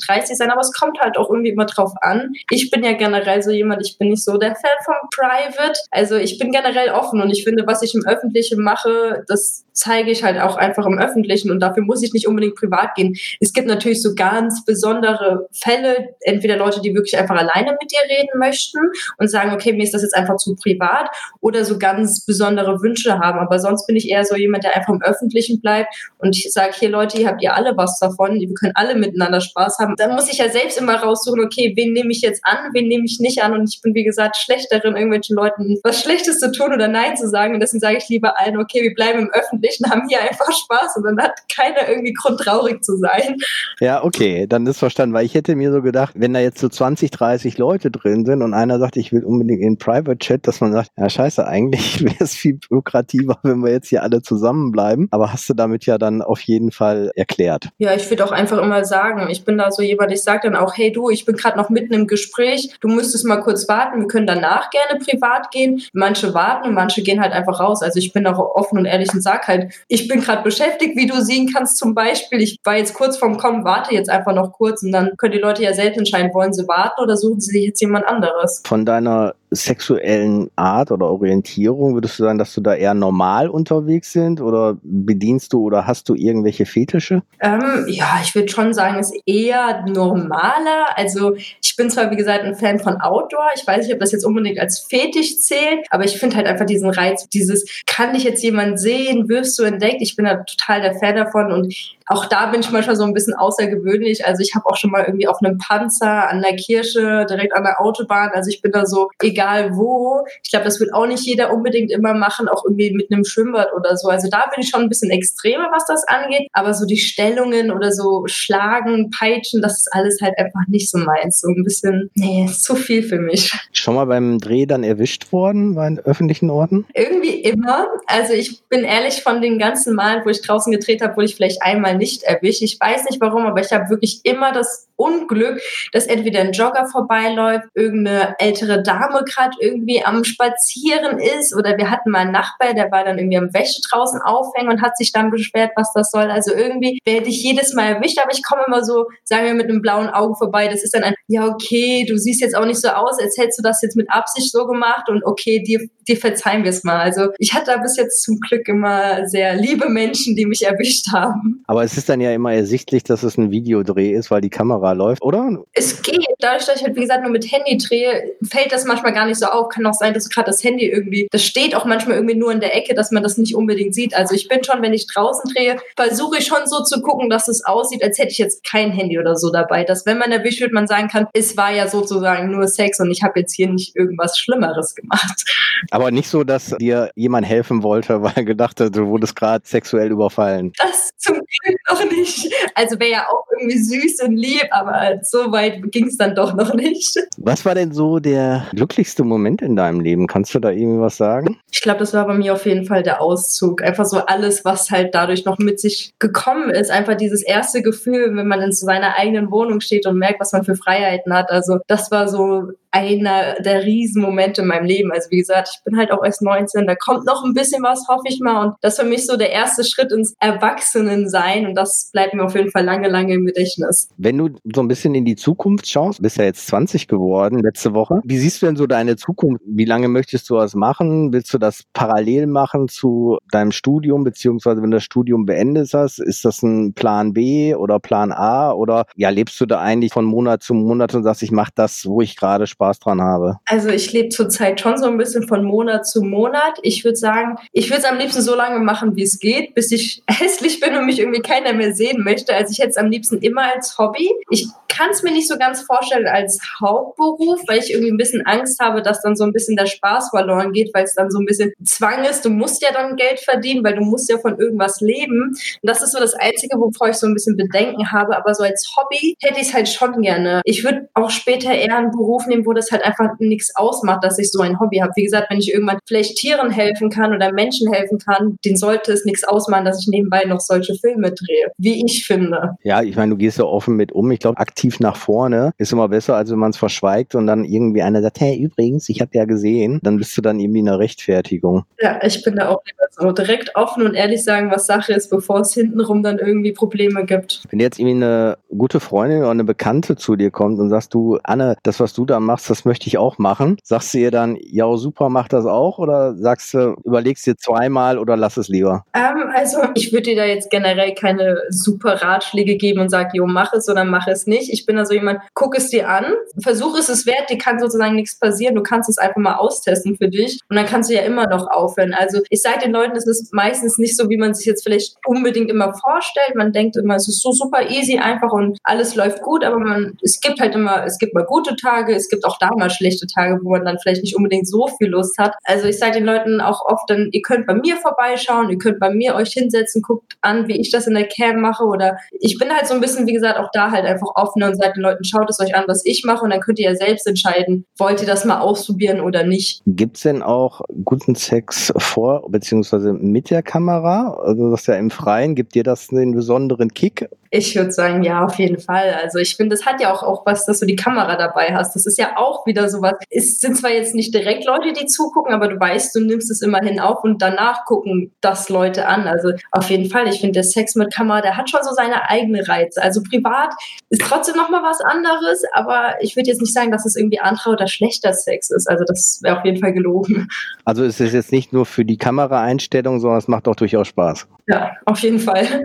30 0.00 0.36
sein. 0.36 0.50
Aber 0.50 0.60
es 0.60 0.72
kommt 0.72 0.98
halt 1.00 1.18
auch 1.18 1.30
irgendwie 1.30 1.50
immer 1.50 1.66
drauf 1.66 1.92
an. 2.00 2.32
Ich 2.50 2.70
bin 2.70 2.84
ja 2.84 2.92
generell 2.92 3.42
so 3.42 3.50
jemand, 3.50 3.86
ich 3.86 3.98
bin 3.98 4.08
nicht 4.08 4.24
so 4.24 4.38
der 4.38 4.54
Fan 4.54 4.70
von 4.84 4.94
Private. 5.14 5.78
Also 5.90 6.16
ich 6.16 6.38
bin 6.38 6.52
generell 6.52 6.90
offen 6.90 7.20
und 7.20 7.30
ich 7.30 7.44
finde, 7.44 7.66
was 7.66 7.82
ich 7.82 7.94
im 7.94 8.06
Öffentlichen 8.06 8.62
mache, 8.62 9.24
das 9.28 9.64
zeige 9.78 10.10
ich 10.10 10.24
halt 10.24 10.40
auch 10.40 10.56
einfach 10.56 10.86
im 10.86 10.98
Öffentlichen 10.98 11.50
und 11.50 11.60
dafür 11.60 11.84
muss 11.84 12.02
ich 12.02 12.12
nicht 12.12 12.26
unbedingt 12.26 12.56
privat 12.56 12.94
gehen. 12.94 13.16
Es 13.40 13.52
gibt 13.52 13.68
natürlich 13.68 14.02
so 14.02 14.14
ganz 14.14 14.64
besondere 14.64 15.48
Fälle, 15.52 16.10
entweder 16.20 16.56
Leute, 16.56 16.80
die 16.80 16.94
wirklich 16.94 17.16
einfach 17.16 17.36
alleine 17.36 17.76
mit 17.80 17.90
dir 17.90 17.98
reden 18.10 18.38
möchten 18.38 18.78
und 19.18 19.28
sagen, 19.28 19.52
okay, 19.52 19.72
mir 19.72 19.84
ist 19.84 19.94
das 19.94 20.02
jetzt 20.02 20.16
einfach 20.16 20.36
zu 20.36 20.56
privat 20.56 21.08
oder 21.40 21.64
so 21.64 21.78
ganz 21.78 22.24
besondere 22.26 22.82
Wünsche 22.82 23.18
haben. 23.18 23.38
Aber 23.38 23.58
sonst 23.60 23.86
bin 23.86 23.96
ich 23.96 24.10
eher 24.10 24.24
so 24.24 24.34
jemand, 24.36 24.64
der 24.64 24.76
einfach 24.76 24.92
im 24.92 25.02
Öffentlichen 25.02 25.60
bleibt 25.60 25.94
und 26.18 26.36
ich 26.36 26.52
sage, 26.52 26.72
hier 26.78 26.90
Leute, 26.90 27.20
ihr 27.20 27.28
habt 27.28 27.42
ihr 27.42 27.54
alle 27.54 27.76
was 27.76 27.98
davon, 27.98 28.40
wir 28.40 28.54
können 28.54 28.72
alle 28.74 28.96
miteinander 28.96 29.40
Spaß 29.40 29.78
haben. 29.78 29.94
Dann 29.96 30.14
muss 30.14 30.30
ich 30.30 30.38
ja 30.38 30.48
selbst 30.50 30.78
immer 30.78 30.96
raussuchen, 30.96 31.40
okay, 31.44 31.72
wen 31.76 31.92
nehme 31.92 32.10
ich 32.10 32.22
jetzt 32.22 32.40
an, 32.44 32.70
wen 32.72 32.88
nehme 32.88 33.04
ich 33.04 33.20
nicht 33.20 33.42
an 33.42 33.52
und 33.54 33.68
ich 33.72 33.80
bin, 33.80 33.94
wie 33.94 34.04
gesagt, 34.04 34.36
schlecht 34.36 34.68
darin, 34.70 34.96
irgendwelchen 34.96 35.36
Leuten 35.36 35.78
was 35.84 36.02
Schlechtes 36.02 36.40
zu 36.40 36.50
tun 36.50 36.72
oder 36.72 36.88
Nein 36.88 37.16
zu 37.16 37.28
sagen 37.28 37.54
und 37.54 37.60
deswegen 37.60 37.80
sage 37.80 37.98
ich 37.98 38.08
lieber 38.08 38.38
allen, 38.38 38.58
okay, 38.58 38.82
wir 38.82 38.94
bleiben 38.94 39.20
im 39.20 39.30
Öffentlichen, 39.30 39.67
haben 39.90 40.08
hier 40.08 40.20
einfach 40.20 40.50
Spaß 40.52 40.96
und 40.96 41.04
dann 41.04 41.18
hat 41.20 41.32
keiner 41.54 41.88
irgendwie 41.88 42.12
Grund, 42.12 42.40
traurig 42.40 42.82
zu 42.82 42.96
sein. 42.96 43.36
Ja, 43.80 44.02
okay, 44.04 44.46
dann 44.46 44.66
ist 44.66 44.78
verstanden, 44.78 45.14
weil 45.14 45.24
ich 45.24 45.34
hätte 45.34 45.56
mir 45.56 45.72
so 45.72 45.82
gedacht, 45.82 46.14
wenn 46.16 46.34
da 46.34 46.40
jetzt 46.40 46.58
so 46.58 46.68
20, 46.68 47.10
30 47.10 47.58
Leute 47.58 47.90
drin 47.90 48.24
sind 48.24 48.42
und 48.42 48.54
einer 48.54 48.78
sagt, 48.78 48.96
ich 48.96 49.12
will 49.12 49.24
unbedingt 49.24 49.62
in 49.62 49.78
Private 49.78 50.18
Chat, 50.18 50.46
dass 50.46 50.60
man 50.60 50.72
sagt, 50.72 50.90
ja 50.96 51.08
scheiße, 51.08 51.46
eigentlich 51.46 52.04
wäre 52.04 52.16
es 52.20 52.34
viel 52.34 52.58
lukrativer, 52.70 53.38
wenn 53.42 53.60
wir 53.60 53.72
jetzt 53.72 53.88
hier 53.88 54.02
alle 54.02 54.22
zusammenbleiben. 54.22 55.08
Aber 55.10 55.32
hast 55.32 55.48
du 55.48 55.54
damit 55.54 55.86
ja 55.86 55.98
dann 55.98 56.22
auf 56.22 56.40
jeden 56.40 56.72
Fall 56.72 57.10
erklärt. 57.14 57.68
Ja, 57.78 57.94
ich 57.94 58.08
würde 58.10 58.24
auch 58.24 58.32
einfach 58.32 58.58
immer 58.58 58.84
sagen, 58.84 59.28
ich 59.30 59.44
bin 59.44 59.58
da 59.58 59.70
so 59.70 59.82
jemand, 59.82 60.12
ich 60.12 60.22
sage 60.22 60.50
dann 60.50 60.56
auch, 60.56 60.76
hey 60.76 60.92
du, 60.92 61.10
ich 61.10 61.24
bin 61.24 61.36
gerade 61.36 61.56
noch 61.56 61.70
mitten 61.70 61.94
im 61.94 62.06
Gespräch, 62.06 62.74
du 62.80 62.88
müsstest 62.88 63.24
mal 63.24 63.40
kurz 63.40 63.68
warten, 63.68 64.00
wir 64.00 64.08
können 64.08 64.26
danach 64.26 64.70
gerne 64.70 65.00
privat 65.00 65.50
gehen. 65.50 65.82
Manche 65.92 66.34
warten 66.34 66.68
und 66.68 66.74
manche 66.74 67.02
gehen 67.02 67.20
halt 67.20 67.32
einfach 67.32 67.60
raus. 67.60 67.82
Also 67.82 67.98
ich 67.98 68.12
bin 68.12 68.26
auch 68.26 68.38
offen 68.38 68.78
und 68.78 68.84
ehrlich 68.84 69.12
und 69.12 69.22
sag 69.22 69.48
halt, 69.48 69.57
ich 69.88 70.08
bin 70.08 70.20
gerade 70.20 70.42
beschäftigt, 70.42 70.96
wie 70.96 71.06
du 71.06 71.20
sehen 71.20 71.50
kannst 71.52 71.78
zum 71.78 71.94
Beispiel. 71.94 72.40
Ich 72.40 72.58
war 72.64 72.76
jetzt 72.76 72.94
kurz 72.94 73.16
vorm 73.16 73.36
Kommen, 73.36 73.64
warte 73.64 73.94
jetzt 73.94 74.10
einfach 74.10 74.34
noch 74.34 74.52
kurz 74.52 74.82
und 74.82 74.92
dann 74.92 75.16
können 75.16 75.32
die 75.32 75.38
Leute 75.38 75.62
ja 75.62 75.74
selbst 75.74 75.98
entscheiden, 75.98 76.32
wollen 76.34 76.52
sie 76.52 76.66
warten 76.68 77.02
oder 77.02 77.16
suchen 77.16 77.40
sie 77.40 77.52
sich 77.52 77.64
jetzt 77.64 77.80
jemand 77.80 78.06
anderes. 78.06 78.62
Von 78.64 78.84
deiner 78.84 79.34
sexuellen 79.50 80.50
Art 80.56 80.90
oder 80.90 81.06
Orientierung 81.06 81.94
würdest 81.94 82.18
du 82.18 82.24
sagen, 82.24 82.38
dass 82.38 82.54
du 82.54 82.60
da 82.60 82.74
eher 82.74 82.94
normal 82.94 83.48
unterwegs 83.48 84.12
sind 84.12 84.40
oder 84.40 84.76
bedienst 84.82 85.52
du 85.52 85.62
oder 85.62 85.86
hast 85.86 86.08
du 86.08 86.14
irgendwelche 86.14 86.66
Fetische? 86.66 87.22
Ähm, 87.40 87.86
ja, 87.88 88.18
ich 88.22 88.34
würde 88.34 88.48
schon 88.48 88.74
sagen, 88.74 88.98
es 88.98 89.10
ist 89.10 89.22
eher 89.26 89.84
normaler. 89.86 90.86
Also 90.96 91.34
ich 91.36 91.67
bin 91.78 91.88
zwar, 91.88 92.10
wie 92.10 92.16
gesagt, 92.16 92.44
ein 92.44 92.54
Fan 92.54 92.78
von 92.78 93.00
Outdoor. 93.00 93.48
Ich 93.56 93.66
weiß 93.66 93.86
nicht, 93.86 93.94
ob 93.94 94.00
das 94.00 94.12
jetzt 94.12 94.26
unbedingt 94.26 94.58
als 94.58 94.80
Fetisch 94.80 95.38
zählt, 95.38 95.86
aber 95.90 96.04
ich 96.04 96.18
finde 96.18 96.36
halt 96.36 96.46
einfach 96.46 96.66
diesen 96.66 96.90
Reiz, 96.90 97.26
dieses, 97.30 97.64
kann 97.86 98.12
dich 98.12 98.24
jetzt 98.24 98.42
jemand 98.42 98.78
sehen, 98.78 99.30
wirst 99.30 99.58
du 99.58 99.62
entdeckt? 99.62 100.02
Ich 100.02 100.16
bin 100.16 100.26
da 100.26 100.42
total 100.42 100.82
der 100.82 100.94
Fan 100.98 101.16
davon 101.16 101.50
und 101.50 101.96
auch 102.08 102.24
da 102.26 102.46
bin 102.46 102.60
ich 102.60 102.70
manchmal 102.70 102.96
so 102.96 103.04
ein 103.04 103.12
bisschen 103.12 103.34
außergewöhnlich. 103.34 104.26
Also 104.26 104.42
ich 104.42 104.54
habe 104.54 104.66
auch 104.66 104.76
schon 104.76 104.90
mal 104.90 105.04
irgendwie 105.04 105.28
auf 105.28 105.38
einem 105.42 105.58
Panzer 105.58 106.28
an 106.28 106.42
der 106.42 106.56
Kirche, 106.56 107.26
direkt 107.28 107.54
an 107.54 107.64
der 107.64 107.80
Autobahn. 107.80 108.30
Also 108.32 108.50
ich 108.50 108.62
bin 108.62 108.72
da 108.72 108.86
so, 108.86 109.10
egal 109.22 109.76
wo. 109.76 110.24
Ich 110.42 110.50
glaube, 110.50 110.64
das 110.64 110.80
wird 110.80 110.94
auch 110.94 111.06
nicht 111.06 111.24
jeder 111.26 111.52
unbedingt 111.52 111.90
immer 111.90 112.14
machen, 112.14 112.48
auch 112.48 112.64
irgendwie 112.64 112.92
mit 112.94 113.12
einem 113.12 113.24
Schwimmbad 113.24 113.72
oder 113.76 113.96
so. 113.96 114.08
Also 114.08 114.28
da 114.30 114.46
bin 114.50 114.62
ich 114.62 114.70
schon 114.70 114.82
ein 114.82 114.88
bisschen 114.88 115.10
extremer, 115.10 115.68
was 115.70 115.84
das 115.86 116.04
angeht. 116.08 116.48
Aber 116.52 116.72
so 116.72 116.86
die 116.86 116.96
Stellungen 116.96 117.70
oder 117.70 117.92
so 117.92 118.24
Schlagen, 118.26 119.10
Peitschen, 119.10 119.60
das 119.60 119.78
ist 119.78 119.88
alles 119.92 120.20
halt 120.22 120.38
einfach 120.38 120.66
nicht 120.68 120.90
so 120.90 120.98
meins. 120.98 121.40
So 121.40 121.48
ein 121.48 121.62
bisschen, 121.62 122.10
nee, 122.14 122.46
ist 122.46 122.64
zu 122.64 122.74
viel 122.74 123.02
für 123.02 123.18
mich. 123.18 123.52
Schon 123.72 123.94
mal 123.94 124.06
beim 124.06 124.38
Dreh 124.38 124.64
dann 124.64 124.82
erwischt 124.82 125.30
worden 125.32 125.74
bei 125.74 125.88
öffentlichen 126.04 126.50
Orten? 126.50 126.86
Irgendwie 126.94 127.40
immer. 127.42 127.88
Also 128.06 128.32
ich 128.32 128.62
bin 128.68 128.84
ehrlich, 128.84 129.22
von 129.22 129.42
den 129.42 129.58
ganzen 129.58 129.94
Malen, 129.94 130.22
wo 130.24 130.30
ich 130.30 130.40
draußen 130.40 130.72
gedreht 130.72 131.02
habe, 131.02 131.16
wurde 131.16 131.26
ich 131.26 131.36
vielleicht 131.36 131.62
einmal 131.62 131.97
nicht 131.98 132.22
erwischt. 132.22 132.62
Ich 132.62 132.80
weiß 132.80 133.04
nicht 133.10 133.20
warum, 133.20 133.46
aber 133.46 133.60
ich 133.60 133.72
habe 133.72 133.90
wirklich 133.90 134.20
immer 134.24 134.52
das 134.52 134.87
Unglück, 134.98 135.60
dass 135.92 136.06
entweder 136.06 136.40
ein 136.40 136.52
Jogger 136.52 136.86
vorbeiläuft, 136.86 137.68
irgendeine 137.74 138.34
ältere 138.38 138.82
Dame 138.82 139.22
gerade 139.24 139.56
irgendwie 139.60 140.04
am 140.04 140.24
Spazieren 140.24 141.18
ist 141.18 141.54
oder 141.56 141.78
wir 141.78 141.90
hatten 141.90 142.10
mal 142.10 142.20
einen 142.20 142.32
Nachbar, 142.32 142.74
der 142.74 142.90
war 142.90 143.04
dann 143.04 143.18
irgendwie 143.18 143.38
am 143.38 143.54
Wäsche 143.54 143.80
draußen 143.88 144.20
aufhängen 144.20 144.70
und 144.70 144.82
hat 144.82 144.96
sich 144.96 145.12
dann 145.12 145.30
beschwert, 145.30 145.70
was 145.76 145.92
das 145.94 146.10
soll. 146.10 146.30
Also 146.30 146.52
irgendwie 146.52 146.98
werde 147.04 147.28
ich 147.28 147.42
jedes 147.42 147.74
Mal 147.74 147.94
erwischt, 147.94 148.18
aber 148.18 148.32
ich 148.32 148.44
komme 148.44 148.62
immer 148.66 148.84
so, 148.84 149.06
sagen 149.24 149.46
wir, 149.46 149.54
mit 149.54 149.70
einem 149.70 149.80
blauen 149.80 150.08
Auge 150.08 150.34
vorbei. 150.34 150.68
Das 150.68 150.82
ist 150.82 150.94
dann 150.94 151.04
ein, 151.04 151.14
ja, 151.28 151.46
okay, 151.46 152.04
du 152.08 152.18
siehst 152.18 152.40
jetzt 152.40 152.56
auch 152.56 152.66
nicht 152.66 152.80
so 152.80 152.88
aus, 152.88 153.20
als 153.20 153.36
hättest 153.38 153.60
du 153.60 153.62
das 153.62 153.80
jetzt 153.82 153.96
mit 153.96 154.10
Absicht 154.10 154.50
so 154.50 154.66
gemacht 154.66 155.08
und 155.08 155.24
okay, 155.24 155.62
dir, 155.62 155.88
dir 156.08 156.16
verzeihen 156.16 156.64
wir 156.64 156.70
es 156.70 156.82
mal. 156.82 156.98
Also 156.98 157.28
ich 157.38 157.54
hatte 157.54 157.72
da 157.72 157.76
bis 157.76 157.96
jetzt 157.96 158.22
zum 158.22 158.40
Glück 158.40 158.66
immer 158.66 159.28
sehr 159.28 159.54
liebe 159.54 159.88
Menschen, 159.88 160.34
die 160.34 160.46
mich 160.46 160.66
erwischt 160.66 161.12
haben. 161.12 161.62
Aber 161.66 161.84
es 161.84 161.96
ist 161.96 162.08
dann 162.08 162.20
ja 162.20 162.32
immer 162.32 162.52
ersichtlich, 162.52 163.04
dass 163.04 163.22
es 163.22 163.38
ein 163.38 163.50
Videodreh 163.50 164.12
ist, 164.12 164.30
weil 164.30 164.40
die 164.40 164.50
Kamera 164.50 164.87
läuft, 164.94 165.22
oder? 165.22 165.64
Es 165.72 166.02
geht. 166.02 166.24
Dadurch, 166.40 166.66
dass 166.66 166.76
ich 166.76 166.84
halt, 166.84 166.96
wie 166.96 167.00
gesagt, 167.00 167.22
nur 167.22 167.32
mit 167.32 167.50
Handy 167.50 167.78
drehe, 167.78 168.32
fällt 168.48 168.72
das 168.72 168.84
manchmal 168.84 169.12
gar 169.12 169.26
nicht 169.26 169.38
so 169.38 169.46
auf. 169.46 169.68
Kann 169.68 169.86
auch 169.86 169.94
sein, 169.94 170.14
dass 170.14 170.28
gerade 170.28 170.46
das 170.46 170.62
Handy 170.62 170.86
irgendwie, 170.86 171.28
das 171.30 171.44
steht 171.44 171.74
auch 171.74 171.84
manchmal 171.84 172.16
irgendwie 172.16 172.36
nur 172.36 172.52
in 172.52 172.60
der 172.60 172.74
Ecke, 172.76 172.94
dass 172.94 173.10
man 173.10 173.22
das 173.22 173.38
nicht 173.38 173.54
unbedingt 173.54 173.94
sieht. 173.94 174.14
Also 174.14 174.34
ich 174.34 174.48
bin 174.48 174.62
schon, 174.64 174.82
wenn 174.82 174.92
ich 174.92 175.06
draußen 175.06 175.52
drehe, 175.52 175.76
versuche 175.96 176.38
ich 176.38 176.46
schon 176.46 176.66
so 176.66 176.82
zu 176.82 177.02
gucken, 177.02 177.30
dass 177.30 177.48
es 177.48 177.64
aussieht, 177.64 178.02
als 178.02 178.18
hätte 178.18 178.30
ich 178.30 178.38
jetzt 178.38 178.64
kein 178.64 178.92
Handy 178.92 179.18
oder 179.18 179.36
so 179.36 179.50
dabei. 179.50 179.84
Dass 179.84 180.06
wenn 180.06 180.18
man 180.18 180.32
erwischt 180.32 180.60
wird, 180.60 180.72
man 180.72 180.86
sagen 180.86 181.08
kann, 181.08 181.26
es 181.32 181.56
war 181.56 181.72
ja 181.72 181.88
sozusagen 181.88 182.50
nur 182.50 182.68
Sex 182.68 183.00
und 183.00 183.10
ich 183.10 183.22
habe 183.22 183.40
jetzt 183.40 183.54
hier 183.54 183.68
nicht 183.68 183.96
irgendwas 183.96 184.38
Schlimmeres 184.38 184.94
gemacht. 184.94 185.44
Aber 185.90 186.10
nicht 186.10 186.28
so, 186.28 186.44
dass 186.44 186.74
dir 186.78 187.10
jemand 187.14 187.46
helfen 187.46 187.82
wollte, 187.82 188.22
weil 188.22 188.32
er 188.36 188.44
gedacht 188.44 188.80
hat, 188.80 188.94
du 188.94 189.06
wurdest 189.06 189.36
gerade 189.36 189.66
sexuell 189.66 190.10
überfallen. 190.10 190.72
Das 190.78 191.10
zum 191.16 191.34
Glück 191.34 191.78
noch 191.90 192.04
nicht. 192.10 192.52
Also 192.74 192.98
wäre 192.98 193.10
ja 193.10 193.26
auch 193.28 193.44
irgendwie 193.52 193.78
süß 193.78 194.22
und 194.22 194.36
lieb, 194.36 194.66
aber 194.80 195.20
so 195.22 195.52
weit 195.52 195.82
ging 195.90 196.06
es 196.06 196.16
dann 196.16 196.34
doch 196.34 196.54
noch 196.54 196.74
nicht. 196.74 197.18
Was 197.36 197.64
war 197.64 197.74
denn 197.74 197.92
so 197.92 198.18
der 198.18 198.66
glücklichste 198.72 199.24
Moment 199.24 199.62
in 199.62 199.76
deinem 199.76 200.00
Leben? 200.00 200.26
Kannst 200.26 200.54
du 200.54 200.58
da 200.58 200.70
irgendwie 200.70 201.00
was 201.00 201.16
sagen? 201.16 201.58
Ich 201.70 201.82
glaube, 201.82 202.00
das 202.00 202.14
war 202.14 202.26
bei 202.26 202.34
mir 202.34 202.52
auf 202.52 202.66
jeden 202.66 202.84
Fall 202.84 203.02
der 203.02 203.20
Auszug. 203.20 203.82
Einfach 203.82 204.06
so 204.06 204.18
alles, 204.18 204.64
was 204.64 204.90
halt 204.90 205.14
dadurch 205.14 205.44
noch 205.44 205.58
mit 205.58 205.80
sich 205.80 206.12
gekommen 206.18 206.70
ist. 206.70 206.90
Einfach 206.90 207.16
dieses 207.16 207.42
erste 207.42 207.82
Gefühl, 207.82 208.34
wenn 208.34 208.48
man 208.48 208.60
in 208.60 208.72
seiner 208.72 209.16
eigenen 209.16 209.50
Wohnung 209.50 209.80
steht 209.80 210.06
und 210.06 210.18
merkt, 210.18 210.40
was 210.40 210.52
man 210.52 210.64
für 210.64 210.76
Freiheiten 210.76 211.32
hat. 211.32 211.50
Also 211.50 211.78
das 211.86 212.10
war 212.10 212.28
so 212.28 212.72
einer 212.98 213.54
der 213.60 213.84
Riesenmomente 213.84 214.62
in 214.62 214.68
meinem 214.68 214.84
Leben. 214.84 215.12
Also 215.12 215.30
wie 215.30 215.38
gesagt, 215.38 215.70
ich 215.72 215.84
bin 215.84 215.96
halt 215.96 216.10
auch 216.10 216.24
erst 216.24 216.42
19, 216.42 216.86
da 216.86 216.94
kommt 216.94 217.24
noch 217.26 217.44
ein 217.44 217.54
bisschen 217.54 217.82
was, 217.82 218.06
hoffe 218.08 218.24
ich 218.26 218.40
mal. 218.40 218.66
Und 218.66 218.74
das 218.80 218.94
ist 218.94 219.00
für 219.00 219.06
mich 219.06 219.26
so 219.26 219.36
der 219.36 219.52
erste 219.52 219.84
Schritt 219.84 220.12
ins 220.12 220.34
Erwachsenensein 220.40 221.66
und 221.66 221.74
das 221.74 222.10
bleibt 222.12 222.34
mir 222.34 222.44
auf 222.44 222.54
jeden 222.54 222.70
Fall 222.70 222.84
lange, 222.84 223.08
lange 223.08 223.34
im 223.34 223.46
Gedächtnis. 223.46 224.08
Wenn 224.16 224.38
du 224.38 224.50
so 224.74 224.80
ein 224.80 224.88
bisschen 224.88 225.14
in 225.14 225.24
die 225.24 225.36
Zukunft 225.36 225.88
schaust, 225.88 226.22
bist 226.22 226.38
ja 226.38 226.44
jetzt 226.44 226.66
20 226.66 227.08
geworden 227.08 227.60
letzte 227.60 227.94
Woche. 227.94 228.20
Wie 228.24 228.38
siehst 228.38 228.62
du 228.62 228.66
denn 228.66 228.76
so 228.76 228.86
deine 228.86 229.16
Zukunft? 229.16 229.62
Wie 229.66 229.84
lange 229.84 230.08
möchtest 230.08 230.50
du 230.50 230.56
was 230.56 230.74
machen? 230.74 231.32
Willst 231.32 231.52
du 231.54 231.58
das 231.58 231.84
parallel 231.92 232.46
machen 232.46 232.88
zu 232.88 233.38
deinem 233.52 233.72
Studium, 233.72 234.24
beziehungsweise 234.24 234.82
wenn 234.82 234.90
du 234.90 234.96
das 234.96 235.04
Studium 235.04 235.46
beendet 235.46 235.92
hast, 235.92 236.18
ist 236.18 236.44
das 236.44 236.62
ein 236.62 236.94
Plan 236.94 237.32
B 237.32 237.74
oder 237.74 238.00
Plan 238.00 238.32
A 238.32 238.72
oder 238.72 239.04
ja, 239.16 239.28
lebst 239.28 239.60
du 239.60 239.66
da 239.66 239.80
eigentlich 239.80 240.12
von 240.12 240.24
Monat 240.24 240.62
zu 240.62 240.74
Monat 240.74 241.14
und 241.14 241.22
sagst, 241.22 241.42
ich 241.42 241.50
mache 241.50 241.72
das, 241.74 242.06
wo 242.06 242.20
ich 242.20 242.36
gerade 242.36 242.66
Spaß 242.66 242.87
dran 242.96 243.20
habe? 243.20 243.58
Also 243.66 243.88
ich 243.90 244.12
lebe 244.12 244.30
zurzeit 244.30 244.80
schon 244.80 244.96
so 244.96 245.06
ein 245.06 245.18
bisschen 245.18 245.46
von 245.46 245.64
Monat 245.64 246.06
zu 246.06 246.22
Monat. 246.22 246.78
Ich 246.82 247.04
würde 247.04 247.16
sagen, 247.16 247.58
ich 247.72 247.90
würde 247.90 248.00
es 248.00 248.04
am 248.06 248.18
liebsten 248.18 248.40
so 248.40 248.54
lange 248.54 248.78
machen, 248.78 249.16
wie 249.16 249.24
es 249.24 249.38
geht, 249.38 249.74
bis 249.74 249.92
ich 249.92 250.22
hässlich 250.30 250.80
bin 250.80 250.96
und 250.96 251.06
mich 251.06 251.18
irgendwie 251.18 251.42
keiner 251.42 251.72
mehr 251.72 251.94
sehen 251.94 252.24
möchte. 252.24 252.54
Also 252.54 252.72
ich 252.72 252.78
hätte 252.78 252.90
es 252.90 252.96
am 252.96 253.10
liebsten 253.10 253.38
immer 253.38 253.74
als 253.74 253.98
Hobby. 253.98 254.30
Ich 254.50 254.68
kann 254.88 255.10
es 255.10 255.22
mir 255.22 255.32
nicht 255.32 255.48
so 255.48 255.56
ganz 255.58 255.82
vorstellen 255.82 256.26
als 256.26 256.60
Hauptberuf, 256.80 257.60
weil 257.66 257.78
ich 257.78 257.92
irgendwie 257.92 258.10
ein 258.10 258.16
bisschen 258.16 258.46
Angst 258.46 258.80
habe, 258.80 259.02
dass 259.02 259.22
dann 259.22 259.36
so 259.36 259.44
ein 259.44 259.52
bisschen 259.52 259.76
der 259.76 259.86
Spaß 259.86 260.30
verloren 260.30 260.72
geht, 260.72 260.92
weil 260.94 261.04
es 261.04 261.14
dann 261.14 261.30
so 261.30 261.38
ein 261.38 261.44
bisschen 261.44 261.72
Zwang 261.84 262.24
ist. 262.24 262.44
Du 262.44 262.50
musst 262.50 262.82
ja 262.82 262.92
dann 262.92 263.16
Geld 263.16 263.40
verdienen, 263.40 263.84
weil 263.84 263.94
du 263.94 264.02
musst 264.02 264.28
ja 264.30 264.38
von 264.38 264.58
irgendwas 264.58 265.00
leben. 265.00 265.42
Und 265.42 265.88
das 265.88 266.02
ist 266.02 266.12
so 266.12 266.18
das 266.18 266.34
Einzige, 266.34 266.78
wovor 266.78 267.08
ich 267.08 267.16
so 267.16 267.26
ein 267.26 267.34
bisschen 267.34 267.56
Bedenken 267.56 268.10
habe. 268.10 268.36
Aber 268.36 268.54
so 268.54 268.64
als 268.64 268.94
Hobby 268.96 269.36
hätte 269.40 269.60
ich 269.60 269.68
es 269.68 269.74
halt 269.74 269.88
schon 269.88 270.20
gerne. 270.22 270.62
Ich 270.64 270.84
würde 270.84 271.08
auch 271.14 271.30
später 271.30 271.72
eher 271.72 271.96
einen 271.96 272.10
Beruf 272.10 272.46
nehmen, 272.46 272.64
wo 272.68 272.74
das 272.74 272.92
halt 272.92 273.04
einfach 273.04 273.30
nichts 273.38 273.74
ausmacht, 273.74 274.22
dass 274.22 274.38
ich 274.38 274.50
so 274.50 274.60
ein 274.60 274.78
Hobby 274.78 274.98
habe. 274.98 275.12
Wie 275.16 275.24
gesagt, 275.24 275.50
wenn 275.50 275.58
ich 275.58 275.72
irgendwann 275.72 275.98
vielleicht 276.06 276.36
Tieren 276.36 276.70
helfen 276.70 277.08
kann 277.08 277.34
oder 277.34 277.52
Menschen 277.52 277.90
helfen 277.92 278.18
kann, 278.18 278.58
den 278.64 278.76
sollte 278.76 279.10
es 279.10 279.24
nichts 279.24 279.42
ausmachen, 279.44 279.86
dass 279.86 280.00
ich 280.00 280.08
nebenbei 280.08 280.44
noch 280.44 280.60
solche 280.60 280.94
Filme 280.94 281.32
drehe, 281.32 281.72
wie 281.78 282.04
ich 282.04 282.26
finde. 282.26 282.74
Ja, 282.82 283.02
ich 283.02 283.16
meine, 283.16 283.30
du 283.30 283.38
gehst 283.38 283.58
ja 283.58 283.64
offen 283.64 283.96
mit 283.96 284.12
um. 284.12 284.30
Ich 284.30 284.40
glaube, 284.40 284.58
aktiv 284.58 285.00
nach 285.00 285.16
vorne 285.16 285.72
ist 285.78 285.92
immer 285.92 286.08
besser, 286.08 286.36
als 286.36 286.50
wenn 286.50 286.58
man 286.58 286.70
es 286.70 286.76
verschweigt 286.76 287.34
und 287.34 287.46
dann 287.46 287.64
irgendwie 287.64 288.02
einer 288.02 288.20
sagt, 288.20 288.40
hey, 288.40 288.58
übrigens, 288.58 289.08
ich 289.08 289.20
habe 289.20 289.30
ja 289.32 289.46
gesehen, 289.46 290.00
dann 290.02 290.18
bist 290.18 290.36
du 290.36 290.42
dann 290.42 290.60
irgendwie 290.60 290.80
in 290.80 290.86
der 290.86 290.98
Rechtfertigung. 290.98 291.84
Ja, 292.00 292.18
ich 292.22 292.42
bin 292.42 292.56
da 292.56 292.68
auch 292.68 292.82
so 293.12 293.32
direkt 293.32 293.74
offen 293.76 294.04
und 294.04 294.14
ehrlich 294.14 294.44
sagen, 294.44 294.70
was 294.70 294.86
Sache 294.86 295.12
ist, 295.14 295.30
bevor 295.30 295.60
es 295.60 295.72
hintenrum 295.72 296.22
dann 296.22 296.38
irgendwie 296.38 296.72
Probleme 296.72 297.24
gibt. 297.24 297.62
Wenn 297.70 297.80
jetzt 297.80 297.98
irgendwie 297.98 298.24
eine 298.24 298.58
gute 298.76 299.00
Freundin 299.00 299.40
oder 299.40 299.50
eine 299.50 299.64
Bekannte 299.64 300.16
zu 300.16 300.36
dir 300.36 300.50
kommt 300.50 300.78
und 300.78 300.90
sagst 300.90 301.14
du, 301.14 301.38
Anne, 301.42 301.76
das, 301.82 302.00
was 302.00 302.12
du 302.12 302.26
da 302.26 302.40
machst, 302.40 302.57
das 302.66 302.84
möchte 302.84 303.06
ich 303.06 303.18
auch 303.18 303.38
machen, 303.38 303.76
sagst 303.82 304.14
du 304.14 304.18
ihr 304.18 304.30
dann, 304.30 304.56
ja, 304.60 304.96
super, 304.96 305.28
mach 305.28 305.48
das 305.48 305.66
auch 305.66 305.98
oder 305.98 306.34
sagst 306.36 306.74
du, 306.74 306.96
überlegst 307.04 307.46
dir 307.46 307.56
zweimal 307.56 308.18
oder 308.18 308.36
lass 308.36 308.56
es 308.56 308.68
lieber? 308.68 309.04
Ähm, 309.14 309.50
also 309.54 309.78
ich 309.94 310.12
würde 310.12 310.24
dir 310.24 310.36
da 310.36 310.44
jetzt 310.44 310.70
generell 310.70 311.14
keine 311.14 311.62
super 311.70 312.22
Ratschläge 312.22 312.76
geben 312.76 313.00
und 313.00 313.10
sag, 313.10 313.34
jo, 313.34 313.46
mach 313.46 313.72
es 313.72 313.88
oder 313.88 314.04
mach 314.04 314.26
es 314.26 314.46
nicht. 314.46 314.72
Ich 314.72 314.86
bin 314.86 314.98
also 314.98 315.14
jemand, 315.14 315.40
guck 315.54 315.76
es 315.76 315.90
dir 315.90 316.08
an, 316.08 316.26
versuch 316.60 316.98
es, 316.98 317.08
es 317.08 317.26
wert, 317.26 317.50
dir 317.50 317.58
kann 317.58 317.78
sozusagen 317.78 318.14
nichts 318.14 318.38
passieren, 318.38 318.74
du 318.74 318.82
kannst 318.82 319.08
es 319.08 319.18
einfach 319.18 319.40
mal 319.40 319.56
austesten 319.56 320.16
für 320.16 320.28
dich 320.28 320.60
und 320.68 320.76
dann 320.76 320.86
kannst 320.86 321.10
du 321.10 321.14
ja 321.14 321.22
immer 321.22 321.46
noch 321.46 321.68
aufhören. 321.70 322.14
Also 322.14 322.40
ich 322.50 322.62
sage 322.62 322.80
den 322.80 322.92
Leuten, 322.92 323.16
es 323.16 323.26
ist 323.26 323.52
meistens 323.52 323.98
nicht 323.98 324.16
so, 324.16 324.28
wie 324.28 324.36
man 324.36 324.54
sich 324.54 324.66
jetzt 324.66 324.82
vielleicht 324.82 325.16
unbedingt 325.26 325.70
immer 325.70 325.94
vorstellt. 325.94 326.54
Man 326.54 326.72
denkt 326.72 326.96
immer, 326.96 327.16
es 327.16 327.28
ist 327.28 327.42
so 327.42 327.52
super 327.52 327.88
easy 327.88 328.18
einfach 328.18 328.52
und 328.52 328.78
alles 328.82 329.14
läuft 329.14 329.42
gut, 329.42 329.64
aber 329.64 329.78
man, 329.78 330.16
es 330.22 330.40
gibt 330.40 330.60
halt 330.60 330.74
immer, 330.74 331.04
es 331.04 331.18
gibt 331.18 331.34
mal 331.34 331.44
gute 331.44 331.76
Tage, 331.76 332.14
es 332.14 332.28
gibt 332.28 332.44
auch 332.44 332.47
da 332.58 332.70
mal 332.74 332.88
schlechte 332.88 333.26
Tage, 333.26 333.60
wo 333.62 333.70
man 333.70 333.84
dann 333.84 333.98
vielleicht 334.02 334.22
nicht 334.22 334.36
unbedingt 334.36 334.66
so 334.66 334.88
viel 334.96 335.08
Lust 335.08 335.36
hat. 335.38 335.54
Also 335.64 335.86
ich 335.86 335.98
sage 335.98 336.14
den 336.14 336.24
Leuten 336.24 336.62
auch 336.62 336.86
oft 336.86 337.10
dann, 337.10 337.28
ihr 337.32 337.42
könnt 337.42 337.66
bei 337.66 337.74
mir 337.74 337.96
vorbeischauen, 337.96 338.70
ihr 338.70 338.78
könnt 338.78 339.00
bei 339.00 339.10
mir 339.10 339.34
euch 339.34 339.50
hinsetzen, 339.52 340.00
guckt 340.00 340.34
an, 340.40 340.68
wie 340.68 340.80
ich 340.80 340.90
das 340.90 341.06
in 341.06 341.14
der 341.14 341.28
Cam 341.28 341.60
mache 341.60 341.84
oder 341.84 342.16
ich 342.40 342.58
bin 342.58 342.70
halt 342.70 342.86
so 342.86 342.94
ein 342.94 343.00
bisschen, 343.00 343.26
wie 343.26 343.32
gesagt, 343.32 343.58
auch 343.58 343.68
da 343.72 343.90
halt 343.90 344.06
einfach 344.06 344.28
offen 344.34 344.62
und 344.62 344.76
sage 344.76 344.94
den 344.94 345.02
Leuten, 345.02 345.24
schaut 345.24 345.50
es 345.50 345.60
euch 345.60 345.74
an, 345.74 345.84
was 345.86 346.04
ich 346.04 346.24
mache 346.24 346.44
und 346.44 346.50
dann 346.50 346.60
könnt 346.60 346.78
ihr 346.78 346.90
ja 346.90 346.96
selbst 346.96 347.26
entscheiden, 347.26 347.84
wollt 347.98 348.20
ihr 348.20 348.26
das 348.26 348.44
mal 348.44 348.60
ausprobieren 348.60 349.20
oder 349.20 349.44
nicht. 349.44 349.82
Gibt 349.86 350.16
es 350.16 350.22
denn 350.22 350.42
auch 350.42 350.80
guten 351.04 351.34
Sex 351.34 351.92
vor 351.98 352.50
beziehungsweise 352.50 353.12
mit 353.12 353.50
der 353.50 353.62
Kamera? 353.62 354.38
Also 354.42 354.70
das 354.70 354.80
ist 354.80 354.86
ja 354.86 354.94
im 354.94 355.10
Freien, 355.10 355.54
gibt 355.54 355.74
dir 355.74 355.84
das 355.84 356.10
einen 356.10 356.32
besonderen 356.32 356.92
Kick? 356.94 357.28
Ich 357.50 357.74
würde 357.74 357.92
sagen, 357.92 358.22
ja, 358.22 358.44
auf 358.44 358.58
jeden 358.58 358.78
Fall. 358.78 359.14
Also 359.22 359.38
ich 359.38 359.56
finde, 359.56 359.74
das 359.74 359.86
hat 359.86 360.00
ja 360.00 360.12
auch, 360.12 360.22
auch 360.22 360.44
was, 360.44 360.66
dass 360.66 360.80
du 360.80 360.86
die 360.86 360.96
Kamera 360.96 361.36
dabei 361.36 361.74
hast. 361.74 361.94
Das 361.94 362.06
ist 362.06 362.18
ja 362.18 362.36
auch 362.36 362.66
wieder 362.66 362.88
sowas. 362.88 363.14
Es 363.30 363.58
sind 363.58 363.76
zwar 363.76 363.90
jetzt 363.90 364.14
nicht 364.14 364.34
direkt 364.34 364.66
Leute, 364.66 364.92
die 364.92 365.06
zugucken, 365.06 365.54
aber 365.54 365.68
du 365.68 365.80
weißt, 365.80 366.14
du 366.14 366.20
nimmst 366.20 366.50
es 366.50 366.62
immerhin 366.62 367.00
auf 367.00 367.24
und 367.24 367.40
danach 367.40 367.84
gucken 367.84 368.34
das 368.40 368.68
Leute 368.68 369.06
an. 369.06 369.26
Also 369.26 369.52
auf 369.72 369.88
jeden 369.88 370.10
Fall. 370.10 370.28
Ich 370.28 370.40
finde, 370.40 370.52
der 370.52 370.64
Sex 370.64 370.94
mit 370.94 371.12
Kamera, 371.12 371.40
der 371.40 371.56
hat 371.56 371.70
schon 371.70 371.80
so 371.82 371.92
seine 371.92 372.28
eigene 372.28 372.68
Reize. 372.68 373.02
Also 373.02 373.22
privat 373.22 373.72
ist 374.10 374.20
trotzdem 374.20 374.56
nochmal 374.56 374.82
was 374.82 375.00
anderes, 375.00 375.62
aber 375.72 376.16
ich 376.20 376.36
würde 376.36 376.50
jetzt 376.50 376.60
nicht 376.60 376.74
sagen, 376.74 376.90
dass 376.90 377.06
es 377.06 377.16
irgendwie 377.16 377.40
anderer 377.40 377.72
oder 377.72 377.88
schlechter 377.88 378.34
Sex 378.34 378.70
ist. 378.70 378.88
Also 378.88 379.04
das 379.06 379.40
wäre 379.42 379.58
auf 379.58 379.64
jeden 379.64 379.80
Fall 379.80 379.92
gelogen. 379.92 380.48
Also 380.84 381.04
es 381.04 381.20
ist 381.20 381.32
jetzt 381.32 381.52
nicht 381.52 381.72
nur 381.72 381.86
für 381.86 382.04
die 382.04 382.18
Kameraeinstellung, 382.18 383.20
sondern 383.20 383.38
es 383.38 383.48
macht 383.48 383.68
auch 383.68 383.76
durchaus 383.76 384.08
Spaß. 384.08 384.46
Ja, 384.66 384.92
auf 385.06 385.20
jeden 385.20 385.38
Fall 385.38 385.82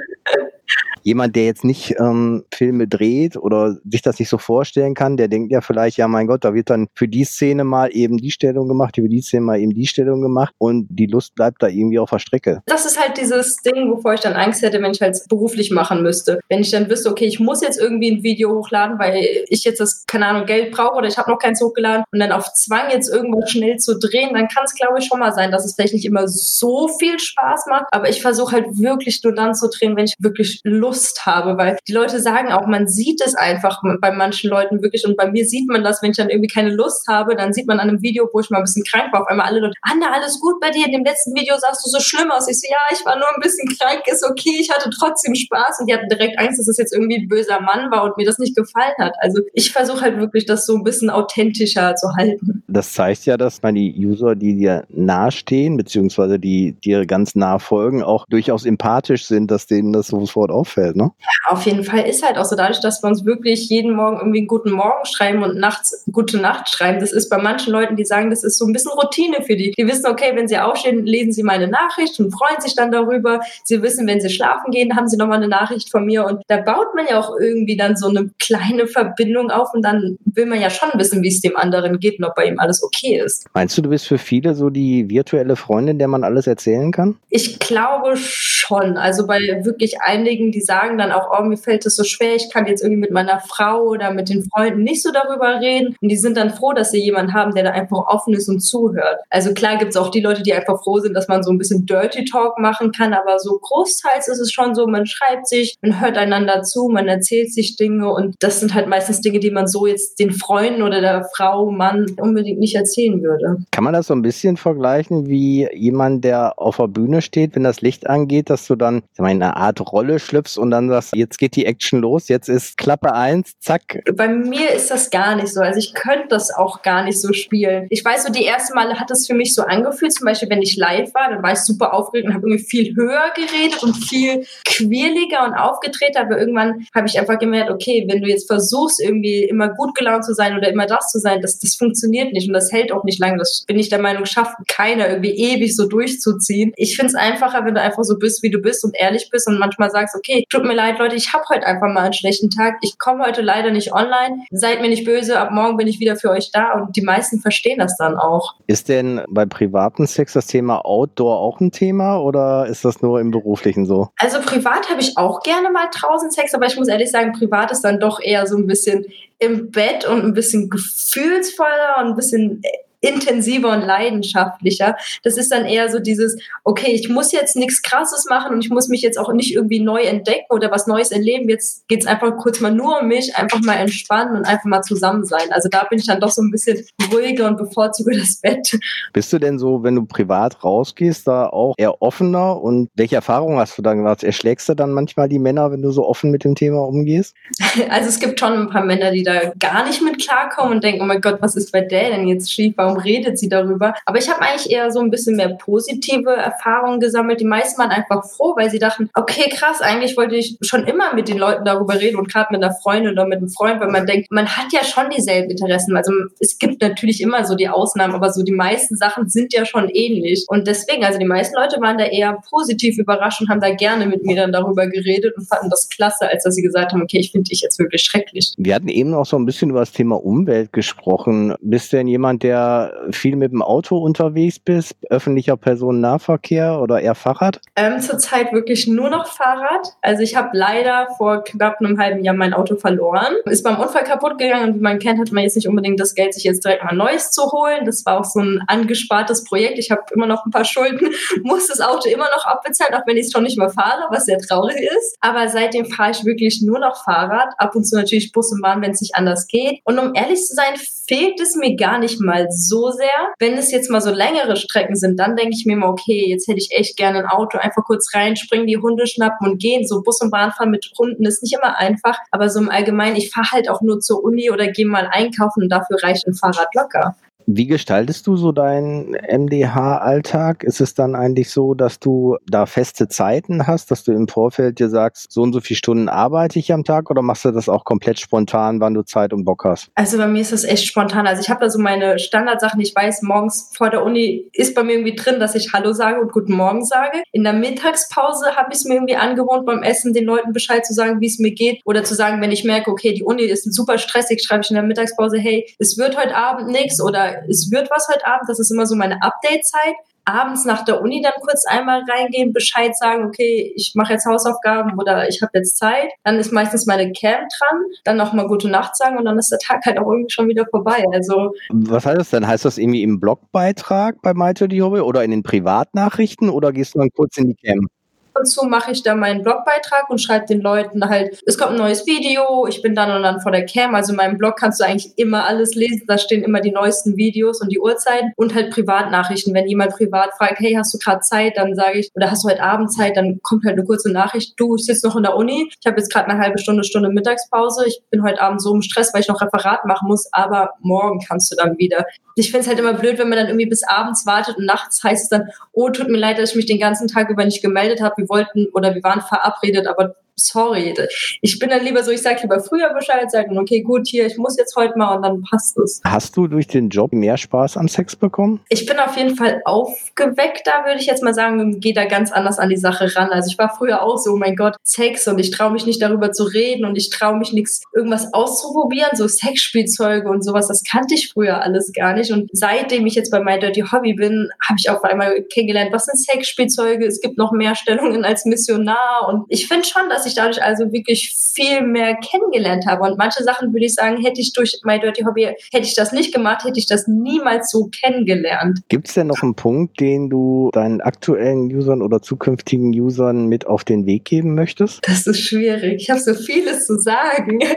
jemand, 1.03 1.35
der 1.35 1.45
jetzt 1.45 1.63
nicht 1.63 1.95
ähm, 1.99 2.45
Filme 2.53 2.87
dreht 2.87 3.37
oder 3.37 3.77
sich 3.89 4.01
das 4.01 4.19
nicht 4.19 4.29
so 4.29 4.37
vorstellen 4.37 4.93
kann, 4.93 5.17
der 5.17 5.27
denkt 5.27 5.51
ja 5.51 5.61
vielleicht, 5.61 5.97
ja 5.97 6.07
mein 6.07 6.27
Gott, 6.27 6.43
da 6.43 6.53
wird 6.53 6.69
dann 6.69 6.87
für 6.95 7.07
die 7.07 7.23
Szene 7.23 7.63
mal 7.63 7.89
eben 7.91 8.17
die 8.17 8.31
Stellung 8.31 8.67
gemacht, 8.67 8.95
für 8.95 9.07
die 9.07 9.21
Szene 9.21 9.45
mal 9.45 9.59
eben 9.59 9.73
die 9.73 9.87
Stellung 9.87 10.21
gemacht 10.21 10.53
und 10.57 10.87
die 10.89 11.05
Lust 11.05 11.35
bleibt 11.35 11.61
da 11.61 11.67
irgendwie 11.67 11.99
auf 11.99 12.09
der 12.09 12.19
Strecke. 12.19 12.61
Das 12.65 12.85
ist 12.85 12.99
halt 12.99 13.17
dieses 13.17 13.57
Ding, 13.57 13.91
wovor 13.91 14.13
ich 14.13 14.21
dann 14.21 14.33
Angst 14.33 14.61
hätte, 14.61 14.81
wenn 14.81 14.91
ich 14.91 15.01
halt 15.01 15.17
beruflich 15.29 15.71
machen 15.71 16.01
müsste. 16.01 16.39
Wenn 16.49 16.61
ich 16.61 16.71
dann 16.71 16.89
wüsste, 16.89 17.09
okay, 17.09 17.25
ich 17.25 17.39
muss 17.39 17.61
jetzt 17.61 17.79
irgendwie 17.79 18.11
ein 18.11 18.23
Video 18.23 18.51
hochladen, 18.55 18.99
weil 18.99 19.23
ich 19.47 19.63
jetzt 19.63 19.79
das, 19.79 20.05
keine 20.07 20.27
Ahnung, 20.27 20.45
Geld 20.45 20.71
brauche 20.71 20.95
oder 20.95 21.07
ich 21.07 21.17
habe 21.17 21.29
noch 21.29 21.39
keins 21.39 21.61
hochgeladen 21.61 22.03
und 22.11 22.19
dann 22.19 22.31
auf 22.31 22.51
Zwang 22.53 22.89
jetzt 22.91 23.09
irgendwas 23.09 23.51
schnell 23.51 23.77
zu 23.77 23.99
drehen, 23.99 24.33
dann 24.33 24.47
kann 24.47 24.63
es 24.65 24.73
glaube 24.73 24.99
ich 24.99 25.05
schon 25.05 25.19
mal 25.19 25.33
sein, 25.33 25.51
dass 25.51 25.65
es 25.65 25.75
vielleicht 25.75 25.93
nicht 25.93 26.05
immer 26.05 26.27
so 26.27 26.87
viel 26.99 27.19
Spaß 27.19 27.65
macht, 27.69 27.85
aber 27.91 28.09
ich 28.09 28.21
versuche 28.21 28.53
halt 28.53 28.79
wirklich 28.79 29.21
nur 29.23 29.33
dann 29.33 29.53
zu 29.53 29.69
drehen, 29.69 29.95
wenn 29.95 30.05
ich 30.05 30.15
wirklich 30.19 30.61
Lust 30.63 30.92
habe, 31.25 31.57
weil 31.57 31.77
die 31.87 31.93
Leute 31.93 32.19
sagen 32.19 32.51
auch, 32.51 32.67
man 32.67 32.87
sieht 32.87 33.21
es 33.25 33.35
einfach 33.35 33.81
bei 34.01 34.11
manchen 34.11 34.49
Leuten 34.49 34.81
wirklich 34.81 35.05
und 35.05 35.17
bei 35.17 35.29
mir 35.29 35.45
sieht 35.45 35.67
man 35.69 35.83
das, 35.83 36.01
wenn 36.01 36.11
ich 36.11 36.17
dann 36.17 36.29
irgendwie 36.29 36.47
keine 36.47 36.73
Lust 36.73 37.07
habe, 37.07 37.35
dann 37.35 37.53
sieht 37.53 37.67
man 37.67 37.79
an 37.79 37.89
einem 37.89 38.01
Video, 38.01 38.29
wo 38.31 38.39
ich 38.39 38.49
mal 38.49 38.57
ein 38.57 38.63
bisschen 38.63 38.83
krank 38.83 39.11
war, 39.11 39.21
auf 39.21 39.27
einmal 39.27 39.47
alle 39.47 39.59
Leute, 39.59 39.73
Anna, 39.81 40.11
alles 40.13 40.39
gut 40.39 40.59
bei 40.59 40.69
dir? 40.69 40.85
In 40.85 40.91
dem 40.91 41.03
letzten 41.03 41.33
Video 41.35 41.55
sahst 41.57 41.85
du 41.85 41.89
so 41.89 41.99
schlimm 41.99 42.31
aus. 42.31 42.47
Ich 42.47 42.59
so, 42.59 42.67
ja, 42.69 42.77
ich 42.91 43.05
war 43.05 43.15
nur 43.15 43.27
ein 43.33 43.41
bisschen 43.41 43.67
krank, 43.77 44.03
ist 44.11 44.25
okay, 44.25 44.57
ich 44.59 44.69
hatte 44.69 44.89
trotzdem 44.89 45.35
Spaß 45.35 45.79
und 45.79 45.89
die 45.89 45.93
hatten 45.93 46.09
direkt 46.09 46.39
Angst, 46.39 46.59
dass 46.59 46.67
es 46.67 46.77
jetzt 46.77 46.93
irgendwie 46.93 47.17
ein 47.17 47.27
böser 47.27 47.61
Mann 47.61 47.91
war 47.91 48.03
und 48.03 48.17
mir 48.17 48.25
das 48.25 48.39
nicht 48.39 48.55
gefallen 48.55 48.93
hat. 48.99 49.13
Also 49.19 49.41
ich 49.53 49.71
versuche 49.71 50.01
halt 50.01 50.17
wirklich, 50.17 50.45
das 50.45 50.65
so 50.65 50.75
ein 50.75 50.83
bisschen 50.83 51.09
authentischer 51.09 51.95
zu 51.95 52.07
halten. 52.15 52.63
Das 52.67 52.93
zeigt 52.93 53.25
ja, 53.25 53.37
dass 53.37 53.61
man 53.61 53.75
die 53.75 53.93
User, 53.97 54.35
die 54.35 54.55
dir 54.55 54.85
nahestehen, 54.89 55.77
beziehungsweise 55.77 56.39
die 56.39 56.73
dir 56.73 57.05
ganz 57.05 57.35
nah 57.35 57.59
folgen, 57.59 58.03
auch 58.03 58.25
durchaus 58.27 58.65
empathisch 58.65 59.25
sind, 59.25 59.51
dass 59.51 59.67
denen 59.67 59.93
das 59.93 60.07
sofort 60.07 60.51
auffällt, 60.51 60.82
ne? 60.91 61.11
Ja, 61.19 61.51
auf 61.51 61.65
jeden 61.65 61.83
Fall 61.83 62.01
ist 62.01 62.25
halt 62.25 62.37
auch 62.37 62.45
so 62.45 62.55
dadurch, 62.55 62.79
dass 62.79 63.01
wir 63.01 63.07
uns 63.07 63.25
wirklich 63.25 63.69
jeden 63.69 63.95
Morgen 63.95 64.17
irgendwie 64.17 64.39
einen 64.39 64.47
guten 64.47 64.71
Morgen 64.71 65.05
schreiben 65.05 65.43
und 65.43 65.57
nachts 65.57 66.03
gute 66.11 66.37
Nacht 66.37 66.69
schreiben. 66.69 66.99
Das 66.99 67.11
ist 67.11 67.29
bei 67.29 67.37
manchen 67.37 67.71
Leuten, 67.71 67.95
die 67.95 68.05
sagen, 68.05 68.29
das 68.29 68.43
ist 68.43 68.57
so 68.57 68.65
ein 68.65 68.73
bisschen 68.73 68.91
Routine 68.91 69.41
für 69.43 69.55
die. 69.55 69.71
Die 69.71 69.87
wissen, 69.87 70.07
okay, 70.07 70.31
wenn 70.35 70.47
sie 70.47 70.57
aufstehen, 70.57 71.05
lesen 71.05 71.31
sie 71.31 71.43
meine 71.43 71.67
Nachricht 71.67 72.19
und 72.19 72.31
freuen 72.31 72.59
sich 72.59 72.75
dann 72.75 72.91
darüber. 72.91 73.41
Sie 73.63 73.81
wissen, 73.81 74.07
wenn 74.07 74.21
sie 74.21 74.29
schlafen 74.29 74.71
gehen, 74.71 74.95
haben 74.95 75.07
sie 75.07 75.17
nochmal 75.17 75.37
eine 75.37 75.47
Nachricht 75.47 75.91
von 75.91 76.05
mir 76.05 76.25
und 76.25 76.41
da 76.47 76.57
baut 76.57 76.95
man 76.95 77.05
ja 77.09 77.19
auch 77.19 77.37
irgendwie 77.39 77.77
dann 77.77 77.95
so 77.95 78.07
eine 78.07 78.29
kleine 78.39 78.87
Verbindung 78.87 79.51
auf 79.51 79.73
und 79.73 79.83
dann 79.83 80.17
will 80.25 80.45
man 80.45 80.59
ja 80.59 80.69
schon 80.69 80.89
wissen, 80.95 81.23
wie 81.23 81.29
es 81.29 81.41
dem 81.41 81.55
anderen 81.55 81.99
geht 81.99 82.19
und 82.19 82.25
ob 82.25 82.35
bei 82.35 82.45
ihm 82.45 82.59
alles 82.59 82.83
okay 82.83 83.21
ist. 83.23 83.45
Meinst 83.53 83.77
du, 83.77 83.81
du 83.81 83.89
bist 83.89 84.07
für 84.07 84.17
viele 84.17 84.55
so 84.55 84.69
die 84.69 85.09
virtuelle 85.09 85.55
Freundin, 85.55 85.99
der 85.99 86.07
man 86.07 86.23
alles 86.23 86.47
erzählen 86.47 86.91
kann? 86.91 87.17
Ich 87.29 87.59
glaube 87.59 88.17
schon. 88.17 88.62
Also 88.71 89.27
bei 89.27 89.39
wirklich 89.63 90.01
einigen, 90.01 90.51
die 90.51 90.61
sagen 90.61 90.97
dann 90.97 91.11
auch, 91.11 91.29
oh, 91.37 91.43
mir 91.43 91.57
fällt 91.57 91.85
das 91.85 91.95
so 91.95 92.03
schwer, 92.03 92.35
ich 92.35 92.49
kann 92.51 92.65
jetzt 92.65 92.81
irgendwie 92.81 93.01
mit 93.01 93.11
meiner 93.11 93.39
Frau 93.39 93.83
oder 93.83 94.11
mit 94.11 94.29
den 94.29 94.43
Freunden 94.49 94.83
nicht 94.83 95.01
so 95.01 95.11
darüber 95.11 95.59
reden. 95.59 95.95
Und 96.01 96.09
die 96.09 96.17
sind 96.17 96.37
dann 96.37 96.51
froh, 96.51 96.73
dass 96.73 96.91
sie 96.91 97.03
jemanden 97.03 97.33
haben, 97.33 97.53
der 97.53 97.63
da 97.63 97.71
einfach 97.71 98.07
offen 98.07 98.33
ist 98.33 98.49
und 98.49 98.59
zuhört. 98.61 99.19
Also 99.29 99.53
klar 99.53 99.77
gibt 99.77 99.91
es 99.91 99.97
auch 99.97 100.09
die 100.09 100.21
Leute, 100.21 100.43
die 100.43 100.53
einfach 100.53 100.81
froh 100.83 100.99
sind, 100.99 101.13
dass 101.13 101.27
man 101.27 101.43
so 101.43 101.51
ein 101.51 101.57
bisschen 101.57 101.85
Dirty 101.85 102.25
Talk 102.25 102.59
machen 102.59 102.91
kann, 102.91 103.13
aber 103.13 103.39
so 103.39 103.59
großteils 103.59 104.27
ist 104.27 104.39
es 104.39 104.51
schon 104.51 104.75
so, 104.75 104.87
man 104.87 105.05
schreibt 105.05 105.47
sich, 105.47 105.77
man 105.81 105.99
hört 105.99 106.17
einander 106.17 106.63
zu, 106.63 106.87
man 106.87 107.07
erzählt 107.07 107.53
sich 107.53 107.75
Dinge 107.75 108.11
und 108.11 108.35
das 108.39 108.59
sind 108.59 108.73
halt 108.73 108.87
meistens 108.87 109.21
Dinge, 109.21 109.39
die 109.39 109.51
man 109.51 109.67
so 109.67 109.85
jetzt 109.85 110.19
den 110.19 110.31
Freunden 110.31 110.81
oder 110.81 111.01
der 111.01 111.27
Frau, 111.35 111.71
Mann 111.71 112.05
unbedingt 112.19 112.59
nicht 112.59 112.75
erzählen 112.75 113.21
würde. 113.21 113.57
Kann 113.71 113.83
man 113.83 113.93
das 113.93 114.07
so 114.07 114.13
ein 114.13 114.21
bisschen 114.21 114.57
vergleichen 114.57 115.27
wie 115.27 115.67
jemand, 115.73 116.23
der 116.23 116.59
auf 116.59 116.77
der 116.77 116.87
Bühne 116.87 117.21
steht, 117.21 117.55
wenn 117.55 117.63
das 117.63 117.81
Licht 117.81 118.07
angeht, 118.07 118.49
dass 118.49 118.62
dass 118.63 118.67
du 118.67 118.75
dann 118.75 119.03
in 119.17 119.25
eine 119.25 119.57
Art 119.57 119.81
Rolle 119.91 120.19
schlüpfst 120.19 120.57
und 120.57 120.71
dann 120.71 120.89
sagst, 120.89 121.15
jetzt 121.15 121.37
geht 121.37 121.55
die 121.55 121.65
Action 121.65 121.99
los, 121.99 122.29
jetzt 122.29 122.47
ist 122.47 122.77
Klappe 122.77 123.13
eins, 123.13 123.59
zack. 123.59 124.01
Bei 124.15 124.27
mir 124.29 124.71
ist 124.71 124.89
das 124.89 125.09
gar 125.09 125.35
nicht 125.35 125.49
so. 125.49 125.61
Also 125.61 125.79
ich 125.79 125.93
könnte 125.93 126.27
das 126.29 126.53
auch 126.53 126.81
gar 126.81 127.03
nicht 127.03 127.19
so 127.19 127.33
spielen. 127.33 127.87
Ich 127.89 128.05
weiß 128.05 128.23
so, 128.23 128.31
die 128.31 128.45
ersten 128.45 128.75
Male 128.75 128.99
hat 128.99 129.11
es 129.11 129.27
für 129.27 129.33
mich 129.33 129.53
so 129.53 129.63
angefühlt, 129.63 130.13
zum 130.13 130.25
Beispiel, 130.25 130.49
wenn 130.49 130.61
ich 130.61 130.77
live 130.77 131.13
war, 131.13 131.29
dann 131.29 131.43
war 131.43 131.51
ich 131.51 131.59
super 131.59 131.93
aufgeregt 131.93 132.27
und 132.27 132.33
habe 132.33 132.47
irgendwie 132.47 132.63
viel 132.63 132.95
höher 132.95 133.31
geredet 133.35 133.83
und 133.83 133.95
viel 133.95 134.45
quirliger 134.65 135.45
und 135.45 135.53
aufgedreht, 135.53 136.15
aber 136.15 136.39
irgendwann 136.39 136.85
habe 136.95 137.07
ich 137.07 137.19
einfach 137.19 137.39
gemerkt, 137.39 137.69
okay, 137.69 138.05
wenn 138.09 138.21
du 138.21 138.29
jetzt 138.29 138.47
versuchst, 138.47 139.01
irgendwie 139.01 139.43
immer 139.43 139.69
gut 139.69 139.95
gelaunt 139.95 140.23
zu 140.23 140.33
sein 140.33 140.55
oder 140.55 140.69
immer 140.69 140.85
das 140.85 141.11
zu 141.11 141.19
sein, 141.19 141.41
das, 141.41 141.59
das 141.59 141.75
funktioniert 141.75 142.31
nicht 142.31 142.47
und 142.47 142.53
das 142.53 142.71
hält 142.71 142.91
auch 142.91 143.03
nicht 143.03 143.19
lange. 143.19 143.37
Das 143.37 143.65
bin 143.67 143.77
ich 143.77 143.89
der 143.89 143.99
Meinung, 143.99 144.25
schafft 144.25 144.55
keiner 144.67 145.09
irgendwie 145.09 145.31
ewig 145.31 145.75
so 145.75 145.87
durchzuziehen. 145.87 146.71
Ich 146.77 146.95
finde 146.95 147.09
es 147.09 147.15
einfacher, 147.15 147.65
wenn 147.65 147.75
du 147.75 147.81
einfach 147.81 148.03
so 148.03 148.17
bist, 148.17 148.42
wie 148.43 148.51
du 148.51 148.59
bist 148.59 148.83
und 148.83 148.95
ehrlich 148.97 149.29
bist 149.31 149.47
und 149.47 149.59
manchmal 149.59 149.89
sagst, 149.89 150.15
okay, 150.15 150.45
tut 150.49 150.63
mir 150.63 150.73
leid, 150.73 150.99
Leute, 150.99 151.15
ich 151.15 151.33
habe 151.33 151.43
heute 151.49 151.65
einfach 151.65 151.87
mal 151.87 152.01
einen 152.01 152.13
schlechten 152.13 152.49
Tag. 152.49 152.75
Ich 152.81 152.99
komme 152.99 153.25
heute 153.25 153.41
leider 153.41 153.71
nicht 153.71 153.93
online. 153.93 154.43
Seid 154.51 154.81
mir 154.81 154.89
nicht 154.89 155.05
böse, 155.05 155.39
ab 155.39 155.51
morgen 155.51 155.77
bin 155.77 155.87
ich 155.87 155.99
wieder 155.99 156.15
für 156.15 156.29
euch 156.29 156.51
da 156.51 156.73
und 156.73 156.95
die 156.95 157.01
meisten 157.01 157.39
verstehen 157.39 157.79
das 157.79 157.97
dann 157.97 158.15
auch. 158.17 158.55
Ist 158.67 158.89
denn 158.89 159.21
bei 159.29 159.45
privaten 159.45 160.05
Sex 160.05 160.33
das 160.33 160.47
Thema 160.47 160.85
Outdoor 160.85 161.39
auch 161.39 161.59
ein 161.59 161.71
Thema 161.71 162.19
oder 162.19 162.67
ist 162.67 162.85
das 162.85 163.01
nur 163.01 163.19
im 163.19 163.31
beruflichen 163.31 163.85
so? 163.85 164.09
Also 164.17 164.39
privat 164.39 164.89
habe 164.89 165.01
ich 165.01 165.17
auch 165.17 165.41
gerne 165.41 165.71
mal 165.71 165.87
draußen 165.93 166.31
Sex, 166.31 166.53
aber 166.53 166.65
ich 166.65 166.75
muss 166.75 166.87
ehrlich 166.87 167.11
sagen, 167.11 167.31
privat 167.33 167.71
ist 167.71 167.81
dann 167.81 167.99
doch 167.99 168.19
eher 168.19 168.45
so 168.47 168.57
ein 168.57 168.67
bisschen 168.67 169.05
im 169.39 169.71
Bett 169.71 170.05
und 170.07 170.23
ein 170.23 170.33
bisschen 170.33 170.69
gefühlsvoller 170.69 171.97
und 171.99 172.09
ein 172.09 172.15
bisschen 172.15 172.61
intensiver 173.03 173.71
und 173.71 173.81
leidenschaftlicher. 173.81 174.95
Das 175.23 175.37
ist 175.37 175.51
dann 175.51 175.65
eher 175.65 175.89
so 175.89 175.99
dieses, 175.99 176.37
okay, 176.63 176.91
ich 176.91 177.09
muss 177.09 177.31
jetzt 177.31 177.55
nichts 177.55 177.81
Krasses 177.81 178.25
machen 178.29 178.53
und 178.53 178.63
ich 178.63 178.69
muss 178.69 178.87
mich 178.87 179.01
jetzt 179.01 179.19
auch 179.19 179.31
nicht 179.33 179.53
irgendwie 179.53 179.81
neu 179.81 180.01
entdecken 180.01 180.45
oder 180.49 180.71
was 180.71 180.87
Neues 180.87 181.11
erleben. 181.11 181.49
Jetzt 181.49 181.87
geht's 181.87 182.07
einfach 182.07 182.37
kurz 182.37 182.61
mal 182.61 182.73
nur 182.73 183.01
um 183.01 183.07
mich, 183.07 183.35
einfach 183.35 183.61
mal 183.61 183.75
entspannen 183.75 184.37
und 184.37 184.45
einfach 184.45 184.65
mal 184.65 184.81
zusammen 184.81 185.25
sein. 185.25 185.51
Also 185.51 185.67
da 185.69 185.83
bin 185.83 185.99
ich 185.99 186.07
dann 186.07 186.21
doch 186.21 186.31
so 186.31 186.41
ein 186.41 186.49
bisschen 186.49 186.83
ruhiger 187.11 187.47
und 187.47 187.57
bevorzuge 187.57 188.17
das 188.17 188.39
Bett. 188.39 188.79
Bist 189.11 189.33
du 189.33 189.39
denn 189.39 189.59
so, 189.59 189.83
wenn 189.83 189.95
du 189.95 190.05
privat 190.05 190.63
rausgehst, 190.63 191.27
da 191.27 191.47
auch 191.47 191.75
eher 191.77 192.01
offener 192.01 192.61
und 192.61 192.89
welche 192.95 193.15
Erfahrungen 193.15 193.59
hast 193.59 193.77
du 193.77 193.81
da 193.81 193.93
gemacht? 193.93 194.23
Erschlägst 194.23 194.69
du 194.69 194.75
dann 194.75 194.93
manchmal 194.93 195.27
die 195.27 195.39
Männer, 195.39 195.71
wenn 195.71 195.81
du 195.81 195.91
so 195.91 196.07
offen 196.07 196.31
mit 196.31 196.45
dem 196.45 196.55
Thema 196.55 196.87
umgehst? 196.87 197.35
Also 197.89 198.09
es 198.09 198.19
gibt 198.19 198.39
schon 198.39 198.53
ein 198.53 198.69
paar 198.69 198.85
Männer, 198.85 199.11
die 199.11 199.23
da 199.23 199.51
gar 199.59 199.85
nicht 199.85 200.01
mit 200.01 200.19
klarkommen 200.19 200.75
und 200.75 200.83
denken, 200.83 201.01
oh 201.01 201.05
mein 201.05 201.21
Gott, 201.21 201.37
was 201.41 201.55
ist 201.55 201.71
bei 201.71 201.81
der 201.81 202.11
denn 202.11 202.27
jetzt 202.27 202.51
schief? 202.51 202.73
Warum 202.77 202.92
warum 202.93 203.03
redet 203.03 203.37
sie 203.39 203.49
darüber? 203.49 203.93
Aber 204.05 204.17
ich 204.17 204.29
habe 204.29 204.41
eigentlich 204.41 204.71
eher 204.71 204.91
so 204.91 204.99
ein 204.99 205.09
bisschen 205.09 205.35
mehr 205.35 205.49
positive 205.49 206.31
Erfahrungen 206.31 206.99
gesammelt. 206.99 207.39
Die 207.39 207.45
meisten 207.45 207.79
waren 207.79 207.91
einfach 207.91 208.25
froh, 208.25 208.55
weil 208.55 208.69
sie 208.69 208.79
dachten, 208.79 209.09
okay, 209.13 209.49
krass, 209.49 209.81
eigentlich 209.81 210.15
wollte 210.17 210.35
ich 210.35 210.57
schon 210.61 210.85
immer 210.85 211.13
mit 211.13 211.27
den 211.27 211.37
Leuten 211.37 211.65
darüber 211.65 211.99
reden 211.99 212.17
und 212.17 212.31
gerade 212.31 212.47
mit 212.51 212.63
einer 212.63 212.73
Freundin 212.73 213.13
oder 213.13 213.25
mit 213.25 213.39
einem 213.39 213.49
Freund, 213.49 213.79
weil 213.79 213.91
man 213.91 214.05
denkt, 214.05 214.31
man 214.31 214.47
hat 214.47 214.71
ja 214.71 214.83
schon 214.83 215.09
dieselben 215.09 215.49
Interessen. 215.49 215.95
Also 215.95 216.11
es 216.39 216.57
gibt 216.57 216.81
natürlich 216.81 217.21
immer 217.21 217.45
so 217.45 217.55
die 217.55 217.69
Ausnahmen, 217.69 218.13
aber 218.13 218.31
so 218.31 218.43
die 218.43 218.53
meisten 218.53 218.95
Sachen 218.95 219.29
sind 219.29 219.53
ja 219.53 219.65
schon 219.65 219.89
ähnlich. 219.89 220.45
Und 220.47 220.67
deswegen, 220.67 221.03
also 221.03 221.19
die 221.19 221.25
meisten 221.25 221.55
Leute 221.55 221.81
waren 221.81 221.97
da 221.97 222.05
eher 222.05 222.37
positiv 222.49 222.97
überrascht 222.97 223.41
und 223.41 223.49
haben 223.49 223.61
da 223.61 223.73
gerne 223.73 224.05
mit 224.05 224.23
mir 224.25 224.35
dann 224.35 224.51
darüber 224.51 224.87
geredet 224.87 225.35
und 225.37 225.47
fanden 225.47 225.69
das 225.69 225.89
klasse, 225.89 226.27
als 226.29 226.43
dass 226.43 226.55
sie 226.55 226.61
gesagt 226.61 226.93
haben, 226.93 227.01
okay, 227.01 227.19
ich 227.19 227.31
finde 227.31 227.49
dich 227.49 227.61
jetzt 227.61 227.79
wirklich 227.79 228.01
schrecklich. 228.01 228.53
Wir 228.57 228.75
hatten 228.75 228.89
eben 228.89 229.13
auch 229.13 229.25
so 229.25 229.37
ein 229.37 229.45
bisschen 229.45 229.69
über 229.69 229.79
das 229.79 229.91
Thema 229.91 230.23
Umwelt 230.23 230.73
gesprochen. 230.73 231.55
Bist 231.61 231.91
du 231.91 231.97
denn 231.97 232.07
jemand, 232.07 232.43
der 232.43 232.82
viel 233.11 233.35
mit 233.35 233.51
dem 233.51 233.61
Auto 233.61 233.97
unterwegs 233.97 234.59
bist, 234.59 234.95
öffentlicher 235.09 235.57
Personennahverkehr 235.57 236.79
oder 236.79 237.01
eher 237.01 237.15
Fahrrad? 237.15 237.59
Ähm, 237.75 237.99
zurzeit 237.99 238.53
wirklich 238.53 238.87
nur 238.87 239.09
noch 239.09 239.27
Fahrrad. 239.27 239.87
Also 240.01 240.23
ich 240.23 240.35
habe 240.35 240.49
leider 240.53 241.07
vor 241.17 241.43
knapp 241.43 241.79
einem 241.79 241.99
halben 241.99 242.23
Jahr 242.23 242.35
mein 242.35 242.53
Auto 242.53 242.75
verloren. 242.75 243.33
Ist 243.45 243.63
beim 243.63 243.79
Unfall 243.79 244.03
kaputt 244.03 244.37
gegangen 244.37 244.69
und 244.69 244.75
wie 244.75 244.83
man 244.83 244.99
kennt, 244.99 245.19
hat 245.19 245.31
man 245.31 245.43
jetzt 245.43 245.55
nicht 245.55 245.67
unbedingt 245.67 245.99
das 245.99 246.15
Geld, 246.15 246.33
sich 246.33 246.43
jetzt 246.43 246.63
direkt 246.63 246.83
mal 246.83 246.95
Neues 246.95 247.31
zu 247.31 247.51
holen. 247.51 247.85
Das 247.85 248.05
war 248.05 248.19
auch 248.19 248.25
so 248.25 248.39
ein 248.39 248.63
angespartes 248.67 249.43
Projekt. 249.43 249.79
Ich 249.79 249.91
habe 249.91 250.03
immer 250.13 250.27
noch 250.27 250.45
ein 250.45 250.51
paar 250.51 250.65
Schulden, 250.65 251.13
muss 251.43 251.67
das 251.67 251.81
Auto 251.81 252.09
immer 252.09 252.27
noch 252.35 252.45
abbezahlen, 252.45 252.93
auch 252.95 253.05
wenn 253.07 253.17
ich 253.17 253.27
es 253.27 253.31
schon 253.31 253.43
nicht 253.43 253.57
mehr 253.57 253.69
fahre, 253.69 254.07
was 254.09 254.25
sehr 254.25 254.39
traurig 254.39 254.77
ist. 254.77 255.17
Aber 255.21 255.47
seitdem 255.49 255.85
fahre 255.85 256.11
ich 256.11 256.25
wirklich 256.25 256.61
nur 256.61 256.79
noch 256.79 257.03
Fahrrad. 257.03 257.53
Ab 257.57 257.75
und 257.75 257.85
zu 257.85 257.95
natürlich 257.95 258.31
Bus 258.31 258.51
und 258.51 258.61
Bahn, 258.61 258.81
wenn 258.81 258.91
es 258.91 259.01
nicht 259.01 259.15
anders 259.15 259.47
geht. 259.47 259.79
Und 259.83 259.99
um 259.99 260.13
ehrlich 260.13 260.41
zu 260.45 260.55
sein, 260.55 260.75
fehlt 261.07 261.39
es 261.39 261.55
mir 261.55 261.75
gar 261.75 261.99
nicht 261.99 262.19
mal 262.19 262.47
so 262.49 262.62
sehr. 262.91 263.33
Wenn 263.39 263.53
es 263.53 263.71
jetzt 263.71 263.89
mal 263.89 264.01
so 264.01 264.11
längere 264.11 264.55
Strecken 264.55 264.95
sind, 264.95 265.19
dann 265.19 265.35
denke 265.35 265.55
ich 265.57 265.65
mir 265.65 265.75
mal, 265.75 265.89
okay, 265.89 266.25
jetzt 266.27 266.47
hätte 266.47 266.59
ich 266.59 266.71
echt 266.71 266.97
gerne 266.97 267.19
ein 267.19 267.25
Auto, 267.25 267.57
einfach 267.57 267.83
kurz 267.83 268.13
reinspringen, 268.13 268.67
die 268.67 268.77
Hunde 268.77 269.07
schnappen 269.07 269.47
und 269.47 269.61
gehen. 269.61 269.85
So 269.85 270.01
Bus 270.01 270.21
und 270.21 270.31
Bahn 270.31 270.51
fahren 270.51 270.71
mit 270.71 270.91
Hunden 270.97 271.25
ist 271.25 271.43
nicht 271.43 271.53
immer 271.53 271.77
einfach, 271.77 272.17
aber 272.31 272.49
so 272.49 272.59
im 272.59 272.69
Allgemeinen, 272.69 273.15
ich 273.15 273.31
fahre 273.31 273.51
halt 273.51 273.69
auch 273.69 273.81
nur 273.81 273.99
zur 273.99 274.23
Uni 274.23 274.51
oder 274.51 274.67
gehe 274.67 274.87
mal 274.87 275.07
einkaufen 275.11 275.63
und 275.63 275.69
dafür 275.69 275.97
reicht 276.01 276.27
ein 276.27 276.33
Fahrrad 276.33 276.73
locker. 276.75 277.15
Wie 277.45 277.67
gestaltest 277.67 278.27
du 278.27 278.37
so 278.37 278.51
deinen 278.51 279.11
MDH-Alltag? 279.11 280.63
Ist 280.63 280.81
es 280.81 280.93
dann 280.93 281.15
eigentlich 281.15 281.49
so, 281.49 281.73
dass 281.73 281.99
du 281.99 282.37
da 282.47 282.65
feste 282.65 283.07
Zeiten 283.07 283.67
hast, 283.67 283.91
dass 283.91 284.03
du 284.03 284.11
im 284.11 284.27
Vorfeld 284.27 284.79
dir 284.79 284.89
sagst, 284.89 285.31
so 285.31 285.41
und 285.41 285.53
so 285.53 285.59
viele 285.59 285.77
Stunden 285.77 286.09
arbeite 286.09 286.59
ich 286.59 286.71
am 286.71 286.83
Tag 286.83 287.09
oder 287.09 287.21
machst 287.21 287.45
du 287.45 287.51
das 287.51 287.69
auch 287.69 287.83
komplett 287.85 288.19
spontan, 288.19 288.79
wann 288.79 288.93
du 288.93 289.03
Zeit 289.03 289.33
und 289.33 289.45
Bock 289.45 289.65
hast? 289.65 289.89
Also 289.95 290.17
bei 290.17 290.27
mir 290.27 290.41
ist 290.41 290.51
das 290.51 290.63
echt 290.63 290.85
spontan. 290.85 291.27
Also 291.27 291.41
ich 291.41 291.49
habe 291.49 291.59
da 291.59 291.69
so 291.69 291.79
meine 291.79 292.19
Standardsachen. 292.19 292.79
Ich 292.79 292.95
weiß, 292.95 293.21
morgens 293.23 293.71
vor 293.75 293.89
der 293.89 294.03
Uni 294.03 294.49
ist 294.53 294.75
bei 294.75 294.83
mir 294.83 294.93
irgendwie 294.93 295.15
drin, 295.15 295.39
dass 295.39 295.55
ich 295.55 295.73
Hallo 295.73 295.93
sage 295.93 296.21
und 296.21 296.31
Guten 296.31 296.53
Morgen 296.53 296.85
sage. 296.85 297.23
In 297.31 297.43
der 297.43 297.53
Mittagspause 297.53 298.55
habe 298.55 298.69
ich 298.71 298.79
es 298.79 298.85
mir 298.85 298.95
irgendwie 298.95 299.15
angewohnt, 299.15 299.65
beim 299.65 299.83
Essen 299.83 300.13
den 300.13 300.25
Leuten 300.25 300.53
Bescheid 300.53 300.85
zu 300.85 300.93
sagen, 300.93 301.19
wie 301.19 301.27
es 301.27 301.39
mir 301.39 301.51
geht. 301.51 301.81
Oder 301.85 302.03
zu 302.03 302.15
sagen, 302.15 302.41
wenn 302.41 302.51
ich 302.51 302.63
merke, 302.63 302.91
okay, 302.91 303.13
die 303.13 303.23
Uni 303.23 303.43
ist 303.43 303.71
super 303.73 303.97
stressig, 303.97 304.43
schreibe 304.43 304.61
ich 304.63 304.69
in 304.69 304.75
der 304.75 304.83
Mittagspause, 304.83 305.37
hey, 305.37 305.67
es 305.79 305.97
wird 305.97 306.17
heute 306.17 306.35
Abend 306.35 306.69
nichts 306.69 307.01
oder 307.01 307.32
es 307.49 307.71
wird 307.71 307.89
was 307.91 308.07
heute 308.07 308.25
Abend, 308.25 308.49
das 308.49 308.59
ist 308.59 308.71
immer 308.71 308.85
so 308.85 308.95
meine 308.95 309.21
Update-Zeit. 309.21 309.95
Abends 310.25 310.63
nach 310.63 310.85
der 310.85 311.01
Uni 311.01 311.21
dann 311.21 311.33
kurz 311.41 311.65
einmal 311.65 312.01
reingehen, 312.09 312.53
Bescheid 312.53 312.95
sagen, 312.95 313.25
okay, 313.25 313.73
ich 313.75 313.91
mache 313.93 314.13
jetzt 314.13 314.25
Hausaufgaben 314.25 314.97
oder 314.97 315.27
ich 315.27 315.41
habe 315.41 315.51
jetzt 315.55 315.77
Zeit. 315.77 316.11
Dann 316.23 316.37
ist 316.37 316.53
meistens 316.53 316.85
meine 316.85 317.11
Cam 317.11 317.41
dran, 317.41 317.81
dann 318.05 318.15
nochmal 318.15 318.47
gute 318.47 318.69
Nacht 318.69 318.95
sagen 318.95 319.17
und 319.17 319.25
dann 319.25 319.37
ist 319.37 319.51
der 319.51 319.59
Tag 319.59 319.85
halt 319.85 319.99
auch 319.99 320.09
irgendwie 320.09 320.31
schon 320.31 320.47
wieder 320.47 320.65
vorbei. 320.71 321.03
Also 321.11 321.53
Was 321.69 322.05
heißt 322.05 322.19
das 322.19 322.29
denn? 322.29 322.47
Heißt 322.47 322.63
das 322.63 322.77
irgendwie 322.77 323.03
im 323.03 323.19
Blogbeitrag 323.19 324.21
bei 324.21 324.33
MyToady 324.33 324.77
Hobby 324.79 325.01
oder 325.01 325.25
in 325.25 325.31
den 325.31 325.43
Privatnachrichten 325.43 326.49
oder 326.49 326.71
gehst 326.71 326.95
du 326.95 326.99
dann 326.99 327.09
kurz 327.13 327.37
in 327.37 327.49
die 327.49 327.55
Cam? 327.55 327.89
Und 328.33 328.45
zu 328.45 328.65
mache 328.65 328.91
ich 328.91 329.03
da 329.03 329.15
meinen 329.15 329.43
Blogbeitrag 329.43 330.09
und 330.09 330.21
schreibe 330.21 330.45
den 330.45 330.61
Leuten 330.61 331.07
halt, 331.07 331.41
es 331.45 331.57
kommt 331.57 331.71
ein 331.71 331.77
neues 331.77 332.05
Video, 332.05 332.65
ich 332.67 332.81
bin 332.81 332.95
dann 332.95 333.11
und 333.11 333.23
dann 333.23 333.41
vor 333.41 333.51
der 333.51 333.65
Cam. 333.65 333.95
Also 333.95 334.11
in 334.11 334.17
meinem 334.17 334.37
Blog 334.37 334.57
kannst 334.57 334.79
du 334.79 334.85
eigentlich 334.85 335.13
immer 335.17 335.45
alles 335.45 335.75
lesen. 335.75 336.03
Da 336.07 336.17
stehen 336.17 336.43
immer 336.43 336.61
die 336.61 336.71
neuesten 336.71 337.17
Videos 337.17 337.61
und 337.61 337.71
die 337.71 337.79
Uhrzeiten 337.79 338.31
und 338.35 338.55
halt 338.55 338.71
Privatnachrichten. 338.71 339.53
Wenn 339.53 339.67
jemand 339.67 339.93
privat 339.93 340.31
fragt, 340.37 340.59
hey, 340.59 340.73
hast 340.73 340.93
du 340.93 340.97
gerade 340.97 341.21
Zeit, 341.21 341.57
dann 341.57 341.75
sage 341.75 341.99
ich, 341.99 342.09
oder 342.15 342.31
hast 342.31 342.43
du 342.43 342.49
heute 342.49 342.63
Abend 342.63 342.91
Zeit, 342.93 343.17
dann 343.17 343.39
kommt 343.41 343.65
halt 343.65 343.77
eine 343.77 343.85
kurze 343.85 344.11
Nachricht, 344.11 344.53
du, 344.57 344.75
ich 344.75 344.85
sitze 344.85 345.07
noch 345.07 345.15
in 345.15 345.23
der 345.23 345.35
Uni, 345.35 345.69
ich 345.69 345.85
habe 345.85 345.97
jetzt 345.97 346.11
gerade 346.11 346.29
eine 346.29 346.41
halbe 346.41 346.57
Stunde, 346.57 346.83
Stunde 346.83 347.09
Mittagspause, 347.09 347.85
ich 347.87 348.01
bin 348.09 348.23
heute 348.23 348.41
Abend 348.41 348.61
so 348.61 348.73
im 348.73 348.81
Stress, 348.81 349.13
weil 349.13 349.21
ich 349.21 349.27
noch 349.27 349.41
Referat 349.41 349.85
machen 349.85 350.07
muss, 350.07 350.27
aber 350.31 350.71
morgen 350.81 351.19
kannst 351.27 351.51
du 351.51 351.55
dann 351.55 351.77
wieder. 351.77 352.05
Ich 352.35 352.49
finde 352.49 352.61
es 352.61 352.67
halt 352.67 352.79
immer 352.79 352.93
blöd, 352.93 353.19
wenn 353.19 353.29
man 353.29 353.37
dann 353.37 353.47
irgendwie 353.47 353.67
bis 353.67 353.83
abends 353.83 354.25
wartet 354.25 354.57
und 354.57 354.65
nachts 354.65 355.03
heißt 355.03 355.23
es 355.23 355.29
dann, 355.29 355.49
oh, 355.71 355.89
tut 355.89 356.09
mir 356.09 356.17
leid, 356.17 356.39
dass 356.39 356.51
ich 356.51 356.55
mich 356.55 356.65
den 356.65 356.79
ganzen 356.79 357.07
Tag 357.07 357.29
über 357.29 357.45
nicht 357.45 357.61
gemeldet 357.61 358.01
habe 358.01 358.22
wir 358.23 358.29
wollten 358.29 358.67
oder 358.73 358.93
wir 358.95 359.03
waren 359.03 359.21
verabredet, 359.21 359.87
aber 359.87 360.15
sorry. 360.35 360.93
Ich 361.41 361.59
bin 361.59 361.69
dann 361.69 361.83
lieber 361.83 362.03
so, 362.03 362.11
ich 362.11 362.21
sage 362.21 362.41
lieber 362.41 362.59
früher 362.59 362.93
Bescheid, 362.93 363.29
sagen, 363.29 363.57
okay, 363.57 363.81
gut, 363.81 364.07
hier, 364.07 364.25
ich 364.25 364.37
muss 364.37 364.57
jetzt 364.57 364.75
heute 364.75 364.97
mal 364.97 365.15
und 365.15 365.23
dann 365.23 365.41
passt 365.41 365.77
es. 365.77 366.01
Hast 366.03 366.35
du 366.37 366.47
durch 366.47 366.67
den 366.67 366.89
Job 366.89 367.13
mehr 367.13 367.37
Spaß 367.37 367.77
am 367.77 367.87
Sex 367.87 368.15
bekommen? 368.15 368.59
Ich 368.69 368.85
bin 368.85 368.99
auf 368.99 369.15
jeden 369.17 369.35
Fall 369.35 369.61
aufgeweckt, 369.65 370.63
da 370.65 370.85
würde 370.85 370.99
ich 370.99 371.05
jetzt 371.05 371.23
mal 371.23 371.33
sagen, 371.33 371.59
und 371.59 371.79
gehe 371.79 371.93
da 371.93 372.05
ganz 372.05 372.31
anders 372.31 372.59
an 372.59 372.69
die 372.69 372.77
Sache 372.77 373.15
ran. 373.15 373.29
Also 373.29 373.49
ich 373.51 373.57
war 373.57 373.75
früher 373.75 374.01
auch 374.01 374.17
so, 374.17 374.33
oh 374.33 374.37
mein 374.37 374.55
Gott, 374.55 374.75
Sex 374.83 375.27
und 375.27 375.39
ich 375.39 375.51
traue 375.51 375.71
mich 375.71 375.85
nicht 375.85 376.01
darüber 376.01 376.31
zu 376.31 376.43
reden 376.43 376.85
und 376.85 376.95
ich 376.95 377.09
traue 377.09 377.37
mich 377.37 377.53
nichts, 377.53 377.81
irgendwas 377.93 378.33
auszuprobieren, 378.33 379.11
so 379.13 379.27
Sexspielzeuge 379.27 380.29
und 380.29 380.43
sowas, 380.43 380.67
das 380.67 380.83
kannte 380.83 381.13
ich 381.13 381.31
früher 381.31 381.61
alles 381.61 381.91
gar 381.93 382.13
nicht. 382.13 382.31
Und 382.31 382.49
seitdem 382.53 383.05
ich 383.05 383.15
jetzt 383.15 383.31
bei 383.31 383.39
My 383.39 383.59
Dirty 383.59 383.83
Hobby 383.91 384.13
bin, 384.13 384.49
habe 384.67 384.79
ich 384.79 384.89
auf 384.89 385.03
einmal 385.03 385.43
kennengelernt, 385.43 385.91
was 385.93 386.05
sind 386.05 386.19
Sexspielzeuge, 386.19 387.05
es 387.05 387.21
gibt 387.21 387.37
noch 387.37 387.51
mehr 387.51 387.75
Stellungen 387.75 388.25
als 388.25 388.45
Missionar 388.45 389.27
und 389.29 389.45
ich 389.49 389.67
finde 389.67 389.85
schon, 389.85 390.09
dass 390.09 390.22
dass 390.23 390.31
ich 390.31 390.35
dadurch 390.35 390.63
also 390.63 390.91
wirklich 390.91 391.35
viel 391.53 391.81
mehr 391.81 392.15
kennengelernt 392.15 392.85
habe. 392.87 393.03
Und 393.03 393.17
manche 393.17 393.43
Sachen 393.43 393.73
würde 393.73 393.85
ich 393.85 393.93
sagen, 393.93 394.23
hätte 394.23 394.39
ich 394.39 394.53
durch 394.53 394.79
My 394.83 394.99
Dirty 394.99 395.23
Hobby, 395.23 395.43
hätte 395.45 395.85
ich 395.85 395.95
das 395.95 396.11
nicht 396.11 396.33
gemacht, 396.33 396.63
hätte 396.63 396.79
ich 396.79 396.87
das 396.87 397.07
niemals 397.07 397.69
so 397.71 397.89
kennengelernt. 397.89 398.79
Gibt 398.87 399.07
es 399.07 399.13
denn 399.15 399.27
noch 399.27 399.43
einen 399.43 399.55
Punkt, 399.55 399.99
den 399.99 400.29
du 400.29 400.69
deinen 400.73 401.01
aktuellen 401.01 401.73
Usern 401.73 402.01
oder 402.01 402.21
zukünftigen 402.21 402.93
Usern 402.93 403.47
mit 403.47 403.67
auf 403.67 403.83
den 403.83 404.05
Weg 404.05 404.25
geben 404.25 404.55
möchtest? 404.55 404.99
Das 405.07 405.27
ist 405.27 405.41
schwierig. 405.41 406.01
Ich 406.01 406.09
habe 406.09 406.19
so 406.19 406.33
vieles 406.33 406.87
zu 406.87 406.97
sagen. 406.97 407.59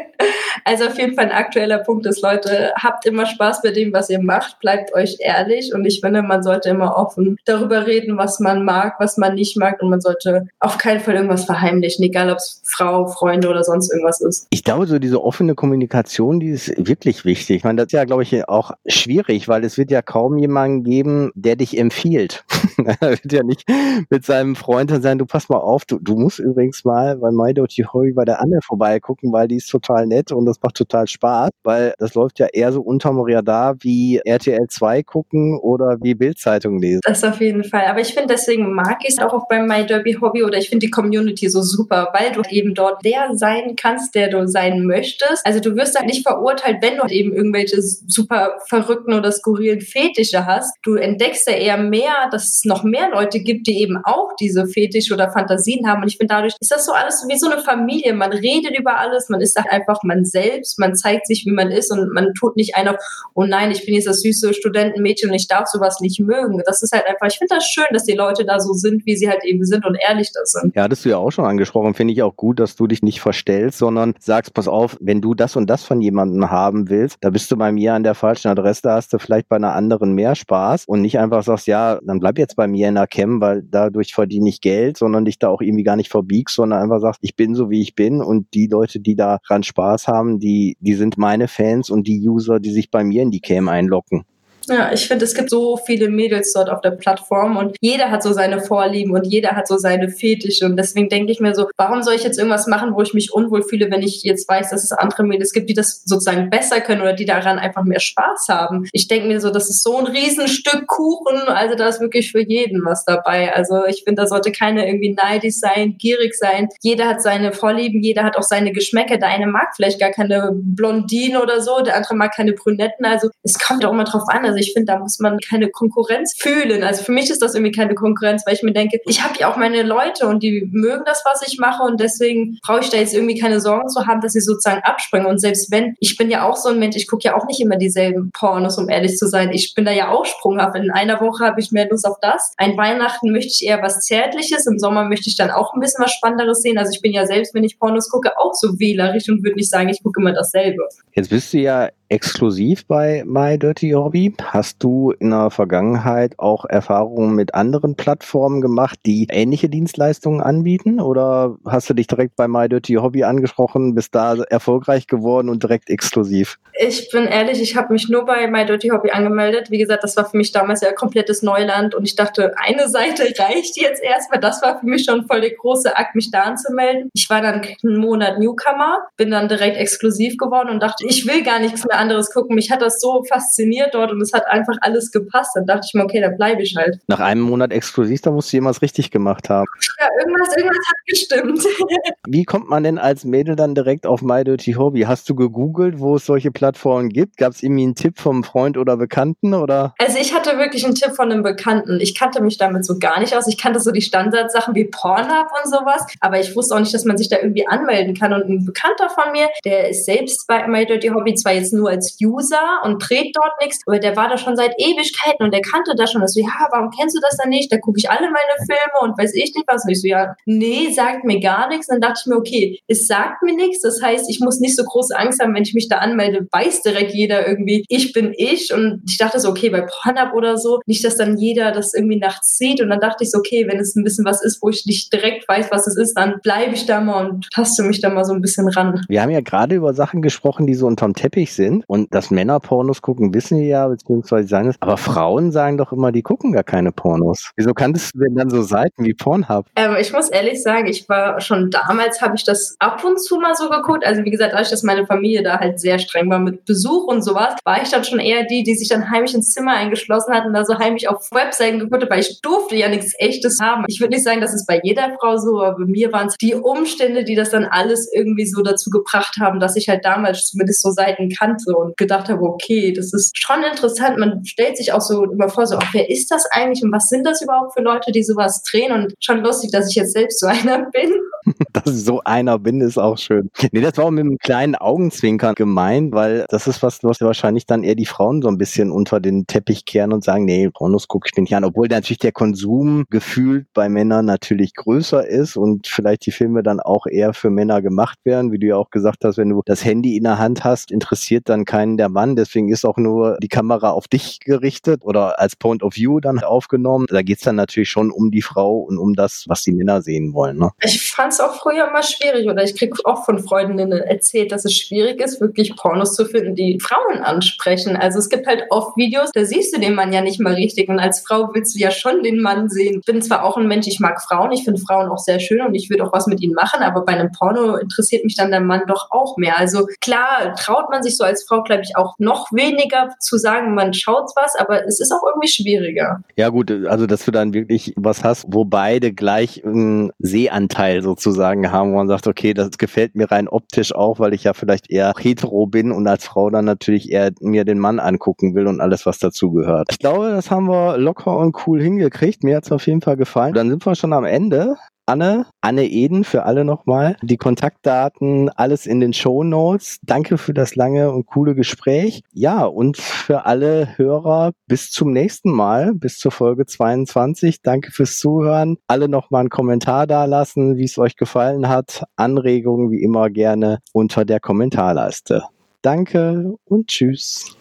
Also 0.64 0.86
auf 0.86 0.98
jeden 0.98 1.14
Fall 1.14 1.26
ein 1.26 1.32
aktueller 1.32 1.78
Punkt 1.78 2.06
ist, 2.06 2.22
Leute, 2.22 2.72
habt 2.76 3.06
immer 3.06 3.26
Spaß 3.26 3.62
bei 3.62 3.70
dem, 3.70 3.92
was 3.92 4.10
ihr 4.10 4.20
macht, 4.20 4.58
bleibt 4.58 4.92
euch 4.94 5.18
ehrlich 5.20 5.72
und 5.72 5.84
ich 5.84 6.00
finde, 6.00 6.22
man 6.22 6.42
sollte 6.42 6.70
immer 6.70 6.96
offen 6.96 7.36
darüber 7.44 7.86
reden, 7.86 8.18
was 8.18 8.40
man 8.40 8.64
mag, 8.64 8.94
was 8.98 9.16
man 9.16 9.34
nicht 9.34 9.56
mag 9.56 9.80
und 9.80 9.90
man 9.90 10.00
sollte 10.00 10.48
auf 10.58 10.78
keinen 10.78 10.98
Fall 10.98 11.14
irgendwas 11.14 11.44
verheimlichen, 11.44 12.04
egal 12.04 12.30
ob 12.30 12.35
es 12.36 12.62
Frau, 12.64 13.06
Freunde 13.06 13.48
oder 13.48 13.64
sonst 13.64 13.92
irgendwas 13.92 14.20
ist. 14.20 14.46
Ich 14.50 14.64
glaube, 14.64 14.86
so 14.86 14.98
diese 14.98 15.22
offene 15.22 15.54
Kommunikation, 15.54 16.40
die 16.40 16.50
ist 16.50 16.72
wirklich 16.76 17.24
wichtig. 17.24 17.56
Ich 17.56 17.64
meine, 17.64 17.76
das 17.76 17.86
ist 17.86 17.92
ja, 17.92 18.04
glaube 18.04 18.22
ich, 18.22 18.48
auch 18.48 18.72
schwierig, 18.86 19.48
weil 19.48 19.64
es 19.64 19.78
wird 19.78 19.90
ja 19.90 20.02
kaum 20.02 20.38
jemanden 20.38 20.84
geben, 20.84 21.32
der 21.34 21.56
dich 21.56 21.78
empfiehlt. 21.78 22.44
er 23.00 23.10
wird 23.10 23.32
ja 23.32 23.42
nicht 23.42 23.64
mit 24.10 24.24
seinem 24.24 24.56
Freund 24.56 24.90
dann 24.90 25.02
sagen, 25.02 25.18
du 25.18 25.26
pass 25.26 25.48
mal 25.48 25.58
auf, 25.58 25.84
du, 25.84 25.98
du 25.98 26.16
musst 26.16 26.38
übrigens 26.38 26.84
mal 26.84 27.16
bei 27.16 27.30
My 27.30 27.54
Hobby 27.92 28.12
bei 28.12 28.24
der 28.24 28.40
Anne 28.40 28.60
vorbeigucken, 28.62 29.32
weil 29.32 29.48
die 29.48 29.56
ist 29.56 29.70
total 29.70 30.06
nett 30.06 30.32
und 30.32 30.46
das 30.46 30.60
macht 30.62 30.76
total 30.76 31.06
Spaß, 31.06 31.50
weil 31.64 31.94
das 31.98 32.14
läuft 32.14 32.38
ja 32.38 32.46
eher 32.52 32.72
so 32.72 32.80
unterm 32.80 33.20
Radar 33.20 33.76
wie 33.80 34.20
RTL 34.24 34.66
2 34.68 35.02
gucken 35.02 35.58
oder 35.58 35.98
wie 36.00 36.14
Bildzeitung 36.14 36.78
lesen. 36.78 37.00
Das 37.04 37.24
auf 37.24 37.40
jeden 37.40 37.64
Fall. 37.64 37.86
Aber 37.86 38.00
ich 38.00 38.12
finde, 38.12 38.34
deswegen 38.34 38.72
mag 38.72 38.98
ich 39.02 39.16
es 39.16 39.18
auch, 39.18 39.32
auch 39.32 39.48
beim 39.48 39.66
My 39.66 39.84
Derby 39.84 40.14
Hobby 40.20 40.42
oder 40.42 40.58
ich 40.58 40.68
finde 40.68 40.86
die 40.86 40.90
Community 40.90 41.48
so 41.48 41.62
super, 41.62 42.08
weil 42.12 42.25
du 42.32 42.42
eben 42.50 42.74
dort 42.74 43.04
der 43.04 43.30
sein 43.34 43.76
kannst, 43.76 44.14
der 44.14 44.28
du 44.30 44.46
sein 44.46 44.84
möchtest. 44.84 45.44
Also 45.44 45.60
du 45.60 45.76
wirst 45.76 45.96
halt 45.96 46.06
nicht 46.06 46.26
verurteilt, 46.26 46.78
wenn 46.80 46.96
du 46.96 47.06
eben 47.08 47.34
irgendwelche 47.34 47.80
super 47.80 48.58
verrückten 48.68 49.14
oder 49.14 49.32
skurrilen 49.32 49.80
Fetische 49.80 50.46
hast. 50.46 50.76
Du 50.82 50.94
entdeckst 50.94 51.48
ja 51.48 51.54
eher 51.54 51.76
mehr, 51.76 52.28
dass 52.30 52.56
es 52.56 52.64
noch 52.64 52.84
mehr 52.84 53.10
Leute 53.10 53.40
gibt, 53.40 53.66
die 53.66 53.80
eben 53.80 53.98
auch 54.04 54.30
diese 54.40 54.66
Fetische 54.66 55.14
oder 55.14 55.30
Fantasien 55.30 55.88
haben. 55.88 56.02
Und 56.02 56.08
ich 56.08 56.16
finde, 56.16 56.34
dadurch 56.34 56.54
ist 56.60 56.70
das 56.70 56.86
so 56.86 56.92
alles 56.92 57.24
wie 57.28 57.38
so 57.38 57.50
eine 57.50 57.62
Familie. 57.62 58.14
Man 58.14 58.32
redet 58.32 58.78
über 58.78 58.98
alles, 58.98 59.28
man 59.28 59.40
ist 59.40 59.56
einfach 59.58 60.02
man 60.02 60.24
selbst, 60.24 60.78
man 60.78 60.94
zeigt 60.94 61.26
sich, 61.26 61.44
wie 61.46 61.52
man 61.52 61.70
ist 61.70 61.92
und 61.92 62.12
man 62.12 62.32
tut 62.34 62.56
nicht 62.56 62.76
einfach, 62.76 62.96
oh 63.34 63.44
nein, 63.44 63.70
ich 63.70 63.84
bin 63.84 63.94
jetzt 63.94 64.06
das 64.06 64.20
süße 64.20 64.54
Studentenmädchen 64.54 65.30
und 65.30 65.36
ich 65.36 65.48
darf 65.48 65.66
sowas 65.66 66.00
nicht 66.00 66.20
mögen. 66.20 66.62
Das 66.66 66.82
ist 66.82 66.92
halt 66.92 67.06
einfach, 67.06 67.26
ich 67.28 67.38
finde 67.38 67.54
das 67.54 67.66
schön, 67.66 67.86
dass 67.92 68.04
die 68.04 68.14
Leute 68.14 68.44
da 68.44 68.60
so 68.60 68.72
sind, 68.72 69.06
wie 69.06 69.16
sie 69.16 69.28
halt 69.28 69.44
eben 69.44 69.64
sind 69.64 69.84
und 69.84 69.96
ehrlich 70.06 70.32
da 70.32 70.40
sind. 70.44 70.74
Ja, 70.74 70.84
hattest 70.84 71.04
du 71.04 71.10
ja 71.10 71.16
auch 71.16 71.30
schon 71.30 71.44
angesprochen. 71.44 71.94
Finde 71.94 72.12
ich 72.12 72.15
auch 72.22 72.36
gut, 72.36 72.60
dass 72.60 72.76
du 72.76 72.86
dich 72.86 73.02
nicht 73.02 73.20
verstellst, 73.20 73.78
sondern 73.78 74.14
sagst, 74.18 74.54
pass 74.54 74.68
auf, 74.68 74.96
wenn 75.00 75.20
du 75.20 75.34
das 75.34 75.56
und 75.56 75.68
das 75.68 75.84
von 75.84 76.00
jemandem 76.00 76.50
haben 76.50 76.88
willst, 76.88 77.18
da 77.20 77.30
bist 77.30 77.50
du 77.50 77.56
bei 77.56 77.72
mir 77.72 77.94
an 77.94 78.02
der 78.02 78.14
falschen 78.14 78.48
Adresse, 78.48 78.82
da 78.82 78.96
hast 78.96 79.12
du 79.12 79.18
vielleicht 79.18 79.48
bei 79.48 79.56
einer 79.56 79.74
anderen 79.74 80.12
mehr 80.12 80.34
Spaß 80.34 80.84
und 80.86 81.02
nicht 81.02 81.18
einfach 81.18 81.42
sagst, 81.42 81.66
ja, 81.66 81.98
dann 82.02 82.20
bleib 82.20 82.38
jetzt 82.38 82.56
bei 82.56 82.66
mir 82.66 82.88
in 82.88 82.94
der 82.94 83.06
Cam, 83.06 83.40
weil 83.40 83.62
dadurch 83.62 84.14
verdiene 84.14 84.48
ich 84.48 84.60
Geld, 84.60 84.96
sondern 84.96 85.24
dich 85.24 85.38
da 85.38 85.48
auch 85.48 85.60
irgendwie 85.60 85.84
gar 85.84 85.96
nicht 85.96 86.10
verbiegst, 86.10 86.56
sondern 86.56 86.82
einfach 86.82 87.00
sagst, 87.00 87.20
ich 87.22 87.36
bin 87.36 87.54
so 87.54 87.70
wie 87.70 87.82
ich 87.82 87.94
bin 87.94 88.20
und 88.20 88.52
die 88.54 88.66
Leute, 88.66 89.00
die 89.00 89.16
daran 89.16 89.62
Spaß 89.62 90.08
haben, 90.08 90.38
die, 90.38 90.76
die 90.80 90.94
sind 90.94 91.18
meine 91.18 91.48
Fans 91.48 91.90
und 91.90 92.06
die 92.06 92.28
User, 92.28 92.60
die 92.60 92.70
sich 92.70 92.90
bei 92.90 93.04
mir 93.04 93.22
in 93.22 93.30
die 93.30 93.40
Cam 93.40 93.68
einloggen. 93.68 94.24
Ja, 94.68 94.92
ich 94.92 95.06
finde, 95.06 95.24
es 95.24 95.34
gibt 95.34 95.50
so 95.50 95.76
viele 95.76 96.08
Mädels 96.08 96.52
dort 96.52 96.68
auf 96.70 96.80
der 96.80 96.90
Plattform 96.90 97.56
und 97.56 97.76
jeder 97.80 98.10
hat 98.10 98.22
so 98.22 98.32
seine 98.32 98.60
Vorlieben 98.60 99.12
und 99.14 99.24
jeder 99.24 99.50
hat 99.50 99.68
so 99.68 99.76
seine 99.76 100.08
Fetische. 100.08 100.64
Und 100.66 100.76
deswegen 100.76 101.08
denke 101.08 101.30
ich 101.30 101.40
mir 101.40 101.54
so, 101.54 101.68
warum 101.76 102.02
soll 102.02 102.14
ich 102.14 102.24
jetzt 102.24 102.36
irgendwas 102.36 102.66
machen, 102.66 102.94
wo 102.94 103.02
ich 103.02 103.14
mich 103.14 103.32
unwohl 103.32 103.62
fühle, 103.62 103.90
wenn 103.90 104.02
ich 104.02 104.24
jetzt 104.24 104.48
weiß, 104.48 104.70
dass 104.70 104.82
es 104.82 104.92
andere 104.92 105.22
Mädels 105.22 105.52
gibt, 105.52 105.70
die 105.70 105.74
das 105.74 106.02
sozusagen 106.04 106.50
besser 106.50 106.80
können 106.80 107.00
oder 107.00 107.12
die 107.12 107.24
daran 107.24 107.58
einfach 107.58 107.84
mehr 107.84 108.00
Spaß 108.00 108.46
haben. 108.48 108.88
Ich 108.92 109.06
denke 109.06 109.28
mir 109.28 109.40
so, 109.40 109.50
das 109.50 109.70
ist 109.70 109.82
so 109.82 109.98
ein 109.98 110.06
Riesenstück 110.06 110.86
Kuchen, 110.88 111.48
also 111.48 111.76
da 111.76 111.88
ist 111.88 112.00
wirklich 112.00 112.32
für 112.32 112.40
jeden 112.40 112.84
was 112.84 113.04
dabei. 113.04 113.54
Also 113.54 113.84
ich 113.86 114.02
finde, 114.04 114.22
da 114.22 114.26
sollte 114.26 114.50
keiner 114.50 114.86
irgendwie 114.86 115.14
neidisch 115.14 115.56
sein, 115.56 115.96
gierig 115.98 116.34
sein. 116.34 116.68
Jeder 116.82 117.06
hat 117.06 117.22
seine 117.22 117.52
Vorlieben, 117.52 118.02
jeder 118.02 118.24
hat 118.24 118.36
auch 118.36 118.42
seine 118.42 118.72
Geschmäcker. 118.72 119.18
Der 119.18 119.28
eine 119.28 119.46
mag 119.46 119.68
vielleicht 119.76 120.00
gar 120.00 120.10
keine 120.10 120.50
Blondine 120.54 121.40
oder 121.40 121.60
so, 121.60 121.82
der 121.82 121.96
andere 121.96 122.14
mag 122.16 122.34
keine 122.34 122.52
Brünetten. 122.52 123.04
Also 123.04 123.30
es 123.42 123.58
kommt 123.58 123.84
auch 123.84 123.92
immer 123.92 124.04
drauf 124.04 124.24
an. 124.28 124.44
Also 124.44 124.55
also 124.56 124.66
ich 124.66 124.72
finde, 124.72 124.92
da 124.92 124.98
muss 124.98 125.18
man 125.18 125.38
keine 125.38 125.68
Konkurrenz 125.68 126.34
fühlen. 126.38 126.82
Also 126.82 127.04
für 127.04 127.12
mich 127.12 127.30
ist 127.30 127.42
das 127.42 127.54
irgendwie 127.54 127.72
keine 127.72 127.94
Konkurrenz, 127.94 128.42
weil 128.46 128.54
ich 128.54 128.62
mir 128.62 128.72
denke, 128.72 129.00
ich 129.04 129.22
habe 129.22 129.34
ja 129.38 129.52
auch 129.52 129.56
meine 129.56 129.82
Leute 129.82 130.26
und 130.26 130.42
die 130.42 130.66
mögen 130.72 131.02
das, 131.04 131.22
was 131.26 131.46
ich 131.46 131.58
mache 131.58 131.82
und 131.82 132.00
deswegen 132.00 132.58
brauche 132.66 132.80
ich 132.80 132.88
da 132.88 132.96
jetzt 132.96 133.14
irgendwie 133.14 133.38
keine 133.38 133.60
Sorgen 133.60 133.88
zu 133.88 134.06
haben, 134.06 134.22
dass 134.22 134.32
sie 134.32 134.40
sozusagen 134.40 134.80
abspringen. 134.82 135.26
Und 135.26 135.40
selbst 135.40 135.70
wenn, 135.70 135.94
ich 136.00 136.16
bin 136.16 136.30
ja 136.30 136.48
auch 136.48 136.56
so 136.56 136.70
ein 136.70 136.78
Mensch, 136.78 136.96
ich 136.96 137.06
gucke 137.06 137.24
ja 137.24 137.36
auch 137.36 137.46
nicht 137.46 137.60
immer 137.60 137.76
dieselben 137.76 138.30
Pornos, 138.32 138.78
um 138.78 138.88
ehrlich 138.88 139.16
zu 139.16 139.28
sein. 139.28 139.52
Ich 139.52 139.74
bin 139.74 139.84
da 139.84 139.92
ja 139.92 140.10
auch 140.10 140.24
sprunghaft. 140.24 140.76
In 140.76 140.90
einer 140.90 141.20
Woche 141.20 141.44
habe 141.44 141.60
ich 141.60 141.70
mehr 141.70 141.88
Lust 141.90 142.06
auf 142.06 142.16
das. 142.22 142.54
Ein 142.56 142.78
Weihnachten 142.78 143.32
möchte 143.32 143.52
ich 143.52 143.66
eher 143.66 143.82
was 143.82 144.00
Zärtliches. 144.00 144.66
Im 144.66 144.78
Sommer 144.78 145.04
möchte 145.04 145.28
ich 145.28 145.36
dann 145.36 145.50
auch 145.50 145.74
ein 145.74 145.80
bisschen 145.80 146.02
was 146.02 146.12
Spannenderes 146.12 146.62
sehen. 146.62 146.78
Also 146.78 146.92
ich 146.94 147.02
bin 147.02 147.12
ja 147.12 147.26
selbst, 147.26 147.54
wenn 147.54 147.64
ich 147.64 147.78
Pornos 147.78 148.08
gucke, 148.08 148.38
auch 148.38 148.54
so 148.54 148.78
wählerisch 148.78 149.28
und 149.28 149.44
würde 149.44 149.56
nicht 149.56 149.70
sagen, 149.70 149.90
ich 149.90 150.02
gucke 150.02 150.20
immer 150.20 150.32
dasselbe. 150.32 150.82
Jetzt 151.14 151.28
bist 151.28 151.52
du 151.52 151.58
ja 151.58 151.90
exklusiv 152.08 152.86
bei 152.86 153.24
My 153.26 153.58
Dirty 153.58 153.90
Hobby. 153.90 154.34
Hast 154.52 154.82
du 154.82 155.10
in 155.18 155.30
der 155.30 155.50
Vergangenheit 155.50 156.34
auch 156.38 156.64
Erfahrungen 156.64 157.34
mit 157.34 157.54
anderen 157.54 157.96
Plattformen 157.96 158.60
gemacht, 158.60 158.98
die 159.04 159.26
ähnliche 159.30 159.68
Dienstleistungen 159.68 160.40
anbieten? 160.40 161.00
Oder 161.00 161.56
hast 161.66 161.90
du 161.90 161.94
dich 161.94 162.06
direkt 162.06 162.36
bei 162.36 162.46
My 162.46 162.68
Dirty 162.68 162.94
Hobby 162.94 163.24
angesprochen, 163.24 163.94
bist 163.94 164.14
da 164.14 164.36
erfolgreich 164.36 165.08
geworden 165.08 165.48
und 165.48 165.64
direkt 165.64 165.90
exklusiv? 165.90 166.58
Ich 166.78 167.10
bin 167.10 167.24
ehrlich, 167.24 167.60
ich 167.60 167.74
habe 167.76 167.92
mich 167.92 168.08
nur 168.08 168.24
bei 168.24 168.46
My 168.46 168.64
Dirty 168.64 168.88
Hobby 168.90 169.10
angemeldet. 169.10 169.70
Wie 169.70 169.78
gesagt, 169.78 170.04
das 170.04 170.16
war 170.16 170.26
für 170.26 170.36
mich 170.36 170.52
damals 170.52 170.80
ja 170.80 170.92
komplettes 170.92 171.42
Neuland 171.42 171.94
und 171.94 172.04
ich 172.04 172.14
dachte, 172.14 172.52
eine 172.56 172.88
Seite 172.96 173.24
reicht 173.38 173.76
jetzt 173.76 174.02
erstmal. 174.02 174.40
Das 174.40 174.62
war 174.62 174.78
für 174.78 174.86
mich 174.86 175.04
schon 175.04 175.26
voll 175.26 175.40
der 175.40 175.54
große 175.54 175.96
Akt, 175.96 176.14
mich 176.14 176.30
da 176.30 176.42
anzumelden. 176.42 177.10
Ich 177.14 177.28
war 177.28 177.40
dann 177.40 177.62
einen 177.62 177.96
Monat 177.96 178.38
Newcomer, 178.38 179.00
bin 179.16 179.30
dann 179.30 179.48
direkt 179.48 179.76
exklusiv 179.76 180.36
geworden 180.36 180.70
und 180.70 180.80
dachte, 180.80 181.04
ich 181.08 181.26
will 181.26 181.42
gar 181.42 181.58
nichts 181.58 181.84
mehr 181.84 181.98
anderes 181.98 182.30
gucken. 182.30 182.54
Mich 182.54 182.70
hat 182.70 182.82
das 182.82 183.00
so 183.00 183.24
fasziniert 183.24 183.94
dort 183.94 184.12
und 184.12 184.20
es 184.20 184.32
hat 184.36 184.46
einfach 184.48 184.76
alles 184.82 185.10
gepasst. 185.10 185.52
Dann 185.54 185.66
dachte 185.66 185.86
ich 185.86 185.94
mir, 185.94 186.04
okay, 186.04 186.20
dann 186.20 186.36
bleibe 186.36 186.62
ich 186.62 186.76
halt. 186.76 186.98
Nach 187.06 187.20
einem 187.20 187.42
Monat 187.42 187.72
exklusiv, 187.72 188.20
da 188.20 188.30
musst 188.30 188.52
du 188.52 188.58
jemals 188.58 188.82
richtig 188.82 189.10
gemacht 189.10 189.48
haben. 189.48 189.66
Ja, 189.98 190.08
irgendwas, 190.20 190.56
irgendwas 190.56 190.86
hat 190.86 191.06
gestimmt. 191.06 191.64
Wie 192.28 192.44
kommt 192.44 192.68
man 192.68 192.82
denn 192.82 192.98
als 192.98 193.24
Mädel 193.24 193.56
dann 193.56 193.74
direkt 193.74 194.06
auf 194.06 194.22
My 194.22 194.44
Dirty 194.44 194.72
Hobby? 194.72 195.02
Hast 195.02 195.28
du 195.28 195.34
gegoogelt, 195.34 195.98
wo 195.98 196.16
es 196.16 196.26
solche 196.26 196.50
Plattformen 196.50 197.08
gibt? 197.08 197.38
Gab 197.38 197.52
es 197.52 197.62
irgendwie 197.62 197.84
einen 197.84 197.94
Tipp 197.94 198.18
vom 198.18 198.44
Freund 198.44 198.76
oder 198.76 198.96
Bekannten? 198.96 199.54
Oder? 199.54 199.94
Also 199.98 200.18
ich 200.18 200.34
hatte 200.34 200.58
wirklich 200.58 200.84
einen 200.84 200.94
Tipp 200.94 201.12
von 201.12 201.32
einem 201.32 201.42
Bekannten. 201.42 201.98
Ich 202.00 202.14
kannte 202.14 202.42
mich 202.42 202.58
damit 202.58 202.84
so 202.84 202.98
gar 202.98 203.20
nicht 203.20 203.34
aus. 203.34 203.48
Ich 203.48 203.58
kannte 203.58 203.80
so 203.80 203.90
die 203.90 204.02
Standardsachen 204.02 204.74
wie 204.74 204.84
Pornhub 204.84 205.48
und 205.64 205.70
sowas, 205.70 206.06
aber 206.20 206.40
ich 206.40 206.54
wusste 206.54 206.74
auch 206.74 206.80
nicht, 206.80 206.92
dass 206.92 207.04
man 207.04 207.16
sich 207.16 207.28
da 207.28 207.38
irgendwie 207.38 207.66
anmelden 207.66 208.14
kann. 208.14 208.32
Und 208.32 208.48
ein 208.48 208.64
Bekannter 208.66 209.08
von 209.08 209.32
mir, 209.32 209.48
der 209.64 209.88
ist 209.88 210.04
selbst 210.04 210.46
bei 210.46 210.66
My 210.66 210.84
Dirty 210.84 211.08
Hobby 211.08 211.34
zwar 211.34 211.52
jetzt 211.52 211.72
nur 211.72 211.86
nur 211.86 211.90
als 211.90 212.18
User 212.20 212.82
und 212.82 212.98
dreht 212.98 213.36
dort 213.36 213.60
nichts, 213.60 213.80
aber 213.86 213.98
der 213.98 214.16
war 214.16 214.25
da 214.28 214.38
schon 214.38 214.56
seit 214.56 214.74
Ewigkeiten 214.78 215.44
und 215.44 215.52
der 215.52 215.60
kannte 215.60 215.94
das 215.96 216.12
schon. 216.12 216.22
Also, 216.22 216.40
ja, 216.40 216.68
warum 216.70 216.90
kennst 216.90 217.16
du 217.16 217.20
das 217.20 217.36
dann 217.36 217.50
nicht? 217.50 217.70
Da 217.70 217.78
gucke 217.78 217.98
ich 217.98 218.10
alle 218.10 218.26
meine 218.26 218.56
Filme 218.66 218.98
und 219.02 219.18
weiß 219.18 219.34
ich 219.34 219.54
nicht 219.54 219.66
was. 219.66 219.84
Und 219.84 219.90
ich 219.90 220.00
so, 220.00 220.08
ja, 220.08 220.34
nee, 220.46 220.90
sagt 220.92 221.24
mir 221.24 221.40
gar 221.40 221.68
nichts. 221.68 221.88
Und 221.88 221.94
dann 221.94 222.00
dachte 222.00 222.22
ich 222.24 222.26
mir, 222.26 222.36
okay, 222.36 222.80
es 222.88 223.06
sagt 223.06 223.42
mir 223.42 223.54
nichts. 223.54 223.82
Das 223.82 224.02
heißt, 224.02 224.28
ich 224.30 224.40
muss 224.40 224.60
nicht 224.60 224.76
so 224.76 224.84
große 224.84 225.16
Angst 225.16 225.40
haben, 225.40 225.54
wenn 225.54 225.62
ich 225.62 225.74
mich 225.74 225.88
da 225.88 225.98
anmelde, 225.98 226.46
weiß 226.50 226.82
direkt 226.82 227.12
jeder 227.12 227.46
irgendwie, 227.46 227.84
ich 227.88 228.12
bin 228.12 228.32
ich. 228.36 228.72
Und 228.72 229.02
ich 229.06 229.18
dachte 229.18 229.38
so, 229.38 229.50
okay, 229.50 229.70
bei 229.70 229.82
Pornhub 229.82 230.34
oder 230.34 230.56
so, 230.56 230.80
nicht, 230.86 231.04
dass 231.04 231.16
dann 231.16 231.36
jeder 231.36 231.72
das 231.72 231.94
irgendwie 231.94 232.18
nachts 232.18 232.56
sieht. 232.56 232.80
Und 232.80 232.90
dann 232.90 233.00
dachte 233.00 233.24
ich 233.24 233.30
so, 233.30 233.38
okay, 233.38 233.66
wenn 233.68 233.78
es 233.78 233.94
ein 233.94 234.04
bisschen 234.04 234.24
was 234.24 234.42
ist, 234.42 234.62
wo 234.62 234.70
ich 234.70 234.86
nicht 234.86 235.12
direkt 235.12 235.48
weiß, 235.48 235.70
was 235.70 235.86
es 235.86 235.96
ist, 235.96 236.14
dann 236.14 236.40
bleibe 236.42 236.74
ich 236.74 236.86
da 236.86 237.00
mal 237.00 237.26
und 237.26 237.48
taste 237.52 237.82
mich 237.82 238.00
da 238.00 238.10
mal 238.10 238.24
so 238.24 238.32
ein 238.32 238.40
bisschen 238.40 238.68
ran. 238.68 239.04
Wir 239.08 239.22
haben 239.22 239.30
ja 239.30 239.40
gerade 239.40 239.74
über 239.74 239.94
Sachen 239.94 240.22
gesprochen, 240.22 240.66
die 240.66 240.74
so 240.74 240.86
unterm 240.86 241.14
Teppich 241.14 241.52
sind 241.52 241.66
sind. 241.66 241.84
Und 241.86 242.14
dass 242.14 242.30
Männer 242.30 242.60
Pornos 242.60 243.02
gucken, 243.02 243.34
wissen 243.34 243.58
wir 243.58 243.66
ja, 243.66 243.88
beziehungsweise 243.88 244.15
sagen 244.22 244.68
es. 244.68 244.76
Aber 244.80 244.96
Frauen 244.96 245.52
sagen 245.52 245.78
doch 245.78 245.92
immer, 245.92 246.12
die 246.12 246.22
gucken 246.22 246.52
gar 246.52 246.64
keine 246.64 246.92
Pornos. 246.92 247.50
Wieso 247.56 247.72
kanntest 247.72 248.14
du 248.14 248.20
denn 248.20 248.34
dann 248.34 248.50
so 248.50 248.62
Seiten 248.62 249.04
wie 249.04 249.14
Pornhub? 249.14 249.66
Ähm, 249.76 249.96
ich 249.98 250.12
muss 250.12 250.28
ehrlich 250.28 250.62
sagen, 250.62 250.86
ich 250.86 251.08
war 251.08 251.40
schon 251.40 251.70
damals, 251.70 252.20
habe 252.22 252.36
ich 252.36 252.44
das 252.44 252.76
ab 252.78 253.02
und 253.04 253.20
zu 253.20 253.36
mal 253.36 253.54
so 253.54 253.68
geguckt. 253.68 254.04
Also 254.06 254.24
wie 254.24 254.30
gesagt, 254.30 254.52
dadurch, 254.52 254.70
dass 254.70 254.82
meine 254.82 255.06
Familie 255.06 255.42
da 255.42 255.58
halt 255.58 255.80
sehr 255.80 255.98
streng 255.98 256.30
war 256.30 256.38
mit 256.38 256.64
Besuch 256.64 257.04
und 257.06 257.22
sowas, 257.22 257.54
war 257.64 257.82
ich 257.82 257.90
dann 257.90 258.04
schon 258.04 258.18
eher 258.18 258.44
die, 258.44 258.62
die 258.62 258.74
sich 258.74 258.88
dann 258.88 259.10
heimlich 259.10 259.34
ins 259.34 259.50
Zimmer 259.50 259.72
eingeschlossen 259.72 260.34
hat 260.34 260.46
und 260.46 260.54
da 260.54 260.64
so 260.64 260.78
heimlich 260.78 261.08
auf 261.08 261.30
Webseiten 261.32 261.78
geguckt 261.78 262.02
hat, 262.02 262.10
weil 262.10 262.20
ich 262.20 262.40
durfte 262.40 262.76
ja 262.76 262.88
nichts 262.88 263.14
Echtes 263.18 263.58
haben. 263.60 263.84
Ich 263.88 264.00
würde 264.00 264.14
nicht 264.14 264.24
sagen, 264.24 264.40
das 264.40 264.54
ist 264.54 264.66
bei 264.66 264.80
jeder 264.82 265.16
Frau 265.20 265.36
so, 265.36 265.62
aber 265.62 265.78
bei 265.78 265.84
mir 265.84 266.12
waren 266.12 266.28
es 266.28 266.36
die 266.36 266.54
Umstände, 266.54 267.24
die 267.24 267.34
das 267.34 267.50
dann 267.50 267.64
alles 267.64 268.10
irgendwie 268.12 268.46
so 268.46 268.62
dazu 268.62 268.90
gebracht 268.90 269.36
haben, 269.40 269.60
dass 269.60 269.76
ich 269.76 269.88
halt 269.88 270.04
damals 270.04 270.46
zumindest 270.46 270.82
so 270.82 270.90
Seiten 270.90 271.28
kannte 271.30 271.74
und 271.76 271.96
gedacht 271.96 272.28
habe, 272.28 272.42
okay, 272.42 272.92
das 272.92 273.12
ist 273.12 273.36
schon 273.38 273.62
interessant. 273.62 274.05
Man 274.16 274.44
stellt 274.44 274.76
sich 274.76 274.92
auch 274.92 275.00
so 275.00 275.24
immer 275.24 275.48
vor, 275.48 275.66
so, 275.66 275.76
ach, 275.76 275.92
wer 275.92 276.08
ist 276.08 276.30
das 276.30 276.46
eigentlich 276.50 276.82
und 276.82 276.92
was 276.92 277.08
sind 277.08 277.24
das 277.24 277.42
überhaupt 277.42 277.74
für 277.74 277.82
Leute, 277.82 278.12
die 278.12 278.22
sowas 278.22 278.62
drehen? 278.62 278.92
Und 278.92 279.14
schon 279.20 279.40
lustig, 279.40 279.70
dass 279.72 279.90
ich 279.90 279.96
jetzt 279.96 280.12
selbst 280.12 280.40
so 280.40 280.46
einer 280.46 280.90
bin. 280.90 281.12
Das 281.46 281.54
dass 281.86 281.94
ich 281.94 282.04
so 282.04 282.20
einer 282.24 282.58
bin, 282.58 282.80
ist 282.80 282.98
auch 282.98 283.18
schön. 283.18 283.50
Nee, 283.72 283.80
das 283.80 283.96
war 283.96 284.06
auch 284.06 284.10
mit 284.10 284.24
einem 284.24 284.38
kleinen 284.38 284.74
Augenzwinkern 284.74 285.54
gemeint, 285.54 286.12
weil 286.12 286.46
das 286.48 286.66
ist 286.66 286.82
was, 286.82 287.02
was 287.04 287.20
wahrscheinlich 287.20 287.66
dann 287.66 287.84
eher 287.84 287.94
die 287.94 288.06
Frauen 288.06 288.42
so 288.42 288.48
ein 288.48 288.58
bisschen 288.58 288.90
unter 288.90 289.20
den 289.20 289.46
Teppich 289.46 289.84
kehren 289.84 290.12
und 290.12 290.24
sagen, 290.24 290.44
nee, 290.44 290.68
Pornos 290.70 291.08
gucke 291.08 291.28
ich 291.30 291.40
nicht 291.40 291.54
an, 291.54 291.64
obwohl 291.64 291.88
natürlich 291.88 292.18
der 292.18 292.32
Konsum 292.32 293.04
gefühlt 293.10 293.66
bei 293.74 293.88
Männern 293.88 294.24
natürlich 294.24 294.74
größer 294.74 295.26
ist 295.26 295.56
und 295.56 295.86
vielleicht 295.86 296.26
die 296.26 296.32
Filme 296.32 296.62
dann 296.62 296.80
auch 296.80 297.06
eher 297.06 297.34
für 297.34 297.50
Männer 297.50 297.82
gemacht 297.82 298.18
werden, 298.24 298.52
wie 298.52 298.58
du 298.58 298.66
ja 298.66 298.76
auch 298.76 298.90
gesagt 298.90 299.24
hast, 299.24 299.38
wenn 299.38 299.50
du 299.50 299.62
das 299.64 299.84
Handy 299.84 300.16
in 300.16 300.24
der 300.24 300.38
Hand 300.38 300.64
hast, 300.64 300.90
interessiert 300.90 301.48
dann 301.48 301.64
keinen 301.64 301.96
der 301.96 302.08
Mann, 302.08 302.36
deswegen 302.36 302.68
ist 302.68 302.84
auch 302.84 302.96
nur 302.96 303.36
die 303.42 303.48
Kamera 303.48 303.90
auf 303.90 304.08
dich 304.08 304.40
gerichtet 304.40 305.04
oder 305.04 305.38
als 305.38 305.56
Point 305.56 305.82
of 305.82 305.96
View 305.96 306.20
dann 306.20 306.40
aufgenommen. 306.40 307.06
Da 307.08 307.22
geht's 307.22 307.42
dann 307.42 307.56
natürlich 307.56 307.90
schon 307.90 308.10
um 308.10 308.30
die 308.30 308.42
Frau 308.42 308.78
und 308.78 308.98
um 308.98 309.14
das, 309.14 309.44
was 309.46 309.62
die 309.62 309.72
Männer 309.72 310.02
sehen 310.02 310.32
wollen. 310.32 310.58
Ne? 310.58 310.70
Ich 310.82 311.10
fand 311.10 311.35
es 311.36 311.40
auch 311.40 311.54
früher 311.54 311.88
immer 311.88 312.02
schwierig 312.02 312.48
oder 312.48 312.62
ich 312.62 312.76
kriege 312.76 312.96
auch 313.04 313.24
von 313.24 313.38
Freundinnen 313.38 313.92
erzählt, 313.92 314.52
dass 314.52 314.64
es 314.64 314.74
schwierig 314.74 315.20
ist, 315.20 315.40
wirklich 315.40 315.76
Pornos 315.76 316.14
zu 316.14 316.24
finden, 316.24 316.54
die 316.54 316.78
Frauen 316.80 317.22
ansprechen. 317.22 317.96
Also 317.96 318.18
es 318.18 318.28
gibt 318.28 318.46
halt 318.46 318.64
oft 318.70 318.96
Videos, 318.96 319.30
da 319.32 319.44
siehst 319.44 319.74
du 319.76 319.80
den 319.80 319.94
Mann 319.94 320.12
ja 320.12 320.20
nicht 320.20 320.40
mal 320.40 320.54
richtig 320.54 320.88
und 320.88 320.98
als 320.98 321.20
Frau 321.20 321.50
willst 321.52 321.74
du 321.74 321.78
ja 321.78 321.90
schon 321.90 322.22
den 322.22 322.40
Mann 322.40 322.68
sehen. 322.68 323.00
Ich 323.00 323.06
bin 323.06 323.22
zwar 323.22 323.44
auch 323.44 323.56
ein 323.56 323.68
Mensch, 323.68 323.86
ich 323.86 324.00
mag 324.00 324.20
Frauen, 324.20 324.52
ich 324.52 324.64
finde 324.64 324.80
Frauen 324.80 325.10
auch 325.10 325.18
sehr 325.18 325.40
schön 325.40 325.60
und 325.60 325.74
ich 325.74 325.90
würde 325.90 326.04
auch 326.04 326.12
was 326.12 326.26
mit 326.26 326.40
ihnen 326.40 326.54
machen, 326.54 326.82
aber 326.82 327.04
bei 327.04 327.12
einem 327.12 327.30
Porno 327.32 327.76
interessiert 327.76 328.24
mich 328.24 328.36
dann 328.36 328.50
der 328.50 328.60
Mann 328.60 328.82
doch 328.86 329.08
auch 329.10 329.36
mehr. 329.36 329.58
Also 329.58 329.86
klar, 330.00 330.54
traut 330.56 330.90
man 330.90 331.02
sich 331.02 331.16
so 331.16 331.24
als 331.24 331.44
Frau, 331.44 331.62
glaube 331.62 331.82
ich, 331.82 331.96
auch 331.96 332.14
noch 332.18 332.50
weniger 332.52 333.10
zu 333.20 333.36
sagen, 333.36 333.74
man 333.74 333.92
schaut 333.92 334.30
was, 334.36 334.56
aber 334.58 334.86
es 334.86 335.00
ist 335.00 335.12
auch 335.12 335.22
irgendwie 335.26 335.48
schwieriger. 335.48 336.22
Ja 336.36 336.48
gut, 336.48 336.70
also 336.70 337.06
dass 337.06 337.24
du 337.24 337.30
dann 337.30 337.54
wirklich 337.54 337.92
was 337.96 338.24
hast, 338.24 338.46
wo 338.48 338.64
beide 338.64 339.12
gleich 339.12 339.64
einen 339.64 340.12
Sehanteil 340.18 341.02
sozusagen 341.02 341.25
haben, 341.72 341.92
wo 341.92 341.96
man 341.96 342.08
sagt, 342.08 342.26
okay, 342.26 342.54
das 342.54 342.78
gefällt 342.78 343.14
mir 343.14 343.30
rein 343.30 343.48
optisch 343.48 343.94
auch, 343.94 344.18
weil 344.18 344.34
ich 344.34 344.44
ja 344.44 344.54
vielleicht 344.54 344.90
eher 344.90 345.14
hetero 345.18 345.66
bin 345.66 345.92
und 345.92 346.06
als 346.06 346.24
Frau 346.24 346.50
dann 346.50 346.64
natürlich 346.64 347.10
eher 347.10 347.32
mir 347.40 347.64
den 347.64 347.78
Mann 347.78 347.98
angucken 347.98 348.54
will 348.54 348.66
und 348.66 348.80
alles, 348.80 349.06
was 349.06 349.18
dazu 349.18 349.52
gehört. 349.52 349.88
Ich 349.90 349.98
glaube, 349.98 350.30
das 350.30 350.50
haben 350.50 350.66
wir 350.66 350.98
locker 350.98 351.36
und 351.36 351.56
cool 351.66 351.82
hingekriegt. 351.82 352.44
Mir 352.44 352.56
hat 352.56 352.64
es 352.64 352.72
auf 352.72 352.86
jeden 352.86 353.00
Fall 353.00 353.16
gefallen. 353.16 353.54
Dann 353.54 353.70
sind 353.70 353.84
wir 353.84 353.94
schon 353.94 354.12
am 354.12 354.24
Ende. 354.24 354.76
Anne, 355.06 355.46
Anne 355.60 355.86
Eden 355.86 356.24
für 356.24 356.44
alle 356.44 356.64
nochmal. 356.64 357.16
Die 357.22 357.36
Kontaktdaten, 357.36 358.48
alles 358.50 358.86
in 358.86 358.98
den 358.98 359.12
Show 359.12 359.44
Notes. 359.44 359.98
Danke 360.02 360.36
für 360.36 360.52
das 360.52 360.74
lange 360.74 361.12
und 361.12 361.26
coole 361.26 361.54
Gespräch. 361.54 362.22
Ja, 362.32 362.64
und 362.64 362.96
für 362.96 363.46
alle 363.46 363.96
Hörer 363.96 364.50
bis 364.66 364.90
zum 364.90 365.12
nächsten 365.12 365.52
Mal, 365.52 365.94
bis 365.94 366.18
zur 366.18 366.32
Folge 366.32 366.66
22. 366.66 367.62
Danke 367.62 367.92
fürs 367.92 368.18
Zuhören. 368.18 368.78
Alle 368.88 369.08
nochmal 369.08 369.40
einen 369.40 369.50
Kommentar 369.50 370.08
da 370.08 370.24
lassen, 370.24 370.76
wie 370.76 370.84
es 370.84 370.98
euch 370.98 371.16
gefallen 371.16 371.68
hat. 371.68 372.02
Anregungen 372.16 372.90
wie 372.90 373.02
immer 373.02 373.30
gerne 373.30 373.78
unter 373.92 374.24
der 374.24 374.40
Kommentarleiste. 374.40 375.44
Danke 375.82 376.56
und 376.64 376.88
tschüss. 376.88 377.56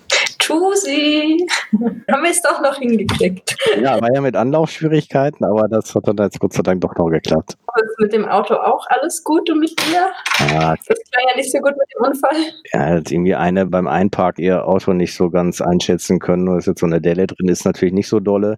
Tusi! 0.45 1.45
Haben 2.11 2.23
wir 2.23 2.29
es 2.29 2.41
doch 2.41 2.61
noch 2.61 2.77
hingekriegt. 2.77 3.55
Ja, 3.81 3.99
war 3.99 4.13
ja 4.13 4.21
mit 4.21 4.35
Anlaufschwierigkeiten, 4.35 5.43
aber 5.43 5.67
das 5.67 5.95
hat 5.95 6.07
dann 6.07 6.17
jetzt 6.17 6.39
Gott 6.39 6.53
sei 6.53 6.61
Dank 6.61 6.81
doch 6.81 6.95
noch 6.95 7.09
geklappt. 7.09 7.57
Ist 7.75 7.99
mit 7.99 8.13
dem 8.13 8.25
Auto 8.25 8.53
auch 8.53 8.85
alles 8.89 9.23
gut 9.23 9.49
und 9.49 9.59
mit 9.59 9.71
dir? 9.79 10.11
Ja, 10.51 10.75
das 10.87 10.97
war 10.97 11.29
ja 11.29 11.35
nicht 11.35 11.51
so 11.51 11.57
gut 11.57 11.73
mit 11.77 11.87
dem 11.97 12.05
Unfall. 12.05 12.37
Ja, 12.73 12.79
hat 12.97 13.11
irgendwie 13.11 13.35
eine 13.35 13.65
beim 13.65 13.87
Einpark 13.87 14.39
ihr 14.39 14.65
Auto 14.65 14.93
nicht 14.93 15.15
so 15.15 15.29
ganz 15.29 15.61
einschätzen 15.61 16.19
können. 16.19 16.45
Da 16.45 16.57
ist 16.57 16.67
jetzt 16.67 16.79
so 16.79 16.85
eine 16.85 17.01
Delle 17.01 17.27
drin, 17.27 17.49
ist 17.49 17.65
natürlich 17.65 17.93
nicht 17.93 18.07
so 18.07 18.19
dolle. 18.19 18.57